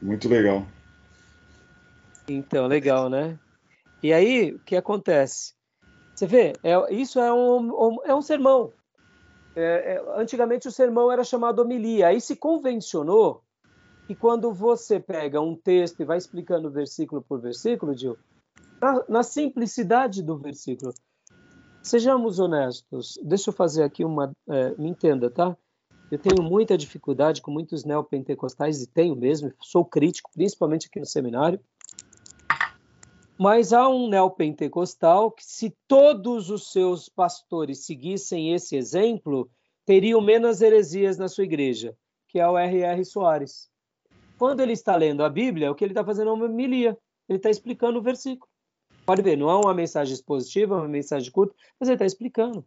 Muito 0.00 0.28
legal. 0.28 0.66
Então, 2.28 2.66
legal, 2.66 3.08
né? 3.08 3.38
E 4.02 4.12
aí, 4.12 4.52
o 4.52 4.58
que 4.60 4.76
acontece? 4.76 5.54
Você 6.14 6.26
vê, 6.26 6.52
é, 6.62 6.94
isso 6.94 7.18
é 7.18 7.32
um, 7.32 7.98
é 8.04 8.14
um 8.14 8.22
sermão. 8.22 8.72
É, 9.56 9.94
é, 9.94 10.20
antigamente 10.20 10.68
o 10.68 10.72
sermão 10.72 11.10
era 11.10 11.24
chamado 11.24 11.60
homilia, 11.60 12.08
aí 12.08 12.20
se 12.20 12.36
convencionou 12.36 13.42
que 14.06 14.14
quando 14.14 14.52
você 14.52 15.00
pega 15.00 15.40
um 15.40 15.56
texto 15.56 16.00
e 16.00 16.04
vai 16.04 16.16
explicando 16.16 16.70
versículo 16.70 17.22
por 17.22 17.40
versículo, 17.40 17.96
Gil, 17.96 18.16
na, 18.80 19.04
na 19.08 19.22
simplicidade 19.22 20.22
do 20.22 20.36
versículo, 20.36 20.94
sejamos 21.82 22.38
honestos, 22.38 23.18
deixa 23.22 23.50
eu 23.50 23.54
fazer 23.54 23.82
aqui 23.82 24.04
uma, 24.04 24.32
é, 24.48 24.74
me 24.78 24.88
entenda, 24.88 25.28
tá? 25.30 25.56
Eu 26.10 26.18
tenho 26.18 26.42
muita 26.42 26.78
dificuldade 26.78 27.42
com 27.42 27.50
muitos 27.50 27.84
neopentecostais, 27.84 28.82
e 28.82 28.86
tenho 28.86 29.14
mesmo, 29.14 29.52
sou 29.60 29.84
crítico, 29.84 30.30
principalmente 30.32 30.86
aqui 30.86 30.98
no 30.98 31.06
seminário, 31.06 31.60
mas 33.38 33.72
há 33.72 33.88
um 33.88 34.08
neopentecostal 34.08 35.30
que, 35.30 35.44
se 35.44 35.76
todos 35.86 36.50
os 36.50 36.72
seus 36.72 37.08
pastores 37.08 37.84
seguissem 37.84 38.52
esse 38.52 38.74
exemplo, 38.74 39.48
teriam 39.84 40.20
menos 40.20 40.60
heresias 40.60 41.16
na 41.16 41.28
sua 41.28 41.44
igreja, 41.44 41.96
que 42.26 42.40
é 42.40 42.48
o 42.48 42.58
R.R. 42.58 43.04
Soares. 43.04 43.70
Quando 44.38 44.60
ele 44.60 44.72
está 44.72 44.96
lendo 44.96 45.22
a 45.22 45.28
Bíblia, 45.28 45.70
o 45.70 45.74
que 45.74 45.84
ele 45.84 45.92
está 45.92 46.04
fazendo 46.04 46.30
é 46.30 46.32
uma 46.32 46.46
homilia. 46.46 46.98
Ele 47.28 47.38
está 47.38 47.48
explicando 47.48 47.98
o 47.98 48.02
versículo. 48.02 48.50
Pode 49.06 49.22
ver, 49.22 49.36
não 49.36 49.48
é 49.50 49.56
uma 49.56 49.72
mensagem 49.72 50.14
expositiva, 50.14 50.74
é 50.74 50.78
uma 50.78 50.88
mensagem 50.88 51.30
curta, 51.30 51.54
mas 51.78 51.88
ele 51.88 51.94
está 51.94 52.06
explicando. 52.06 52.64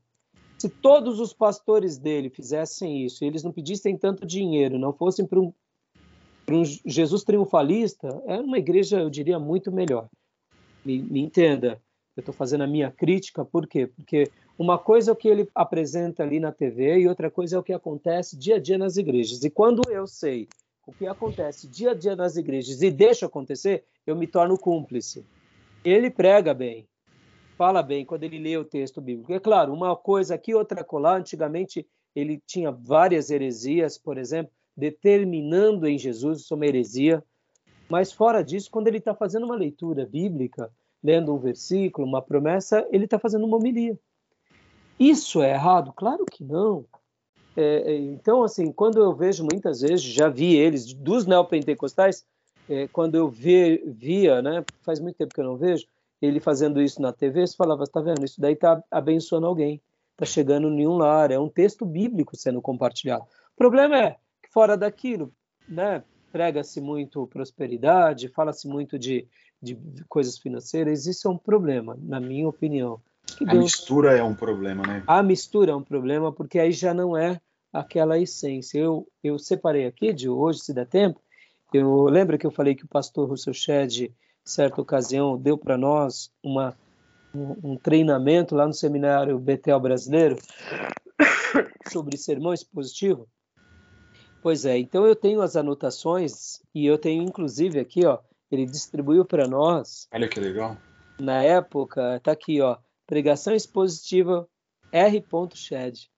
Se 0.62 0.70
todos 0.70 1.20
os 1.20 1.34
pastores 1.34 1.98
dele 1.98 2.30
fizessem 2.30 3.04
isso, 3.04 3.26
eles 3.26 3.42
não 3.42 3.52
pedissem 3.52 3.98
tanto 3.98 4.28
dinheiro, 4.28 4.78
não 4.78 4.94
fossem 4.94 5.26
para 5.26 5.40
um, 5.40 5.52
um 6.52 6.64
Jesus 6.64 7.24
triunfalista, 7.24 8.22
é 8.28 8.40
uma 8.40 8.60
igreja, 8.60 9.00
eu 9.00 9.10
diria, 9.10 9.40
muito 9.40 9.72
melhor 9.72 10.08
me, 10.86 11.02
me 11.02 11.20
entenda. 11.20 11.82
Eu 12.16 12.22
estou 12.22 12.32
fazendo 12.32 12.62
a 12.62 12.68
minha 12.68 12.92
crítica, 12.92 13.44
por 13.44 13.66
quê? 13.66 13.88
Porque 13.88 14.30
uma 14.56 14.78
coisa 14.78 15.10
é 15.10 15.14
o 15.14 15.16
que 15.16 15.28
ele 15.28 15.50
apresenta 15.56 16.22
ali 16.22 16.40
na 16.40 16.52
TV 16.52 17.00
e 17.00 17.08
outra 17.08 17.32
coisa 17.32 17.56
é 17.56 17.60
o 17.60 17.64
que 17.64 17.74
acontece 17.74 18.38
dia 18.38 18.58
a 18.58 18.60
dia 18.60 18.78
nas 18.78 18.98
igrejas. 18.98 19.44
E 19.44 19.50
quando 19.50 19.82
eu 19.90 20.06
sei 20.06 20.48
o 20.86 20.94
que 20.94 21.08
acontece 21.08 21.68
dia 21.68 21.90
a 21.90 21.96
dia 21.96 22.16
nas 22.16 22.38
igrejas 22.38 22.84
e 22.84 22.92
deixo 22.92 23.26
acontecer, 23.26 23.84
eu 24.06 24.16
me 24.16 24.28
torno 24.28 24.60
cúmplice. 24.60 25.26
Ele 25.84 26.12
prega 26.12 26.54
bem, 26.54 26.88
fala 27.58 27.82
bem 27.84 28.06
quando 28.06 28.24
ele 28.24 28.40
lê 28.40 28.58
o 28.58 28.66
texto 28.66 29.02
bíblico. 29.02 29.34
É 29.34 29.40
claro, 29.40 29.74
uma 29.74 29.96
coisa 29.96 30.36
aqui, 30.36 30.54
outra 30.54 30.84
colar. 30.84 31.18
Antigamente 31.18 31.86
ele 32.16 32.42
tinha 32.46 32.72
várias 32.72 33.30
heresias, 33.30 33.98
por 33.98 34.18
exemplo, 34.18 34.52
determinando 34.76 35.88
em 35.88 35.98
Jesus, 35.98 36.42
isso 36.42 36.54
é 36.54 36.58
uma 36.58 36.66
heresia. 36.66 37.24
Mas 37.90 38.12
fora 38.12 38.42
disso, 38.42 38.70
quando 38.72 38.88
ele 38.88 38.98
está 38.98 39.14
fazendo 39.14 39.46
uma 39.46 39.56
leitura 39.56 40.06
bíblica, 40.06 40.72
lendo 41.04 41.34
um 41.34 41.38
versículo, 41.38 42.08
uma 42.08 42.22
promessa, 42.22 42.88
ele 42.92 43.06
está 43.06 43.20
fazendo 43.20 43.46
uma 43.46 43.58
homilia. 43.58 43.98
Isso 45.00 45.42
é 45.42 45.52
errado? 45.52 45.92
Claro 45.94 46.26
que 46.26 46.44
não. 46.44 46.86
É, 47.56 47.92
é, 47.92 47.98
então, 47.98 48.44
assim, 48.44 48.72
quando 48.72 49.02
eu 49.02 49.14
vejo 49.14 49.44
muitas 49.44 49.82
vezes, 49.82 50.02
já 50.02 50.30
vi 50.30 50.56
eles, 50.56 50.94
dos 50.94 51.26
neopentecostais, 51.26 52.26
é, 52.70 52.88
quando 52.88 53.16
eu 53.16 53.28
vi, 53.28 53.84
via, 53.86 54.42
né, 54.42 54.64
faz 54.82 55.00
muito 55.00 55.18
tempo 55.18 55.34
que 55.34 55.42
eu 55.42 55.46
não 55.46 55.58
vejo, 55.58 55.86
ele 56.22 56.40
fazendo 56.40 56.82
isso 56.82 57.02
na 57.02 57.12
TV, 57.12 57.48
você 57.48 57.56
falava, 57.56 57.84
está 57.84 58.00
vendo, 58.00 58.24
isso 58.24 58.40
daí 58.40 58.54
está 58.54 58.82
abençoando 58.92 59.48
alguém, 59.48 59.82
está 60.12 60.26
chegando 60.26 60.68
em 60.68 60.88
um 60.88 60.98
lar, 60.98 61.32
é 61.32 61.40
um 61.40 61.50
texto 61.50 61.86
bíblico 61.86 62.36
sendo 62.36 62.62
compartilhado. 62.62 63.24
O 63.24 63.58
problema 63.58 63.98
é 63.98 64.12
que 64.42 64.52
fora 64.52 64.78
daquilo, 64.78 65.34
né, 65.68 66.04
prega-se 66.32 66.80
muito 66.80 67.26
prosperidade, 67.28 68.28
fala-se 68.28 68.68
muito 68.68 69.00
de, 69.00 69.28
de 69.62 69.78
coisas 70.08 70.38
financeiras, 70.38 71.08
isso 71.08 71.28
é 71.28 71.32
um 71.32 71.38
problema, 71.38 71.98
na 72.02 72.20
minha 72.20 72.48
opinião. 72.48 73.02
Que 73.26 73.44
a 73.44 73.52
Deus... 73.52 73.64
mistura 73.64 74.18
é 74.18 74.24
um 74.24 74.36
problema, 74.36 74.84
né? 74.86 75.04
A 75.08 75.24
mistura 75.24 75.72
é 75.72 75.76
um 75.76 75.84
problema, 75.84 76.32
porque 76.32 76.60
aí 76.60 76.72
já 76.72 76.94
não 76.94 77.18
é 77.18 77.40
aquela 77.72 78.20
essência. 78.20 78.80
Eu, 78.80 79.08
eu 79.24 79.40
separei 79.40 79.86
aqui 79.86 80.12
de 80.14 80.30
hoje, 80.30 80.60
se 80.60 80.74
der 80.74 80.88
tempo, 80.88 81.22
eu 81.74 82.04
lembro 82.06 82.38
que 82.38 82.46
eu 82.46 82.52
falei 82.52 82.76
que 82.76 82.84
o 82.84 82.88
pastor 82.88 83.30
Russell 83.30 83.54
Shedd, 83.54 84.12
certa 84.44 84.82
ocasião, 84.82 85.38
deu 85.38 85.58
para 85.58 85.78
nós 85.78 86.32
uma, 86.44 86.76
um, 87.34 87.72
um, 87.72 87.78
treinamento 87.78 88.56
lá 88.56 88.68
no 88.68 88.74
seminário 88.74 89.38
Betel 89.40 89.80
Brasileiro 89.80 90.38
sobre 91.92 92.18
sermão 92.18 92.54
expositivo. 92.54 93.28
Pois 94.42 94.66
é, 94.66 94.78
então 94.78 95.06
eu 95.06 95.16
tenho 95.16 95.42
as 95.42 95.56
anotações 95.56 96.62
e 96.74 96.86
eu 96.86 96.98
tenho 96.98 97.24
inclusive 97.24 97.80
aqui, 97.80 98.06
ó, 98.06 98.20
ele 98.52 98.66
distribuiu 98.66 99.24
para 99.24 99.48
nós. 99.48 100.08
Olha 100.14 100.28
que 100.28 100.40
legal. 100.40 100.78
Na 101.20 101.44
época, 101.44 102.20
tá 102.24 102.32
aqui, 102.32 102.60
ó, 102.62 102.78
pregação 103.06 103.54
expositiva 103.54 104.48
R. 104.92 105.24
Shed. 105.54 106.10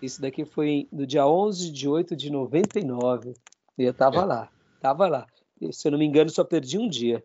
Isso 0.00 0.20
daqui 0.20 0.44
foi 0.44 0.88
no 0.92 1.06
dia 1.06 1.26
11 1.26 1.72
de 1.72 1.88
8 1.88 2.14
de 2.14 2.30
99. 2.30 3.34
E 3.78 3.82
eu 3.82 3.90
estava 3.90 4.20
é. 4.20 4.24
lá, 4.24 4.50
estava 4.76 5.08
lá. 5.08 5.26
Se 5.72 5.88
eu 5.88 5.92
não 5.92 5.98
me 5.98 6.04
engano, 6.04 6.30
só 6.30 6.44
perdi 6.44 6.78
um 6.78 6.88
dia. 6.88 7.24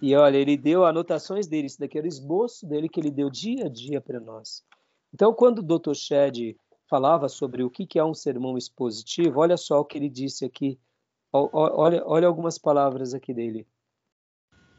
E 0.00 0.14
olha, 0.14 0.36
ele 0.36 0.56
deu 0.56 0.84
anotações 0.84 1.46
dele. 1.46 1.66
Isso 1.66 1.78
daqui 1.78 1.98
era 1.98 2.06
o 2.06 2.08
esboço 2.08 2.66
dele 2.66 2.88
que 2.88 2.98
ele 2.98 3.10
deu 3.10 3.28
dia 3.28 3.66
a 3.66 3.68
dia 3.68 4.00
para 4.00 4.18
nós. 4.18 4.64
Então, 5.12 5.32
quando 5.34 5.58
o 5.58 5.78
Dr. 5.78 5.94
Shed 5.94 6.56
falava 6.88 7.28
sobre 7.28 7.62
o 7.62 7.70
que 7.70 7.98
é 7.98 8.04
um 8.04 8.14
sermão 8.14 8.56
expositivo, 8.56 9.40
olha 9.40 9.56
só 9.56 9.80
o 9.80 9.84
que 9.84 9.98
ele 9.98 10.08
disse 10.08 10.44
aqui. 10.44 10.78
Olha, 11.32 12.02
olha 12.06 12.26
algumas 12.26 12.58
palavras 12.58 13.14
aqui 13.14 13.32
dele. 13.32 13.66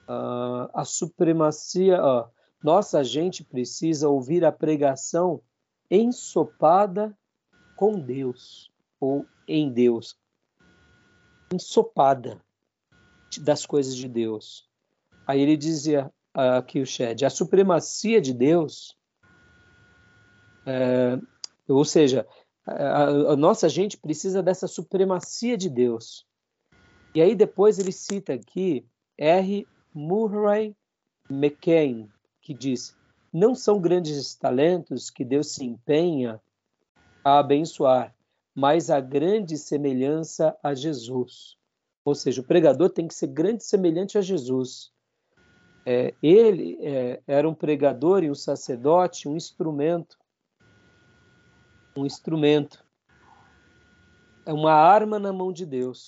Uh, 0.08 0.68
a 0.74 0.84
supremacia. 0.84 2.02
Uh, 2.04 2.30
nossa 2.64 3.04
gente 3.04 3.44
precisa 3.44 4.10
ouvir 4.10 4.46
a 4.46 4.52
pregação 4.52 5.42
ensopada 5.90 7.18
com 7.76 8.00
Deus 8.00 8.72
ou 9.00 9.26
em 9.48 9.72
Deus, 9.72 10.16
ensopada 11.52 12.40
das 13.40 13.66
coisas 13.66 13.96
de 13.96 14.08
Deus. 14.08 14.68
Aí 15.26 15.40
ele 15.40 15.56
dizia 15.56 16.12
aqui 16.34 16.82
o 16.82 16.86
Shed, 16.86 17.26
a 17.26 17.30
supremacia 17.30 18.20
de 18.20 18.34
Deus 18.34 18.98
é, 20.66 21.20
ou 21.68 21.86
seja, 21.86 22.28
a, 22.66 23.04
a 23.04 23.36
nossa 23.36 23.68
gente 23.68 23.98
precisa 23.98 24.42
dessa 24.44 24.68
supremacia 24.68 25.58
de 25.58 25.70
Deus. 25.70 26.26
E 27.14 27.22
aí 27.22 27.36
depois 27.36 27.80
ele 27.80 27.92
cita 27.92 28.34
aqui 28.34 28.86
R. 29.18 29.68
Murray 29.94 30.76
McCain, 31.30 32.10
que 32.42 32.54
diz: 32.54 32.96
não 33.34 33.56
são 33.56 33.80
grandes 33.80 34.36
talentos 34.36 35.10
que 35.10 35.26
Deus 35.26 35.54
se 35.54 35.66
empenha 35.66 36.42
a 37.24 37.40
abençoar, 37.40 38.16
mas 38.56 38.90
a 38.90 39.00
grande 39.00 39.58
semelhança 39.58 40.56
a 40.64 40.74
Jesus. 40.74 41.58
Ou 42.04 42.16
seja, 42.16 42.42
o 42.42 42.44
pregador 42.44 42.90
tem 42.90 43.08
que 43.08 43.14
ser 43.14 43.28
grande 43.28 43.64
semelhante 43.64 44.18
a 44.18 44.22
Jesus. 44.22 44.92
É, 45.86 46.14
ele 46.22 46.78
é, 46.82 47.22
era 47.28 47.48
um 47.48 47.54
pregador 47.54 48.24
e 48.24 48.30
um 48.30 48.36
sacerdote, 48.36 49.28
um 49.28 49.36
instrumento 49.36 50.18
um 51.96 52.06
instrumento, 52.06 52.84
é 54.46 54.54
uma 54.54 54.74
arma 54.74 55.20
na 55.20 55.32
mão 55.32 55.52
de 55.52 55.66
Deus. 55.66 56.06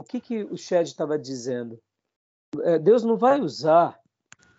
O 0.00 0.04
que, 0.04 0.20
que 0.20 0.44
o 0.44 0.56
Shed 0.56 0.88
estava 0.88 1.18
dizendo? 1.18 1.80
É, 2.62 2.78
Deus 2.78 3.04
não 3.04 3.16
vai 3.16 3.40
usar 3.40 3.98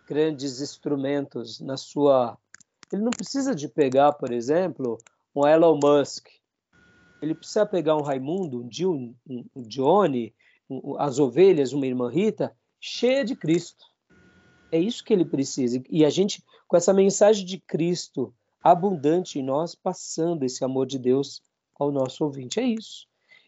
grandes 0.07 0.62
instrumentos 0.62 1.59
na 1.59 1.78
sua. 1.78 2.38
Ele 2.91 3.01
não 3.01 3.12
precisa 3.12 3.55
de 3.55 3.68
pegar, 3.68 4.14
por 4.14 4.32
exemplo, 4.32 4.97
um 5.36 5.47
Elon 5.47 5.80
Musk. 5.82 6.28
Ele 7.22 7.36
precisa 7.36 7.66
pegar 7.66 7.95
um 7.95 8.01
Raimundo, 8.01 8.62
um, 8.62 9.16
um, 9.28 9.45
um 9.55 9.62
Johnny, 9.64 10.34
as 10.97 11.19
ovelhas, 11.19 11.74
uma 11.74 11.86
irmã 11.86 12.09
Rita, 12.09 12.55
cheia 12.80 13.24
de 13.24 13.36
Cristo. 13.36 13.86
É 14.72 14.80
isso 14.80 15.03
que 15.03 15.13
ele 15.13 15.26
precisa. 15.26 15.82
E 15.89 16.05
a 16.05 16.09
gente, 16.09 16.43
com 16.67 16.78
essa 16.78 16.93
mensagem 16.93 17.45
de 17.45 17.59
Cristo 17.59 18.34
abundante 18.63 19.39
em 19.39 19.43
nós, 19.43 19.76
passando 19.76 20.43
esse 20.43 20.63
amor 20.63 20.86
de 20.86 20.99
Deus 20.99 21.41
ao 21.80 21.91
nosso 21.91 22.24
ouvinte. 22.24 22.59
É 22.59 22.63
isso. 22.63 23.07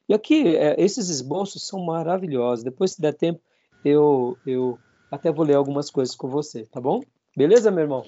E 0.09 0.13
aqui, 0.13 0.55
é, 0.55 0.75
esses 0.81 1.09
esboços 1.09 1.67
são 1.67 1.85
maravilhosos. 1.85 2.63
Depois, 2.63 2.93
se 2.93 3.01
der 3.01 3.13
tempo, 3.13 3.41
eu, 3.85 4.37
eu 4.45 4.77
até 5.11 5.31
vou 5.31 5.45
ler 5.45 5.55
algumas 5.55 5.89
coisas 5.89 6.15
com 6.15 6.27
você, 6.27 6.65
tá 6.65 6.81
bom? 6.81 7.01
Beleza, 7.35 7.71
meu 7.71 7.83
irmão? 7.83 8.03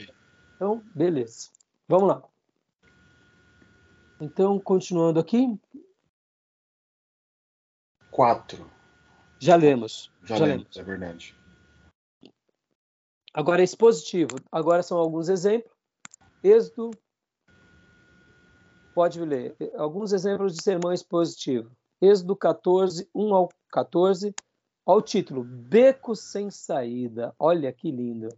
Então, 0.55 0.84
beleza. 0.93 1.49
Vamos 1.88 2.07
lá. 2.09 2.24
Então, 4.20 4.59
continuando 4.59 5.20
aqui. 5.20 5.57
Quatro. 8.11 8.75
Já 9.40 9.56
lemos. 9.56 10.12
Já, 10.24 10.38
já 10.38 10.46
lemos, 10.46 10.64
lemos, 10.64 10.78
é 10.78 10.84
verdade. 10.84 11.36
Agora, 13.34 13.62
expositivo. 13.62 14.38
Agora 14.52 14.82
são 14.82 14.98
alguns 14.98 15.28
exemplos. 15.30 15.72
Êxodo, 16.44 16.92
pode 18.94 19.20
ler, 19.20 19.56
alguns 19.76 20.14
exemplos 20.14 20.56
de 20.56 20.64
sermão 20.64 20.94
expositivo. 20.94 21.76
Êxodo 22.02 22.36
14, 22.36 23.10
1 23.14 23.36
ao 23.36 23.50
14, 23.72 24.34
ao 24.86 25.02
título, 25.02 25.44
Beco 25.44 26.16
sem 26.16 26.50
saída. 26.50 27.36
Olha 27.40 27.74
que 27.74 27.92
lindo. 27.92 28.30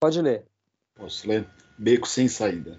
Pode 0.00 0.22
ler. 0.22 0.46
Posso 0.94 1.28
ler? 1.28 1.46
Beco 1.76 2.06
sem 2.06 2.28
saída. 2.28 2.78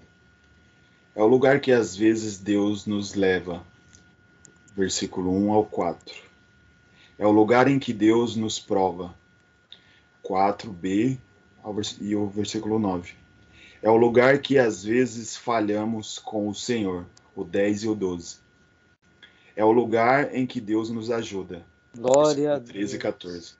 É 1.14 1.22
o 1.22 1.26
lugar 1.26 1.60
que 1.60 1.70
às 1.70 1.94
vezes 1.94 2.38
Deus 2.38 2.86
nos 2.86 3.14
leva. 3.14 3.64
Versículo 4.76 5.30
1 5.30 5.52
ao 5.52 5.64
4. 5.64 6.14
É 7.16 7.26
o 7.26 7.30
lugar 7.30 7.68
em 7.68 7.78
que 7.78 7.92
Deus 7.92 8.34
nos 8.34 8.58
prova. 8.58 9.14
4b 10.24 11.18
e 12.00 12.16
o 12.16 12.26
versículo 12.26 12.78
9. 12.78 13.14
É 13.82 13.90
o 13.90 13.96
lugar 13.96 14.38
que 14.38 14.58
às 14.58 14.82
vezes 14.82 15.36
falhamos 15.36 16.18
com 16.18 16.48
o 16.48 16.54
Senhor, 16.54 17.06
o 17.36 17.44
10 17.44 17.84
e 17.84 17.88
o 17.88 17.94
12. 17.94 18.38
É 19.54 19.64
o 19.64 19.70
lugar 19.70 20.34
em 20.34 20.46
que 20.46 20.60
Deus 20.60 20.90
nos 20.90 21.10
ajuda. 21.10 21.64
Glória 21.96 22.54
a 22.54 22.58
Deus. 22.58 22.70
13 22.70 22.96
e 22.96 22.98
14. 22.98 23.56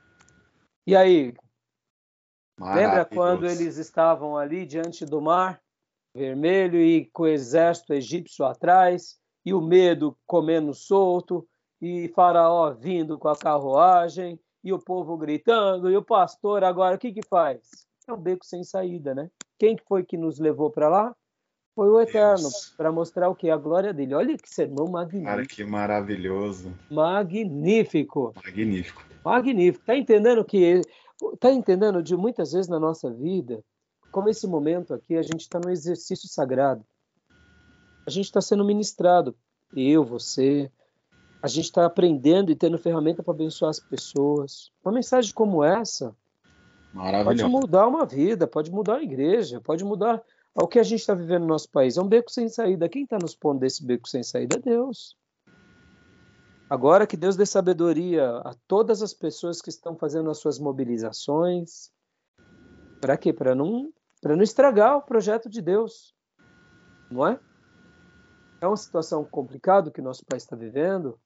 E 0.87 0.97
aí? 0.97 1.35
Lembra 2.59 3.05
quando 3.05 3.47
eles 3.47 3.77
estavam 3.77 4.37
ali 4.37 4.67
diante 4.67 5.05
do 5.05 5.21
mar 5.21 5.61
vermelho 6.15 6.81
e 6.81 7.07
com 7.13 7.25
o 7.25 7.29
exército 7.29 7.93
egípcio 7.93 8.45
atrás 8.45 9.19
e 9.45 9.53
o 9.53 9.61
medo 9.61 10.17
comendo 10.27 10.73
solto 10.73 11.47
e 11.81 12.09
Faraó 12.09 12.73
vindo 12.73 13.19
com 13.19 13.29
a 13.29 13.37
carruagem 13.37 14.39
e 14.63 14.73
o 14.73 14.79
povo 14.79 15.17
gritando 15.17 15.91
e 15.91 15.97
o 15.97 16.03
pastor 16.03 16.65
agora 16.65 16.97
o 16.97 16.99
que 16.99 17.13
que 17.13 17.27
faz? 17.27 17.87
É 18.09 18.13
um 18.13 18.21
beco 18.21 18.45
sem 18.45 18.65
saída, 18.65 19.15
né? 19.15 19.31
Quem 19.59 19.77
foi 19.87 20.05
que 20.05 20.17
nos 20.17 20.39
levou 20.39 20.71
para 20.71 20.89
lá? 20.89 21.15
Foi 21.75 21.89
o 21.89 22.01
Eterno, 22.01 22.49
para 22.77 22.93
mostrar 22.93 23.29
o 23.29 23.35
que? 23.35 23.51
A 23.51 23.57
glória 23.57 23.93
dele. 23.93 24.15
Olha 24.15 24.37
que 24.37 24.49
sermão 24.49 24.87
magnífico. 24.87 25.25
Cara, 25.25 25.45
que 25.45 25.65
maravilhoso. 25.65 26.73
Magnífico. 26.89 28.33
Magnífico. 28.37 29.05
Magnífico. 29.25 29.85
Tá 29.85 29.97
entendendo 29.97 30.45
que. 30.45 30.81
Tá 31.41 31.51
entendendo 31.51 32.01
de 32.01 32.17
muitas 32.17 32.53
vezes 32.53 32.69
na 32.69 32.79
nossa 32.79 33.11
vida, 33.11 33.65
como 34.13 34.29
esse 34.29 34.47
momento 34.47 34.95
aqui, 34.95 35.17
a 35.17 35.23
gente 35.23 35.41
está 35.41 35.59
no 35.59 35.71
exercício 35.71 36.29
sagrado. 36.29 36.85
A 38.07 38.11
gente 38.11 38.27
está 38.27 38.41
sendo 38.41 38.65
ministrado. 38.65 39.35
Eu, 39.75 40.05
você. 40.05 40.71
A 41.43 41.49
gente 41.49 41.65
está 41.65 41.85
aprendendo 41.85 42.51
e 42.51 42.57
tendo 42.57 42.79
ferramenta 42.79 43.23
para 43.23 43.35
abençoar 43.35 43.71
as 43.71 43.81
pessoas. 43.81 44.71
Uma 44.85 44.93
mensagem 44.93 45.33
como 45.33 45.63
essa 45.63 46.17
Pode 47.25 47.45
mudar 47.45 47.89
uma 47.89 48.07
vida, 48.07 48.47
pode 48.47 48.71
mudar 48.71 48.97
a 48.97 49.03
igreja, 49.03 49.61
pode 49.61 49.85
mudar 49.85 50.23
o 50.55 50.69
que 50.69 50.79
a 50.79 50.83
gente 50.85 51.01
está 51.01 51.13
vivendo 51.13 51.43
no 51.43 51.49
nosso 51.49 51.69
país. 51.69 51.97
É 51.97 52.01
um 52.01 52.07
beco 52.07 52.31
sem 52.31 52.49
saída. 52.49 52.89
Quem 52.89 53.03
está 53.03 53.19
nos 53.21 53.35
pondo 53.35 53.59
desse 53.59 53.85
beco 53.85 54.09
sem 54.09 54.23
saída 54.23 54.57
é 54.57 54.61
Deus. 54.61 55.17
Agora 56.71 57.07
que 57.07 57.17
Deus 57.17 57.37
dê 57.37 57.45
sabedoria 57.45 58.37
a 58.39 58.55
todas 58.69 59.03
as 59.03 59.13
pessoas 59.13 59.61
que 59.61 59.69
estão 59.69 59.97
fazendo 59.97 60.31
as 60.31 60.39
suas 60.39 60.59
mobilizações. 60.59 61.91
Para 63.01 63.17
quê? 63.17 63.33
Para 63.33 63.57
não, 63.57 63.93
não 64.23 64.43
estragar 64.43 64.97
o 64.97 65.03
projeto 65.03 65.49
de 65.51 65.61
Deus. 65.61 66.15
Não 67.11 67.27
é? 67.27 67.41
É 68.61 68.67
uma 68.67 68.77
situação 68.77 69.25
complicada 69.25 69.91
que 69.91 70.01
nosso 70.01 70.25
país 70.25 70.43
está 70.43 70.57
vivendo. 70.57 71.19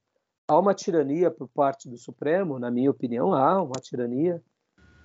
Há 0.48 0.58
uma 0.58 0.74
tirania 0.74 1.30
por 1.30 1.48
parte 1.48 1.88
do 1.88 1.98
Supremo, 1.98 2.58
na 2.58 2.70
minha 2.70 2.90
opinião, 2.90 3.32
há 3.34 3.62
uma 3.62 3.80
tirania. 3.80 4.42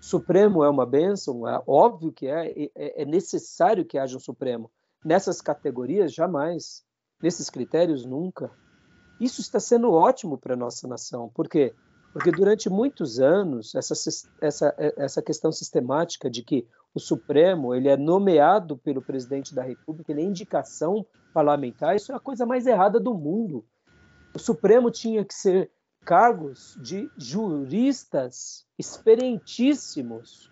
Supremo 0.01 0.63
é 0.63 0.69
uma 0.69 0.85
bênção, 0.85 1.47
é 1.47 1.61
óbvio 1.65 2.11
que 2.11 2.27
é, 2.27 2.51
é, 2.75 3.03
é 3.03 3.05
necessário 3.05 3.85
que 3.85 3.97
haja 3.97 4.17
um 4.17 4.19
Supremo. 4.19 4.71
Nessas 5.03 5.41
categorias, 5.41 6.13
jamais. 6.13 6.83
Nesses 7.21 7.49
critérios, 7.49 8.05
nunca. 8.05 8.51
Isso 9.19 9.41
está 9.41 9.59
sendo 9.59 9.91
ótimo 9.91 10.37
para 10.37 10.53
a 10.53 10.57
nossa 10.57 10.87
nação. 10.87 11.29
Por 11.29 11.47
quê? 11.47 11.73
Porque 12.11 12.31
durante 12.31 12.69
muitos 12.69 13.19
anos, 13.19 13.73
essa, 13.73 13.93
essa, 14.41 14.75
essa 14.77 15.21
questão 15.21 15.51
sistemática 15.51 16.29
de 16.29 16.43
que 16.43 16.67
o 16.93 16.99
Supremo 16.99 17.73
ele 17.73 17.87
é 17.87 17.97
nomeado 17.97 18.77
pelo 18.77 19.01
presidente 19.01 19.55
da 19.55 19.63
República, 19.63 20.11
ele 20.11 20.21
é 20.21 20.25
indicação 20.25 21.05
parlamentar, 21.33 21.95
isso 21.95 22.11
é 22.11 22.15
a 22.15 22.19
coisa 22.19 22.45
mais 22.45 22.67
errada 22.67 22.99
do 22.99 23.13
mundo. 23.13 23.65
O 24.33 24.39
Supremo 24.39 24.91
tinha 24.91 25.25
que 25.25 25.33
ser 25.33 25.71
cargos 26.05 26.77
de 26.81 27.09
juristas 27.17 28.65
experientíssimos, 28.77 30.51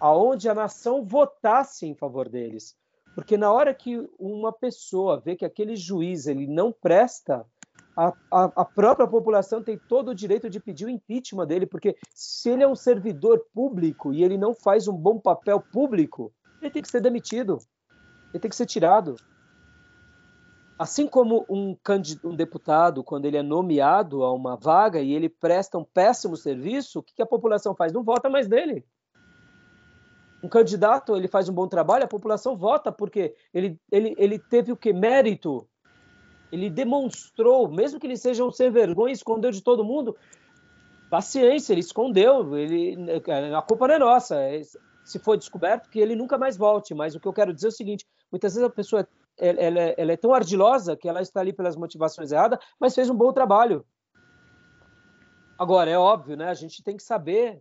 aonde 0.00 0.48
a 0.48 0.54
nação 0.54 1.04
votasse 1.04 1.86
em 1.86 1.94
favor 1.94 2.28
deles. 2.28 2.76
Porque 3.14 3.36
na 3.36 3.52
hora 3.52 3.74
que 3.74 4.08
uma 4.18 4.52
pessoa 4.52 5.20
vê 5.20 5.34
que 5.34 5.44
aquele 5.44 5.74
juiz 5.74 6.26
ele 6.26 6.46
não 6.46 6.72
presta, 6.72 7.44
a, 7.96 8.12
a, 8.30 8.44
a, 8.56 8.64
própria 8.64 9.08
população 9.08 9.60
tem 9.60 9.76
todo 9.76 10.10
o 10.10 10.14
direito 10.14 10.48
de 10.48 10.60
pedir 10.60 10.84
o 10.86 10.88
impeachment 10.88 11.48
dele, 11.48 11.66
porque 11.66 11.96
se 12.14 12.48
ele 12.48 12.62
é 12.62 12.68
um 12.68 12.76
servidor 12.76 13.44
público 13.52 14.14
e 14.14 14.22
ele 14.22 14.38
não 14.38 14.54
faz 14.54 14.86
um 14.86 14.96
bom 14.96 15.18
papel 15.18 15.60
público, 15.60 16.32
ele 16.62 16.70
tem 16.70 16.80
que 16.80 16.88
ser 16.88 17.00
demitido, 17.00 17.58
ele 18.30 18.38
tem 18.38 18.48
que 18.48 18.56
ser 18.56 18.66
tirado. 18.66 19.16
Assim 20.78 21.06
como 21.06 21.44
um, 21.48 21.76
um 22.24 22.36
deputado, 22.36 23.02
quando 23.02 23.24
ele 23.24 23.36
é 23.36 23.42
nomeado 23.42 24.22
a 24.22 24.32
uma 24.32 24.56
vaga 24.56 25.00
e 25.00 25.12
ele 25.12 25.28
presta 25.28 25.76
um 25.76 25.84
péssimo 25.84 26.36
serviço, 26.36 27.00
o 27.00 27.02
que 27.02 27.20
a 27.20 27.26
população 27.26 27.74
faz? 27.74 27.92
Não 27.92 28.04
vota 28.04 28.30
mais 28.30 28.48
nele. 28.48 28.84
Um 30.42 30.48
candidato, 30.48 31.16
ele 31.16 31.26
faz 31.26 31.48
um 31.48 31.52
bom 31.52 31.66
trabalho, 31.66 32.04
a 32.04 32.08
população 32.08 32.56
vota 32.56 32.92
porque 32.92 33.34
ele, 33.52 33.76
ele, 33.90 34.14
ele 34.16 34.38
teve 34.38 34.70
o 34.70 34.76
que? 34.76 34.92
Mérito 34.92 35.68
ele 36.50 36.70
demonstrou, 36.70 37.68
mesmo 37.68 38.00
que 38.00 38.06
ele 38.06 38.16
seja 38.16 38.44
um 38.44 38.50
sem 38.50 38.70
vergonha, 38.70 39.12
escondeu 39.12 39.50
de 39.50 39.62
todo 39.62 39.84
mundo, 39.84 40.16
paciência, 41.10 41.72
ele 41.72 41.80
escondeu, 41.80 42.56
ele, 42.56 42.96
a 43.56 43.62
culpa 43.62 43.88
não 43.88 43.94
é 43.94 43.98
nossa, 43.98 44.36
é, 44.36 44.62
se 45.04 45.18
for 45.18 45.36
descoberto, 45.36 45.88
que 45.88 45.98
ele 45.98 46.14
nunca 46.14 46.38
mais 46.38 46.56
volte. 46.56 46.94
Mas 46.94 47.14
o 47.14 47.20
que 47.20 47.28
eu 47.28 47.32
quero 47.32 47.52
dizer 47.52 47.68
é 47.68 47.70
o 47.70 47.72
seguinte: 47.72 48.06
muitas 48.30 48.54
vezes 48.54 48.66
a 48.66 48.72
pessoa 48.72 49.00
ela, 49.00 49.08
ela, 49.38 49.80
ela 49.96 50.12
é 50.12 50.16
tão 50.16 50.32
ardilosa 50.34 50.96
que 50.96 51.08
ela 51.08 51.22
está 51.22 51.40
ali 51.40 51.52
pelas 51.52 51.76
motivações 51.76 52.32
erradas, 52.32 52.58
mas 52.78 52.94
fez 52.94 53.08
um 53.08 53.16
bom 53.16 53.32
trabalho. 53.32 53.84
Agora, 55.58 55.90
é 55.90 55.98
óbvio, 55.98 56.36
né? 56.36 56.48
A 56.48 56.54
gente 56.54 56.82
tem 56.82 56.96
que 56.96 57.02
saber 57.02 57.60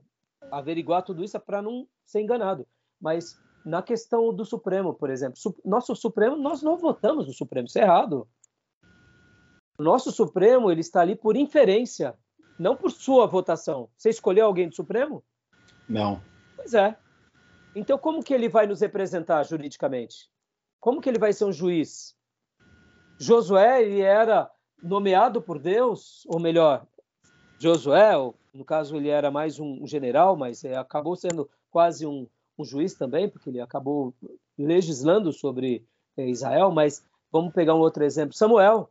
averiguar 0.51 1.03
tudo 1.03 1.23
isso 1.23 1.39
para 1.39 1.61
não 1.61 1.87
ser 2.05 2.21
enganado. 2.21 2.67
Mas 2.99 3.39
na 3.65 3.81
questão 3.81 4.33
do 4.33 4.45
Supremo, 4.45 4.93
por 4.93 5.09
exemplo, 5.09 5.37
nosso 5.65 5.95
Supremo, 5.95 6.35
nós 6.35 6.61
não 6.61 6.77
votamos 6.77 7.27
no 7.27 7.33
Supremo, 7.33 7.67
isso 7.67 7.79
é 7.79 7.81
errado. 7.81 8.27
O 9.77 9.83
nosso 9.83 10.11
Supremo 10.11 10.71
ele 10.71 10.81
está 10.81 11.01
ali 11.01 11.15
por 11.15 11.35
inferência, 11.35 12.15
não 12.57 12.75
por 12.75 12.91
sua 12.91 13.27
votação. 13.27 13.89
Você 13.97 14.09
escolheu 14.09 14.45
alguém 14.45 14.69
do 14.69 14.75
Supremo? 14.75 15.23
Não. 15.87 16.21
Pois 16.55 16.73
é. 16.73 16.97
Então 17.75 17.97
como 17.97 18.23
que 18.23 18.33
ele 18.33 18.49
vai 18.49 18.65
nos 18.65 18.81
representar 18.81 19.43
juridicamente? 19.43 20.29
Como 20.79 21.01
que 21.01 21.09
ele 21.09 21.19
vai 21.19 21.33
ser 21.33 21.45
um 21.45 21.51
juiz? 21.51 22.15
Josué 23.19 23.83
ele 23.83 24.01
era 24.01 24.49
nomeado 24.81 25.41
por 25.41 25.57
Deus, 25.59 26.23
ou 26.27 26.39
melhor, 26.39 26.85
Josué, 27.59 28.13
no 28.53 28.63
caso 28.63 28.95
ele 28.95 29.09
era 29.09 29.31
mais 29.31 29.59
um 29.59 29.85
general, 29.87 30.35
mas 30.35 30.63
é, 30.63 30.75
acabou 30.75 31.15
sendo 31.15 31.49
quase 31.71 32.05
um, 32.05 32.27
um 32.57 32.63
juiz 32.63 32.93
também, 32.93 33.27
porque 33.27 33.49
ele 33.49 33.59
acabou 33.59 34.13
legislando 34.57 35.33
sobre 35.33 35.85
é, 36.15 36.27
Israel. 36.27 36.71
Mas 36.71 37.03
vamos 37.31 37.53
pegar 37.53 37.75
um 37.75 37.79
outro 37.79 38.03
exemplo: 38.03 38.35
Samuel. 38.35 38.89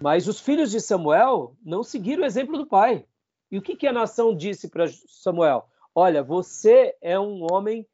Mas 0.00 0.28
os 0.28 0.38
filhos 0.38 0.70
de 0.70 0.80
Samuel 0.80 1.56
não 1.64 1.82
seguiram 1.82 2.22
o 2.22 2.26
exemplo 2.26 2.58
do 2.58 2.66
pai. 2.66 3.06
E 3.50 3.56
o 3.56 3.62
que, 3.62 3.76
que 3.76 3.86
a 3.86 3.92
nação 3.92 4.36
disse 4.36 4.68
para 4.68 4.88
Samuel? 4.88 5.68
Olha, 5.94 6.22
você 6.22 6.94
é 7.00 7.18
um 7.18 7.46
homem 7.50 7.86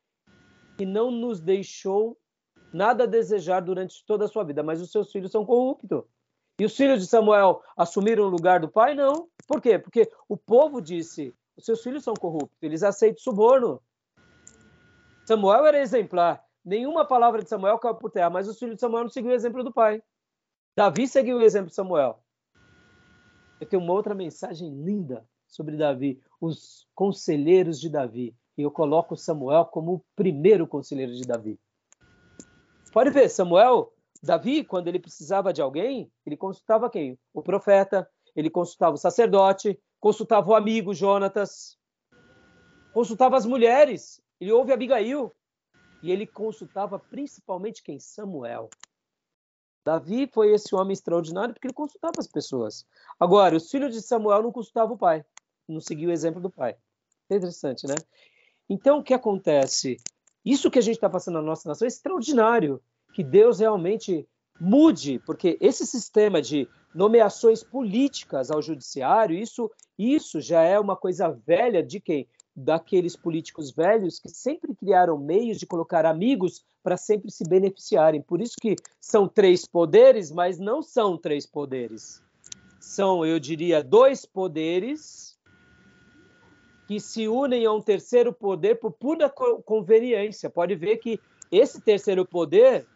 que 0.77 0.85
não 0.85 1.11
nos 1.11 1.41
deixou 1.41 2.19
nada 2.73 3.05
a 3.05 3.07
desejar 3.07 3.61
durante 3.61 4.05
toda 4.05 4.25
a 4.25 4.29
sua 4.29 4.45
vida, 4.45 4.63
mas 4.63 4.81
os 4.81 4.91
seus 4.91 5.11
filhos 5.11 5.31
são 5.31 5.45
corruptos. 5.45 6.05
E 6.59 6.65
os 6.65 6.77
filhos 6.77 7.01
de 7.01 7.07
Samuel 7.07 7.63
assumiram 7.77 8.25
o 8.25 8.29
lugar 8.29 8.61
do 8.61 8.69
pai? 8.69 8.95
Não. 8.95 9.29
Por 9.47 9.61
quê? 9.61 9.79
Porque 9.79 10.11
o 10.29 10.37
povo 10.37 10.81
disse: 10.81 11.35
os 11.57 11.65
seus 11.65 11.83
filhos 11.83 12.05
são 12.05 12.15
corruptos, 12.15 12.63
eles 12.63 12.83
aceitam 12.83 13.23
suborno. 13.23 13.81
Samuel 15.27 15.67
era 15.67 15.81
exemplar. 15.81 16.45
Nenhuma 16.65 17.05
palavra 17.05 17.43
de 17.43 17.49
Samuel 17.49 17.79
caiu 17.79 17.95
por 17.95 18.11
terra, 18.11 18.31
mas 18.31 18.49
os 18.49 18.59
filhos 18.59 18.77
de 18.77 18.81
Samuel 18.81 19.05
não 19.05 19.11
seguiram 19.11 19.33
o 19.33 19.37
exemplo 19.37 19.65
do 19.65 19.73
pai. 19.73 20.03
Davi 20.77 21.09
seguiu 21.09 21.39
o 21.39 21.43
exemplo 21.43 21.69
de 21.69 21.75
Samuel. 21.75 22.23
Eu 23.61 23.67
tenho 23.67 23.83
uma 23.83 23.93
outra 23.93 24.15
mensagem 24.15 24.71
linda 24.71 25.25
sobre 25.47 25.77
Davi, 25.77 26.21
os 26.41 26.87
conselheiros 26.95 27.81
de 27.81 27.89
Davi. 27.89 28.35
E 28.57 28.63
eu 28.63 28.71
coloco 28.71 29.17
Samuel 29.17 29.65
como 29.67 29.95
o 29.95 30.05
primeiro 30.17 30.67
conselheiro 30.67 31.15
de 31.15 31.23
Davi. 31.23 31.59
Pode 32.93 33.09
ver, 33.09 33.31
Samuel, 33.31 33.91
Davi, 34.23 34.63
quando 34.63 34.87
ele 34.87 34.99
precisava 34.99 35.51
de 35.51 35.63
alguém, 35.63 36.13
ele 36.27 36.37
consultava 36.37 36.91
quem? 36.91 37.19
O 37.33 37.43
profeta, 37.43 38.07
ele 38.37 38.51
consultava 38.51 38.95
o 38.95 38.99
sacerdote, 38.99 39.81
consultava 39.99 40.51
o 40.51 40.55
amigo 40.55 40.93
Jonatas, 40.93 41.79
consultava 42.93 43.39
as 43.39 43.47
mulheres, 43.47 44.21
ele 44.39 44.53
ouve 44.53 44.75
Abigail, 44.75 45.35
e 46.03 46.13
ele 46.13 46.27
consultava 46.27 46.99
principalmente 46.99 47.83
quem? 47.83 47.99
Samuel. 47.99 48.69
Davi 49.85 50.29
foi 50.31 50.53
esse 50.53 50.75
homem 50.75 50.93
extraordinário 50.93 51.55
porque 51.55 51.67
ele 51.67 51.75
consultava 51.75 52.15
as 52.19 52.27
pessoas. 52.27 52.87
Agora, 53.19 53.57
os 53.57 53.71
filhos 53.71 53.95
de 53.95 54.03
Samuel 54.03 54.43
não 54.43 54.53
consultavam 54.53 54.97
o 54.97 54.99
pai, 54.99 55.25
não 55.67 55.81
seguiu 55.81 56.11
o 56.11 56.13
exemplo 56.13 56.43
do 56.43 56.51
pai. 56.51 56.77
Interessante, 57.31 57.87
né? 57.87 57.95
Então, 58.69 58.99
o 58.99 59.03
que 59.03 59.15
acontece? 59.15 59.97
Isso 60.45 60.71
que 60.71 60.79
a 60.79 60.83
gente 60.83 60.97
está 60.97 61.09
passando 61.09 61.35
na 61.35 61.43
nossa 61.43 61.69
nação 61.69 61.87
é 61.87 61.89
extraordinário. 61.89 62.81
Que 63.15 63.23
Deus 63.23 63.61
realmente 63.61 64.27
mude, 64.61 65.19
porque 65.27 65.59
esse 65.61 65.87
sistema 65.87 66.41
de 66.41 66.69
nomeações 66.95 67.63
políticas 67.63 68.51
ao 68.51 68.63
judiciário, 68.63 69.37
isso, 69.37 69.71
isso 69.99 70.41
já 70.41 70.63
é 70.63 70.79
uma 70.79 70.97
coisa 70.97 71.29
velha 71.29 71.83
de 71.83 72.01
quem? 72.01 72.29
daqueles 72.55 73.17
políticos 73.17 73.73
velhos 73.73 74.19
que 74.19 74.29
sempre 74.29 74.75
criaram 74.75 75.19
meios 75.19 75.59
de 75.59 75.67
colocar 75.67 76.05
amigos 76.05 76.63
para 76.83 76.97
sempre 76.97 77.31
se 77.31 77.45
beneficiarem. 77.49 78.21
Por 78.21 78.41
isso 78.41 78.57
que 78.61 78.77
são 79.01 79.27
três 79.27 79.67
poderes, 79.67 80.31
mas 80.31 80.59
não 80.59 80.83
são 80.83 81.17
três 81.17 81.47
poderes. 81.47 82.23
São, 82.79 83.25
eu 83.25 83.39
diria, 83.39 83.83
dois 83.83 84.27
poderes 84.27 85.32
que 86.93 87.01
se 87.01 87.27
unem 87.27 87.65
a 87.65 87.73
um 87.73 87.81
terceiro 87.81 88.35
poder 88.35 88.75
por 88.75 88.93
pura 88.93 89.31
conveniência. 89.65 90.51
Pode 90.51 90.75
ver 90.75 90.99
que 90.99 91.19
esse 91.51 91.81
terceiro 91.81 92.27
poder 92.27 92.87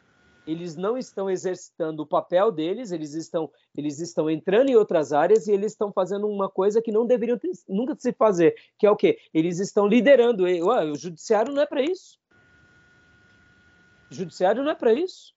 eles 0.47 0.77
não 0.77 0.99
estão 0.99 1.31
exercitando 1.31 2.03
o 2.03 2.07
papel 2.07 2.53
deles, 2.53 2.93
eles 2.93 3.15
estão, 3.15 3.51
eles 3.75 3.99
estão 3.99 4.29
entrando 4.29 4.69
em 4.69 4.77
outras 4.77 5.15
áreas 5.15 5.49
e 5.49 5.53
eles 5.53 5.73
estão 5.73 5.91
fazendo 5.91 6.29
uma 6.29 6.49
coisa 6.49 6.83
que 6.83 6.93
não 6.93 7.07
deveriam 7.07 7.39
ter, 7.39 7.51
nunca 7.67 7.97
se 7.99 8.13
fazer, 8.13 8.55
que 8.79 8.87
é 8.87 8.91
o 8.91 8.95
quê? 8.95 9.19
Eles 9.33 9.59
estão 9.59 9.87
liderando. 9.87 10.45
Ué, 10.45 10.85
o 10.85 10.95
judiciário 10.95 11.53
não 11.53 11.63
é 11.63 11.67
para 11.67 11.81
isso. 11.81 12.19
O 14.11 14.15
judiciário 14.15 14.63
não 14.63 14.71
é 14.71 14.75
para 14.75 14.93
isso. 14.93 15.35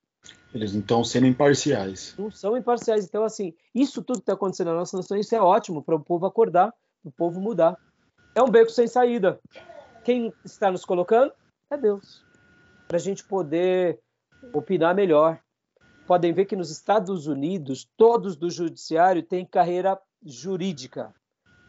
Eles 0.53 0.73
não 0.73 0.81
estão 0.81 1.03
sendo 1.03 1.27
imparciais. 1.27 2.13
Não 2.19 2.29
são 2.29 2.57
imparciais. 2.57 3.05
Então, 3.05 3.23
assim, 3.23 3.53
isso 3.73 4.03
tudo 4.03 4.17
que 4.17 4.23
está 4.23 4.33
acontecendo 4.33 4.67
na 4.67 4.75
nossa 4.75 4.97
nação, 4.97 5.17
isso 5.17 5.33
é 5.33 5.41
ótimo 5.41 5.81
para 5.81 5.95
o 5.95 6.03
povo 6.03 6.25
acordar, 6.25 6.73
para 7.01 7.09
o 7.09 7.11
povo 7.11 7.39
mudar. 7.39 7.77
É 8.39 8.41
um 8.41 8.49
beco 8.49 8.71
sem 8.71 8.87
saída. 8.87 9.37
Quem 10.05 10.33
está 10.45 10.71
nos 10.71 10.85
colocando 10.85 11.33
é 11.69 11.75
Deus. 11.75 12.25
Para 12.87 12.95
a 12.95 12.99
gente 13.01 13.21
poder 13.21 13.99
opinar 14.53 14.95
melhor. 14.95 15.41
Podem 16.07 16.31
ver 16.31 16.45
que 16.45 16.55
nos 16.55 16.71
Estados 16.71 17.27
Unidos, 17.27 17.85
todos 17.97 18.37
do 18.37 18.49
judiciário 18.49 19.21
têm 19.21 19.45
carreira 19.45 19.99
jurídica, 20.25 21.13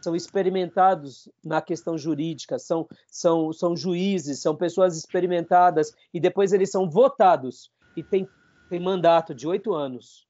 são 0.01 0.15
experimentados 0.15 1.29
na 1.45 1.61
questão 1.61 1.99
jurídica, 1.99 2.57
são, 2.57 2.87
são, 3.09 3.53
são 3.53 3.77
juízes, 3.77 4.41
são 4.41 4.55
pessoas 4.55 4.97
experimentadas 4.97 5.93
e 6.15 6.21
depois 6.21 6.53
eles 6.53 6.71
são 6.71 6.89
votados 6.89 7.69
e 7.97 8.03
tem, 8.05 8.29
tem 8.69 8.79
mandato 8.79 9.35
de 9.35 9.49
oito 9.49 9.75
anos. 9.75 10.25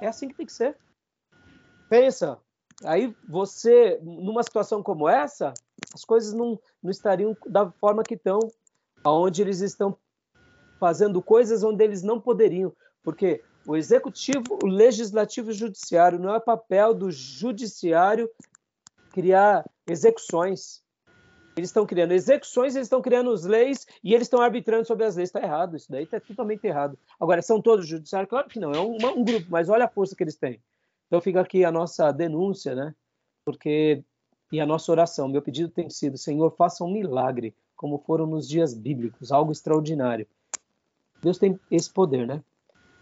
É 0.00 0.06
assim 0.06 0.28
que 0.28 0.34
tem 0.34 0.46
que 0.46 0.52
ser. 0.52 0.78
Pensa, 1.90 2.38
aí 2.82 3.14
você, 3.28 4.00
numa 4.02 4.42
situação 4.42 4.82
como 4.82 5.06
essa, 5.06 5.52
as 5.94 6.04
coisas 6.04 6.34
não, 6.34 6.58
não 6.82 6.90
estariam 6.90 7.36
da 7.46 7.70
forma 7.70 8.02
que 8.02 8.14
estão, 8.14 8.40
aonde 9.04 9.40
eles 9.40 9.60
estão 9.60 9.96
fazendo 10.80 11.22
coisas 11.22 11.62
onde 11.62 11.84
eles 11.84 12.02
não 12.02 12.20
poderiam, 12.20 12.72
porque 13.02 13.42
o 13.66 13.76
executivo, 13.76 14.58
o 14.62 14.66
legislativo 14.66 15.50
e 15.50 15.52
o 15.52 15.56
judiciário 15.56 16.18
não 16.18 16.34
é 16.34 16.40
papel 16.40 16.92
do 16.92 17.10
judiciário 17.10 18.28
criar 19.12 19.64
execuções. 19.86 20.82
Eles 21.56 21.70
estão 21.70 21.86
criando 21.86 22.12
execuções, 22.12 22.74
eles 22.74 22.86
estão 22.86 23.00
criando 23.00 23.30
as 23.30 23.44
leis 23.44 23.86
e 24.02 24.12
eles 24.12 24.26
estão 24.26 24.40
arbitrando 24.40 24.84
sobre 24.84 25.04
as 25.04 25.14
leis. 25.14 25.28
Está 25.28 25.40
errado, 25.40 25.76
isso 25.76 25.90
daí 25.90 26.02
está 26.02 26.18
totalmente 26.18 26.64
errado. 26.66 26.98
Agora, 27.18 27.40
são 27.40 27.62
todos 27.62 27.86
judiciários? 27.86 28.28
Claro 28.28 28.48
que 28.48 28.58
não, 28.58 28.72
é 28.72 28.80
um, 28.80 28.96
um 29.16 29.24
grupo, 29.24 29.46
mas 29.48 29.68
olha 29.68 29.84
a 29.84 29.88
força 29.88 30.16
que 30.16 30.24
eles 30.24 30.36
têm. 30.36 30.60
Então 31.06 31.20
fica 31.20 31.40
aqui 31.40 31.64
a 31.64 31.70
nossa 31.70 32.10
denúncia, 32.10 32.74
né? 32.74 32.92
Porque 33.44 34.02
e 34.52 34.60
a 34.60 34.66
nossa 34.66 34.90
oração, 34.92 35.28
meu 35.28 35.42
pedido 35.42 35.68
tem 35.68 35.90
sido, 35.90 36.16
Senhor, 36.16 36.54
faça 36.56 36.84
um 36.84 36.92
milagre, 36.92 37.54
como 37.76 37.98
foram 37.98 38.26
nos 38.26 38.48
dias 38.48 38.74
bíblicos, 38.74 39.32
algo 39.32 39.52
extraordinário. 39.52 40.26
Deus 41.22 41.38
tem 41.38 41.58
esse 41.70 41.92
poder, 41.92 42.26
né? 42.26 42.42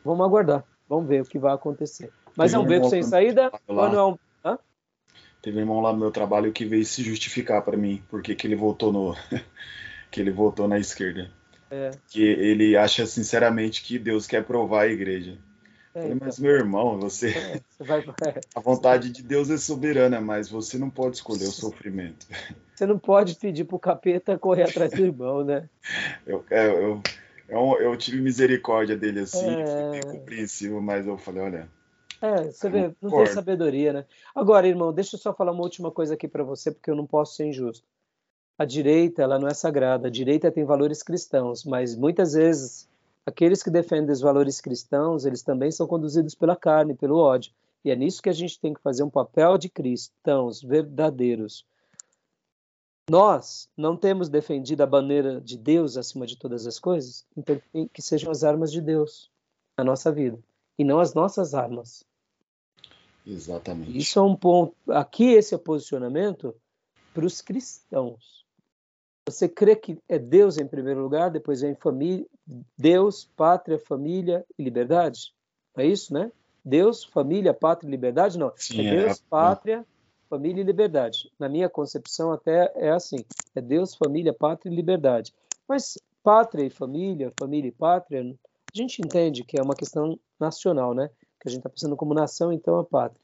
Vamos 0.05 0.25
aguardar, 0.25 0.65
vamos 0.89 1.09
ver 1.09 1.23
o 1.23 1.27
que 1.27 1.39
vai 1.39 1.53
acontecer. 1.53 2.11
Mas 2.37 2.55
é 2.55 2.59
um 2.59 2.65
beco 2.65 2.89
sem 2.89 3.03
saída 3.03 3.53
ou 3.67 3.89
não 3.89 3.99
é 3.99 4.07
um... 4.13 4.19
Teve 5.43 5.59
um 5.59 5.61
irmão 5.61 5.81
lá 5.81 5.93
no 5.93 5.99
meu 5.99 6.13
trabalho 6.13 6.53
que 6.53 6.65
veio 6.65 6.85
se 6.85 7.03
justificar 7.03 7.63
para 7.63 7.77
mim, 7.77 8.01
porque 8.09 8.33
que 8.33 8.47
ele 8.47 8.55
voltou 8.55 8.93
no 8.93 9.17
que 10.09 10.21
ele 10.21 10.31
voltou 10.31 10.69
na 10.69 10.79
esquerda. 10.79 11.33
É. 11.69 11.91
Que 12.07 12.23
ele 12.23 12.77
acha 12.77 13.05
sinceramente 13.07 13.83
que 13.83 13.99
Deus 13.99 14.27
quer 14.27 14.45
provar 14.45 14.83
a 14.83 14.89
igreja. 14.89 15.37
É, 15.95 16.15
mas 16.15 16.39
então. 16.39 16.51
meu 16.51 16.59
irmão, 16.59 16.99
você. 16.99 17.31
É, 17.31 17.61
você 17.69 17.85
vai... 17.85 18.03
a 18.55 18.61
vontade 18.61 19.11
de 19.11 19.23
Deus 19.23 19.51
é 19.51 19.59
soberana, 19.59 20.21
mas 20.21 20.49
você 20.49 20.79
não 20.79 20.89
pode 20.89 21.17
escolher 21.17 21.45
o 21.45 21.53
sofrimento. 21.53 22.27
Você 22.75 22.87
não 22.87 22.99
pode 22.99 23.37
pedir 23.37 23.65
pro 23.65 23.79
capeta 23.79 24.37
correr 24.37 24.65
atrás 24.65 24.91
do 24.91 25.03
irmão, 25.05 25.45
né? 25.45 25.69
Eu, 26.27 26.45
é, 26.51 26.67
eu, 26.67 27.01
eu, 27.49 27.81
eu 27.81 27.97
tive 27.97 28.21
misericórdia 28.21 28.97
dele 28.97 29.21
assim, 29.21 29.47
é... 29.47 30.01
compreensivo, 30.01 30.81
mas 30.81 31.07
eu 31.07 31.17
falei, 31.17 31.43
olha. 31.43 31.69
É, 32.21 32.51
você 32.51 32.69
vê, 32.71 32.93
não 33.01 33.11
tem 33.11 33.27
sabedoria, 33.27 33.93
né? 33.93 34.05
Agora, 34.35 34.67
irmão, 34.67 34.93
deixa 34.93 35.15
eu 35.15 35.21
só 35.21 35.33
falar 35.33 35.53
uma 35.53 35.63
última 35.63 35.93
coisa 35.93 36.15
aqui 36.15 36.27
para 36.27 36.43
você, 36.43 36.73
porque 36.73 36.91
eu 36.91 36.97
não 36.97 37.07
posso 37.07 37.37
ser 37.37 37.47
injusto. 37.47 37.87
A 38.59 38.65
direita, 38.65 39.23
ela 39.23 39.39
não 39.39 39.47
é 39.47 39.55
sagrada. 39.55 40.09
A 40.09 40.11
direita 40.11 40.51
tem 40.51 40.65
valores 40.65 41.03
cristãos, 41.03 41.65
mas 41.65 41.95
muitas 41.95 42.33
vezes 42.33 42.89
aqueles 43.27 43.63
que 43.63 43.71
defendem 43.71 44.13
os 44.13 44.21
valores 44.21 44.61
cristãos, 44.61 45.25
eles 45.25 45.43
também 45.43 45.71
são 45.71 45.87
conduzidos 45.87 46.35
pela 46.35 46.57
carne, 46.57 46.95
pelo 46.95 47.19
ódio. 47.19 47.53
E 47.85 47.91
é 47.91 47.97
nisso 47.97 48.23
que 48.23 48.29
a 48.29 48.35
gente 48.35 48.61
tem 48.61 48.73
que 48.73 48.81
fazer 48.81 49.03
um 49.03 49.11
papel 49.11 49.59
de 49.59 49.69
cristãos 49.69 50.63
verdadeiros. 50.63 51.67
Nós 53.11 53.69
não 53.77 53.97
temos 53.97 54.29
defendido 54.29 54.83
a 54.83 54.87
bandeira 54.87 55.41
de 55.41 55.59
Deus 55.59 55.97
acima 55.97 56.25
de 56.25 56.37
todas 56.37 56.67
as 56.67 56.79
coisas, 56.79 57.27
então 57.37 57.61
que 57.93 58.01
sejam 58.01 58.31
as 58.31 58.45
armas 58.45 58.71
de 58.71 58.81
Deus 58.81 59.31
na 59.77 59.83
nossa 59.83 60.13
vida 60.13 60.39
e 60.79 60.85
não 60.85 61.01
as 61.01 61.13
nossas 61.13 61.53
armas. 61.55 62.05
Exatamente. 63.27 63.97
Isso 63.97 64.19
é 64.19 64.23
um 64.23 64.37
ponto. 64.37 64.75
Aqui 64.89 65.33
esse 65.33 65.53
é 65.53 65.57
o 65.57 65.61
posicionamento 65.61 66.55
para 67.13 67.27
os 67.27 67.41
cristãos. 67.41 68.42
Você 69.27 69.49
crê 69.49 69.77
que 69.77 69.99
é 70.09 70.19
Deus 70.19 70.59
em 70.59 70.67
primeiro 70.67 71.01
lugar, 71.01 71.31
depois 71.31 71.61
vem 71.61 71.75
família, 71.75 72.27
Deus, 72.77 73.31
pátria, 73.37 73.79
família 73.79 74.45
e 74.59 74.65
liberdade? 74.65 75.33
É 75.77 75.87
isso, 75.87 76.13
né? 76.13 76.31
Deus, 76.65 77.05
família, 77.05 77.55
pátria 77.55 77.89
e 77.89 77.91
liberdade? 77.91 78.39
Não. 78.39 78.53
Sim, 78.57 78.87
é 78.87 78.97
Deus, 78.97 79.19
é... 79.19 79.23
pátria, 79.31 79.87
família 80.29 80.61
e 80.61 80.65
liberdade. 80.65 81.31
Na 81.39 81.49
minha 81.49 81.69
concepção 81.69 82.33
até 82.33 82.73
é 82.75 82.91
assim. 82.91 83.25
É 83.55 83.61
Deus, 83.61 83.95
família, 83.95 84.33
pátria 84.33 84.71
e 84.71 84.75
liberdade. 84.75 85.33
Mas 85.69 85.99
pátria 86.23 86.65
e 86.65 86.71
família, 86.71 87.33
família 87.39 87.69
e 87.69 87.73
pátria, 87.73 88.23
a 88.23 88.77
gente 88.77 89.01
entende 89.01 89.45
que 89.45 89.59
é 89.59 89.63
uma 89.63 89.75
questão 89.75 90.19
nacional, 90.39 90.95
né? 90.95 91.11
Que 91.41 91.49
a 91.49 91.51
gente 91.51 91.59
está 91.59 91.71
pensando 91.71 91.97
como 91.97 92.15
nação, 92.15 92.53
então 92.53 92.79
a 92.79 92.85
pátria. 92.85 93.21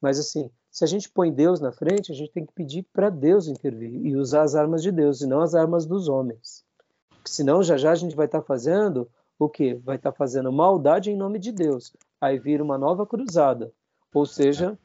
Mas 0.00 0.18
assim, 0.18 0.50
se 0.72 0.82
a 0.84 0.86
gente 0.86 1.10
põe 1.10 1.30
Deus 1.30 1.60
na 1.60 1.70
frente, 1.70 2.10
a 2.10 2.14
gente 2.14 2.32
tem 2.32 2.46
que 2.46 2.52
pedir 2.54 2.82
para 2.94 3.10
Deus 3.10 3.46
intervir 3.46 3.94
e 4.06 4.16
usar 4.16 4.40
as 4.40 4.54
armas 4.54 4.82
de 4.82 4.90
Deus 4.90 5.20
e 5.20 5.26
não 5.26 5.42
as 5.42 5.54
armas 5.54 5.84
dos 5.84 6.08
homens. 6.08 6.64
Porque 7.10 7.28
senão 7.30 7.62
já 7.62 7.76
já 7.76 7.92
a 7.92 7.94
gente 7.94 8.16
vai 8.16 8.24
estar 8.24 8.40
tá 8.40 8.46
fazendo 8.46 9.06
o 9.38 9.50
quê? 9.50 9.78
Vai 9.84 9.96
estar 9.96 10.12
tá 10.12 10.16
fazendo 10.16 10.50
maldade 10.50 11.10
em 11.10 11.16
nome 11.16 11.38
de 11.38 11.52
Deus. 11.52 11.92
Aí 12.18 12.38
vira 12.38 12.64
uma 12.64 12.78
nova 12.78 13.06
cruzada. 13.06 13.70
Ou 14.14 14.24
seja, 14.24 14.78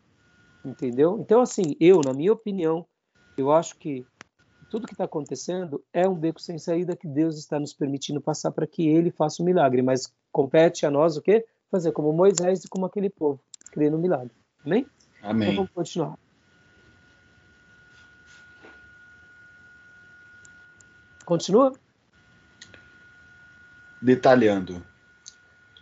entendeu? 0.66 1.20
Então 1.22 1.40
assim, 1.40 1.78
eu, 1.80 2.02
na 2.06 2.14
minha 2.14 2.34
opinião, 2.34 2.86
eu 3.38 3.50
acho 3.50 3.78
que 3.78 4.06
tudo 4.70 4.88
que 4.88 4.94
está 4.94 5.06
acontecendo 5.06 5.82
é 5.94 6.06
um 6.06 6.16
beco 6.16 6.42
sem 6.42 6.58
saída 6.58 6.98
que 6.98 7.08
Deus 7.08 7.38
está 7.38 7.58
nos 7.58 7.74
permitindo 7.74 8.20
passar 8.20 8.52
para 8.52 8.68
que 8.68 8.86
Ele 8.90 9.10
faça 9.10 9.42
o 9.42 9.44
um 9.44 9.46
milagre. 9.46 9.82
Mas 9.82 10.14
compete 10.34 10.86
a 10.86 10.92
nós 10.92 11.16
o 11.16 11.22
quê? 11.22 11.46
Fazer 11.72 11.94
como 11.94 12.12
Moisés 12.12 12.66
e 12.66 12.68
como 12.68 12.86
aquele 12.86 13.10
povo, 13.10 13.40
crer 13.72 13.90
no 13.90 13.98
milagre. 13.98 14.36
Amém? 14.66 14.86
Amém. 15.28 15.52
Então 15.52 15.56
vamos 15.66 15.72
continuar. 15.74 16.18
Continua? 21.26 21.74
Detalhando. 24.02 24.82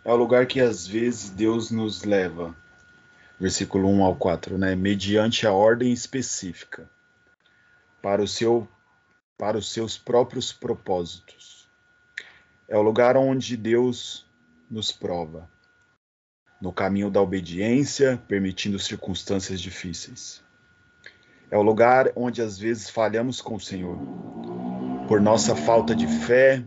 É 0.04 0.12
o 0.12 0.16
lugar 0.16 0.46
que 0.46 0.60
às 0.60 0.84
vezes 0.84 1.30
Deus 1.30 1.70
nos 1.70 2.02
leva. 2.02 2.56
Versículo 3.38 3.88
1 3.88 4.04
ao 4.04 4.16
4, 4.16 4.58
né? 4.58 4.74
Mediante 4.74 5.46
a 5.46 5.52
ordem 5.52 5.92
específica. 5.92 6.90
Para 8.02 8.22
o 8.22 8.26
seu 8.26 8.68
para 9.38 9.58
os 9.58 9.70
seus 9.70 9.96
próprios 9.96 10.52
propósitos. 10.52 11.68
É 12.66 12.76
o 12.76 12.82
lugar 12.82 13.16
onde 13.16 13.56
Deus 13.56 14.26
nos 14.68 14.90
prova 14.90 15.48
no 16.60 16.72
caminho 16.72 17.10
da 17.10 17.20
obediência, 17.20 18.22
permitindo 18.26 18.78
circunstâncias 18.78 19.60
difíceis. 19.60 20.42
É 21.50 21.56
o 21.56 21.62
lugar 21.62 22.10
onde 22.16 22.42
às 22.42 22.58
vezes 22.58 22.90
falhamos 22.90 23.40
com 23.40 23.54
o 23.54 23.60
Senhor, 23.60 23.98
por 25.06 25.20
nossa 25.20 25.54
falta 25.54 25.94
de 25.94 26.06
fé, 26.06 26.64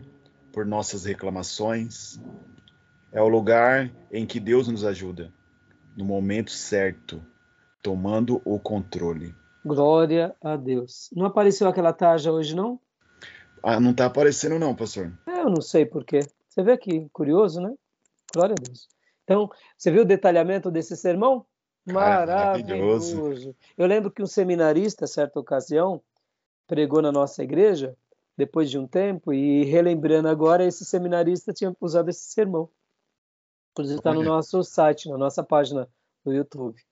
por 0.52 0.64
nossas 0.64 1.04
reclamações. 1.04 2.20
É 3.12 3.20
o 3.20 3.28
lugar 3.28 3.90
em 4.10 4.24
que 4.24 4.40
Deus 4.40 4.68
nos 4.68 4.84
ajuda, 4.84 5.32
no 5.96 6.04
momento 6.04 6.50
certo, 6.50 7.22
tomando 7.82 8.40
o 8.44 8.58
controle. 8.58 9.34
Glória 9.64 10.34
a 10.42 10.56
Deus. 10.56 11.10
Não 11.14 11.26
apareceu 11.26 11.68
aquela 11.68 11.92
tarja 11.92 12.32
hoje, 12.32 12.54
não? 12.54 12.80
Ah, 13.62 13.78
não 13.78 13.90
está 13.90 14.06
aparecendo, 14.06 14.58
não, 14.58 14.74
pastor. 14.74 15.12
É, 15.26 15.40
eu 15.40 15.50
não 15.50 15.60
sei 15.60 15.84
porquê. 15.84 16.20
Você 16.48 16.62
vê 16.62 16.78
que 16.78 17.08
curioso, 17.12 17.60
né? 17.60 17.74
Glória 18.32 18.54
a 18.58 18.62
Deus. 18.62 18.88
Então, 19.30 19.48
você 19.78 19.92
viu 19.92 20.02
o 20.02 20.04
detalhamento 20.04 20.72
desse 20.72 20.96
sermão? 20.96 21.46
Maravilhoso. 21.86 23.14
Maravilhoso. 23.14 23.56
Eu 23.78 23.86
lembro 23.86 24.10
que 24.10 24.20
um 24.20 24.26
seminarista, 24.26 25.06
certa 25.06 25.38
ocasião, 25.38 26.02
pregou 26.66 27.00
na 27.00 27.12
nossa 27.12 27.40
igreja, 27.44 27.96
depois 28.36 28.68
de 28.68 28.76
um 28.76 28.88
tempo, 28.88 29.32
e 29.32 29.62
relembrando 29.66 30.26
agora, 30.26 30.64
esse 30.64 30.84
seminarista 30.84 31.52
tinha 31.52 31.72
usado 31.80 32.10
esse 32.10 32.24
sermão. 32.24 32.68
Inclusive 33.70 34.00
está 34.00 34.12
no 34.12 34.24
nosso 34.24 34.64
site, 34.64 35.08
na 35.08 35.16
nossa 35.16 35.44
página 35.44 35.88
do 36.24 36.32
YouTube, 36.32 36.82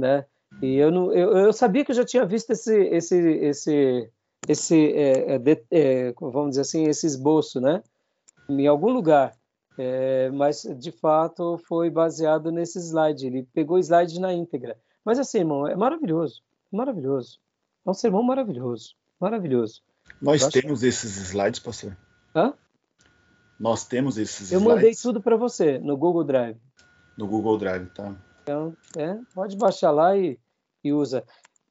né? 0.00 0.24
E 0.62 0.76
eu, 0.76 0.90
não, 0.90 1.12
eu, 1.12 1.36
eu 1.36 1.52
sabia 1.52 1.84
que 1.84 1.90
eu 1.90 1.96
já 1.96 2.06
tinha 2.06 2.24
visto 2.24 2.52
esse, 2.52 2.74
esse, 2.86 3.16
esse, 3.18 4.10
esse 4.48 4.92
é, 4.94 5.34
é, 5.34 5.64
é, 5.70 6.14
vamos 6.18 6.50
dizer 6.50 6.62
assim, 6.62 6.84
esse 6.84 7.06
esboço, 7.06 7.60
né? 7.60 7.82
Em 8.48 8.66
algum 8.66 8.90
lugar. 8.90 9.36
É, 9.78 10.30
mas 10.30 10.62
de 10.78 10.92
fato 10.92 11.58
foi 11.66 11.90
baseado 11.90 12.50
nesse 12.52 12.78
slide. 12.78 13.26
Ele 13.26 13.42
pegou 13.54 13.76
o 13.76 13.80
slide 13.80 14.20
na 14.20 14.32
íntegra. 14.32 14.76
Mas 15.04 15.18
assim, 15.18 15.38
irmão, 15.38 15.66
é 15.66 15.74
maravilhoso, 15.74 16.42
maravilhoso. 16.70 17.40
É 17.84 17.90
um 17.90 17.94
sermão 17.94 18.22
maravilhoso, 18.22 18.94
maravilhoso. 19.18 19.82
Nós 20.20 20.46
temos 20.48 20.82
esses 20.82 21.16
slides, 21.16 21.60
pastor? 21.60 21.96
Hã? 22.34 22.54
Nós 23.58 23.84
temos 23.84 24.18
esses 24.18 24.52
Eu 24.52 24.58
slides. 24.58 24.66
Eu 24.66 24.74
mandei 24.74 24.94
tudo 24.94 25.20
para 25.20 25.36
você 25.36 25.78
no 25.78 25.96
Google 25.96 26.24
Drive. 26.24 26.58
No 27.16 27.26
Google 27.26 27.58
Drive, 27.58 27.88
tá? 27.90 28.14
Então, 28.42 28.76
é, 28.96 29.18
pode 29.34 29.56
baixar 29.56 29.90
lá 29.90 30.16
e, 30.16 30.38
e 30.82 30.92
usa. 30.92 31.24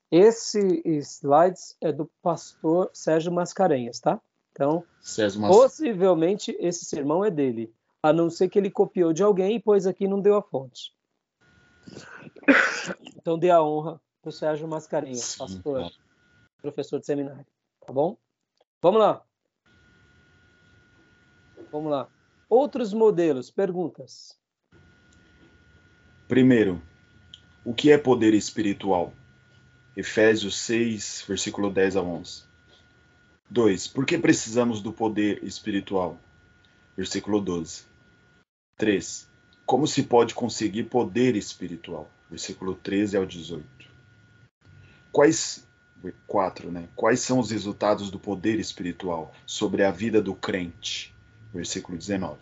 Esse 0.10 0.82
slides 0.86 1.76
é 1.80 1.92
do 1.92 2.10
pastor 2.22 2.90
Sérgio 2.94 3.32
Mascarenhas, 3.32 4.00
tá? 4.00 4.20
Então, 4.52 4.84
Mas... 5.18 5.36
possivelmente 5.36 6.56
esse 6.60 6.84
sermão 6.84 7.24
é 7.24 7.32
dele 7.32 7.74
a 8.04 8.12
não 8.12 8.30
ser 8.30 8.50
que 8.50 8.58
ele 8.58 8.72
copiou 8.72 9.14
de 9.14 9.24
alguém 9.24 9.56
e 9.56 9.60
pôs 9.60 9.86
aqui 9.86 10.08
não 10.08 10.20
deu 10.20 10.36
a 10.36 10.42
fonte. 10.42 10.94
Então 13.16 13.38
dê 13.38 13.50
a 13.50 13.62
honra 13.62 14.02
para 14.22 14.30
o 14.30 14.32
Sérgio 14.32 14.68
Mascarenhas, 14.68 15.36
pastor, 15.36 15.90
tá. 15.90 15.98
professor 16.62 17.00
de 17.00 17.06
seminário. 17.06 17.46
Tá 17.86 17.94
bom? 17.94 18.18
Vamos 18.82 19.00
lá. 19.00 19.24
Vamos 21.72 21.92
lá. 21.92 22.10
Outros 22.50 22.94
modelos, 22.94 23.50
perguntas. 23.50 24.38
Primeiro, 26.28 26.82
o 27.64 27.74
que 27.74 27.92
é 27.92 27.98
poder 27.98 28.34
espiritual? 28.34 29.14
Efésios 29.96 30.58
6, 30.60 31.26
versículo 31.28 31.70
10 31.70 31.98
a 31.98 32.02
11. 32.02 32.44
2. 33.50 33.88
Por 33.88 34.06
que 34.06 34.18
precisamos 34.18 34.82
do 34.82 34.94
poder 34.94 35.44
espiritual? 35.44 36.18
Versículo 36.96 37.42
12. 37.42 37.91
3. 38.78 39.30
Como 39.66 39.88
se 39.88 40.04
pode 40.04 40.34
conseguir 40.34 40.86
poder 40.86 41.36
espiritual? 41.36 42.10
Versículo 42.30 42.76
13 42.76 43.18
ao 43.18 43.26
18. 43.26 43.66
Quais 45.12 45.68
4, 46.28 46.72
né? 46.72 46.90
Quais 46.96 47.20
são 47.20 47.40
os 47.40 47.52
resultados 47.52 48.10
do 48.10 48.20
poder 48.20 48.60
espiritual 48.60 49.32
sobre 49.46 49.84
a 49.84 49.92
vida 49.92 50.22
do 50.22 50.34
crente? 50.34 51.14
Versículo 51.54 51.98
19. 51.98 52.40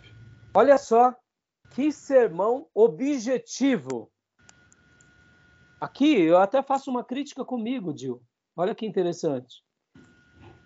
Olha 0.54 0.78
só 0.78 1.14
que 1.70 1.92
sermão 1.92 2.66
objetivo. 2.74 4.10
Aqui 5.80 6.20
eu 6.20 6.38
até 6.38 6.62
faço 6.62 6.90
uma 6.90 7.04
crítica 7.04 7.44
comigo, 7.44 7.92
Dil. 7.92 8.22
Olha 8.56 8.74
que 8.74 8.86
interessante. 8.86 9.62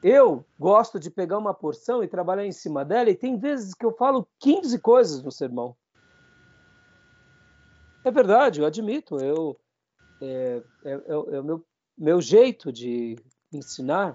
Eu 0.07 0.44
gosto 0.61 1.00
de 1.00 1.11
pegar 1.11 1.38
uma 1.38 1.55
porção 1.55 2.05
e 2.05 2.07
trabalhar 2.07 2.44
em 2.44 2.52
cima 2.52 2.84
dela, 2.84 3.09
e 3.09 3.16
tem 3.16 3.38
vezes 3.38 3.72
que 3.72 3.86
eu 3.86 3.90
falo 3.90 4.28
15 4.38 4.78
coisas 4.80 5.22
no 5.22 5.32
sermão. 5.32 5.74
É 8.05 8.11
verdade, 8.11 8.61
eu 8.61 8.66
admito. 8.66 9.18
Eu, 9.18 9.59
é, 10.20 10.62
é, 10.84 10.90
é, 10.92 11.00
é 11.07 11.40
o 11.40 11.42
meu, 11.42 11.64
meu 11.96 12.20
jeito 12.20 12.70
de 12.70 13.16
ensinar. 13.50 14.14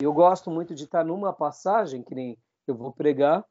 Eu 0.00 0.12
gosto 0.12 0.50
muito 0.50 0.74
de 0.74 0.82
estar 0.82 1.04
numa 1.04 1.32
passagem, 1.32 2.02
que 2.02 2.12
nem 2.12 2.36
eu 2.66 2.74
vou 2.74 2.90
pregar 2.90 3.44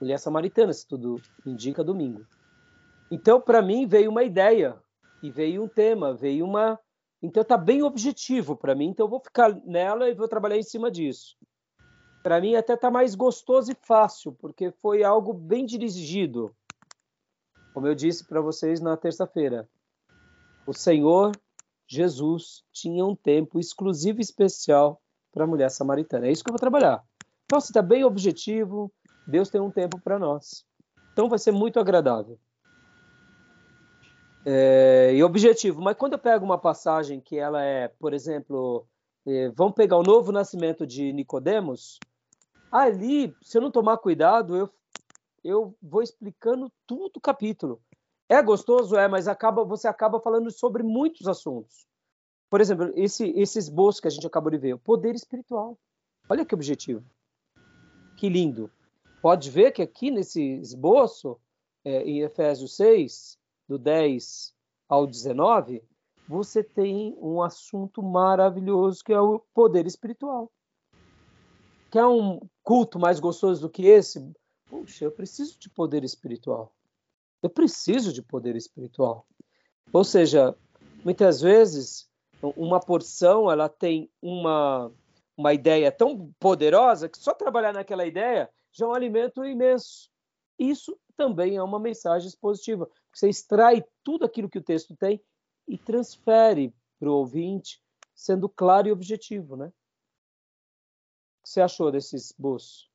mulher 0.00 0.18
samaritana, 0.18 0.72
se 0.72 0.84
tudo 0.84 1.22
indica 1.46 1.84
domingo. 1.84 2.26
Então, 3.08 3.40
para 3.40 3.62
mim, 3.62 3.86
veio 3.86 4.10
uma 4.10 4.24
ideia, 4.24 4.76
e 5.22 5.30
veio 5.30 5.62
um 5.62 5.68
tema, 5.68 6.12
veio 6.12 6.44
uma. 6.44 6.76
Então, 7.22 7.42
está 7.42 7.56
bem 7.56 7.82
objetivo 7.82 8.56
para 8.56 8.74
mim, 8.74 8.86
então 8.86 9.06
eu 9.06 9.10
vou 9.10 9.20
ficar 9.20 9.54
nela 9.64 10.08
e 10.08 10.14
vou 10.14 10.26
trabalhar 10.26 10.56
em 10.56 10.62
cima 10.62 10.90
disso. 10.90 11.36
Para 12.22 12.40
mim, 12.40 12.54
até 12.54 12.74
está 12.74 12.90
mais 12.90 13.14
gostoso 13.14 13.72
e 13.72 13.74
fácil, 13.74 14.32
porque 14.32 14.70
foi 14.70 15.02
algo 15.02 15.32
bem 15.32 15.64
dirigido. 15.64 16.54
Como 17.72 17.86
eu 17.86 17.94
disse 17.94 18.26
para 18.26 18.40
vocês 18.40 18.80
na 18.80 18.96
terça-feira, 18.96 19.68
o 20.66 20.72
Senhor 20.72 21.32
Jesus 21.86 22.62
tinha 22.72 23.04
um 23.04 23.16
tempo 23.16 23.58
exclusivo 23.58 24.20
e 24.20 24.22
especial 24.22 25.00
para 25.32 25.44
a 25.44 25.46
mulher 25.46 25.70
samaritana. 25.70 26.26
É 26.26 26.30
isso 26.32 26.44
que 26.44 26.50
eu 26.50 26.52
vou 26.52 26.60
trabalhar. 26.60 27.02
Então, 27.44 27.60
se 27.60 27.68
está 27.68 27.82
bem 27.82 28.04
objetivo, 28.04 28.92
Deus 29.26 29.50
tem 29.50 29.60
um 29.60 29.70
tempo 29.70 30.00
para 30.00 30.18
nós. 30.18 30.64
Então, 31.12 31.28
vai 31.28 31.38
ser 31.38 31.52
muito 31.52 31.80
agradável. 31.80 32.38
É, 34.44 35.12
e 35.14 35.22
objetivo. 35.22 35.80
Mas 35.80 35.96
quando 35.96 36.14
eu 36.14 36.18
pego 36.18 36.44
uma 36.44 36.58
passagem 36.58 37.20
que 37.20 37.36
ela 37.36 37.62
é, 37.62 37.88
por 37.88 38.14
exemplo, 38.14 38.86
é, 39.26 39.50
vamos 39.50 39.74
pegar 39.74 39.96
o 39.96 40.02
novo 40.02 40.32
nascimento 40.32 40.86
de 40.86 41.12
Nicodemos, 41.12 41.98
ali, 42.72 43.34
se 43.42 43.58
eu 43.58 43.62
não 43.62 43.70
tomar 43.70 43.98
cuidado, 43.98 44.56
eu, 44.56 44.70
eu 45.44 45.74
vou 45.82 46.02
explicando 46.02 46.72
tudo 46.86 47.16
o 47.16 47.20
capítulo. 47.20 47.80
É 48.28 48.40
gostoso, 48.40 48.96
é, 48.96 49.08
mas 49.08 49.26
acaba, 49.26 49.64
você 49.64 49.88
acaba 49.88 50.20
falando 50.20 50.50
sobre 50.50 50.82
muitos 50.82 51.26
assuntos. 51.26 51.86
Por 52.48 52.60
exemplo, 52.60 52.92
esse, 52.96 53.30
esse 53.36 53.58
esboço 53.58 54.00
que 54.00 54.08
a 54.08 54.10
gente 54.10 54.26
acabou 54.26 54.50
de 54.50 54.58
ver, 54.58 54.74
o 54.74 54.78
poder 54.78 55.14
espiritual. 55.14 55.78
Olha 56.28 56.44
que 56.44 56.54
objetivo. 56.54 57.04
Que 58.16 58.28
lindo. 58.28 58.70
Pode 59.20 59.50
ver 59.50 59.72
que 59.72 59.82
aqui 59.82 60.10
nesse 60.10 60.42
esboço, 60.60 61.38
é, 61.84 62.02
em 62.02 62.20
Efésios 62.20 62.76
6, 62.76 63.39
do 63.70 63.78
10 63.78 64.52
ao 64.88 65.06
19, 65.06 65.80
você 66.26 66.60
tem 66.60 67.16
um 67.20 67.40
assunto 67.40 68.02
maravilhoso 68.02 69.04
que 69.04 69.12
é 69.12 69.20
o 69.20 69.38
poder 69.54 69.86
espiritual. 69.86 70.50
Quer 71.88 72.04
um 72.04 72.40
culto 72.64 72.98
mais 72.98 73.20
gostoso 73.20 73.60
do 73.60 73.70
que 73.70 73.86
esse? 73.86 74.28
Puxa, 74.66 75.04
eu 75.04 75.12
preciso 75.12 75.56
de 75.56 75.70
poder 75.70 76.02
espiritual. 76.02 76.74
Eu 77.40 77.48
preciso 77.48 78.12
de 78.12 78.20
poder 78.20 78.56
espiritual. 78.56 79.24
Ou 79.92 80.02
seja, 80.02 80.52
muitas 81.04 81.40
vezes 81.40 82.08
uma 82.42 82.80
porção 82.80 83.48
ela 83.48 83.68
tem 83.68 84.10
uma 84.20 84.90
uma 85.36 85.54
ideia 85.54 85.90
tão 85.92 86.34
poderosa 86.38 87.08
que 87.08 87.16
só 87.16 87.32
trabalhar 87.32 87.72
naquela 87.72 88.04
ideia 88.04 88.50
já 88.72 88.84
é 88.84 88.88
um 88.88 88.92
alimento 88.92 89.44
imenso. 89.44 90.10
Isso 90.58 90.98
também 91.16 91.56
é 91.56 91.62
uma 91.62 91.78
mensagem 91.78 92.30
positiva. 92.40 92.90
Você 93.12 93.28
extrai 93.28 93.84
tudo 94.02 94.24
aquilo 94.24 94.48
que 94.48 94.58
o 94.58 94.62
texto 94.62 94.96
tem 94.96 95.20
e 95.66 95.76
transfere 95.76 96.74
para 96.98 97.08
o 97.08 97.14
ouvinte, 97.14 97.82
sendo 98.14 98.48
claro 98.48 98.88
e 98.88 98.92
objetivo, 98.92 99.56
né? 99.56 99.66
O 99.66 101.42
que 101.42 101.50
você 101.50 101.60
achou 101.60 101.90
desse 101.90 102.16
esboço? 102.16 102.88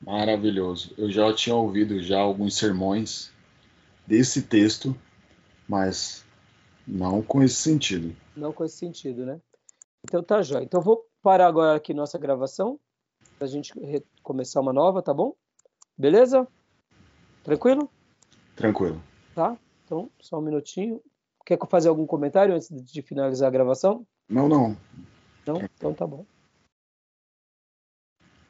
Maravilhoso. 0.00 0.94
Eu 0.98 1.10
já 1.10 1.34
tinha 1.34 1.56
ouvido 1.56 2.02
já 2.02 2.20
alguns 2.20 2.56
sermões 2.56 3.32
desse 4.06 4.42
texto, 4.42 4.94
mas 5.66 6.24
não 6.86 7.22
com 7.22 7.42
esse 7.42 7.56
sentido. 7.56 8.14
Não 8.36 8.52
com 8.52 8.64
esse 8.64 8.76
sentido, 8.76 9.24
né? 9.24 9.40
Então 10.04 10.22
tá 10.22 10.42
já. 10.42 10.62
Então 10.62 10.82
vou 10.82 11.08
parar 11.22 11.46
agora 11.46 11.76
aqui 11.76 11.94
nossa 11.94 12.18
gravação 12.18 12.78
para 13.38 13.46
a 13.46 13.50
gente 13.50 13.72
começar 14.22 14.60
uma 14.60 14.72
nova, 14.72 15.02
tá 15.02 15.14
bom? 15.14 15.34
Beleza? 15.96 16.46
Tranquilo? 17.44 17.90
Tranquilo. 18.56 19.00
Tá? 19.34 19.56
Então, 19.84 20.10
só 20.18 20.38
um 20.38 20.42
minutinho. 20.42 21.00
Quer 21.44 21.58
fazer 21.68 21.90
algum 21.90 22.06
comentário 22.06 22.54
antes 22.54 22.68
de 22.70 23.02
finalizar 23.02 23.48
a 23.48 23.52
gravação? 23.52 24.06
Não, 24.28 24.48
não. 24.48 24.74
Não? 25.46 25.56
Então 25.76 25.92
tá 25.92 26.06
bom. 26.06 26.24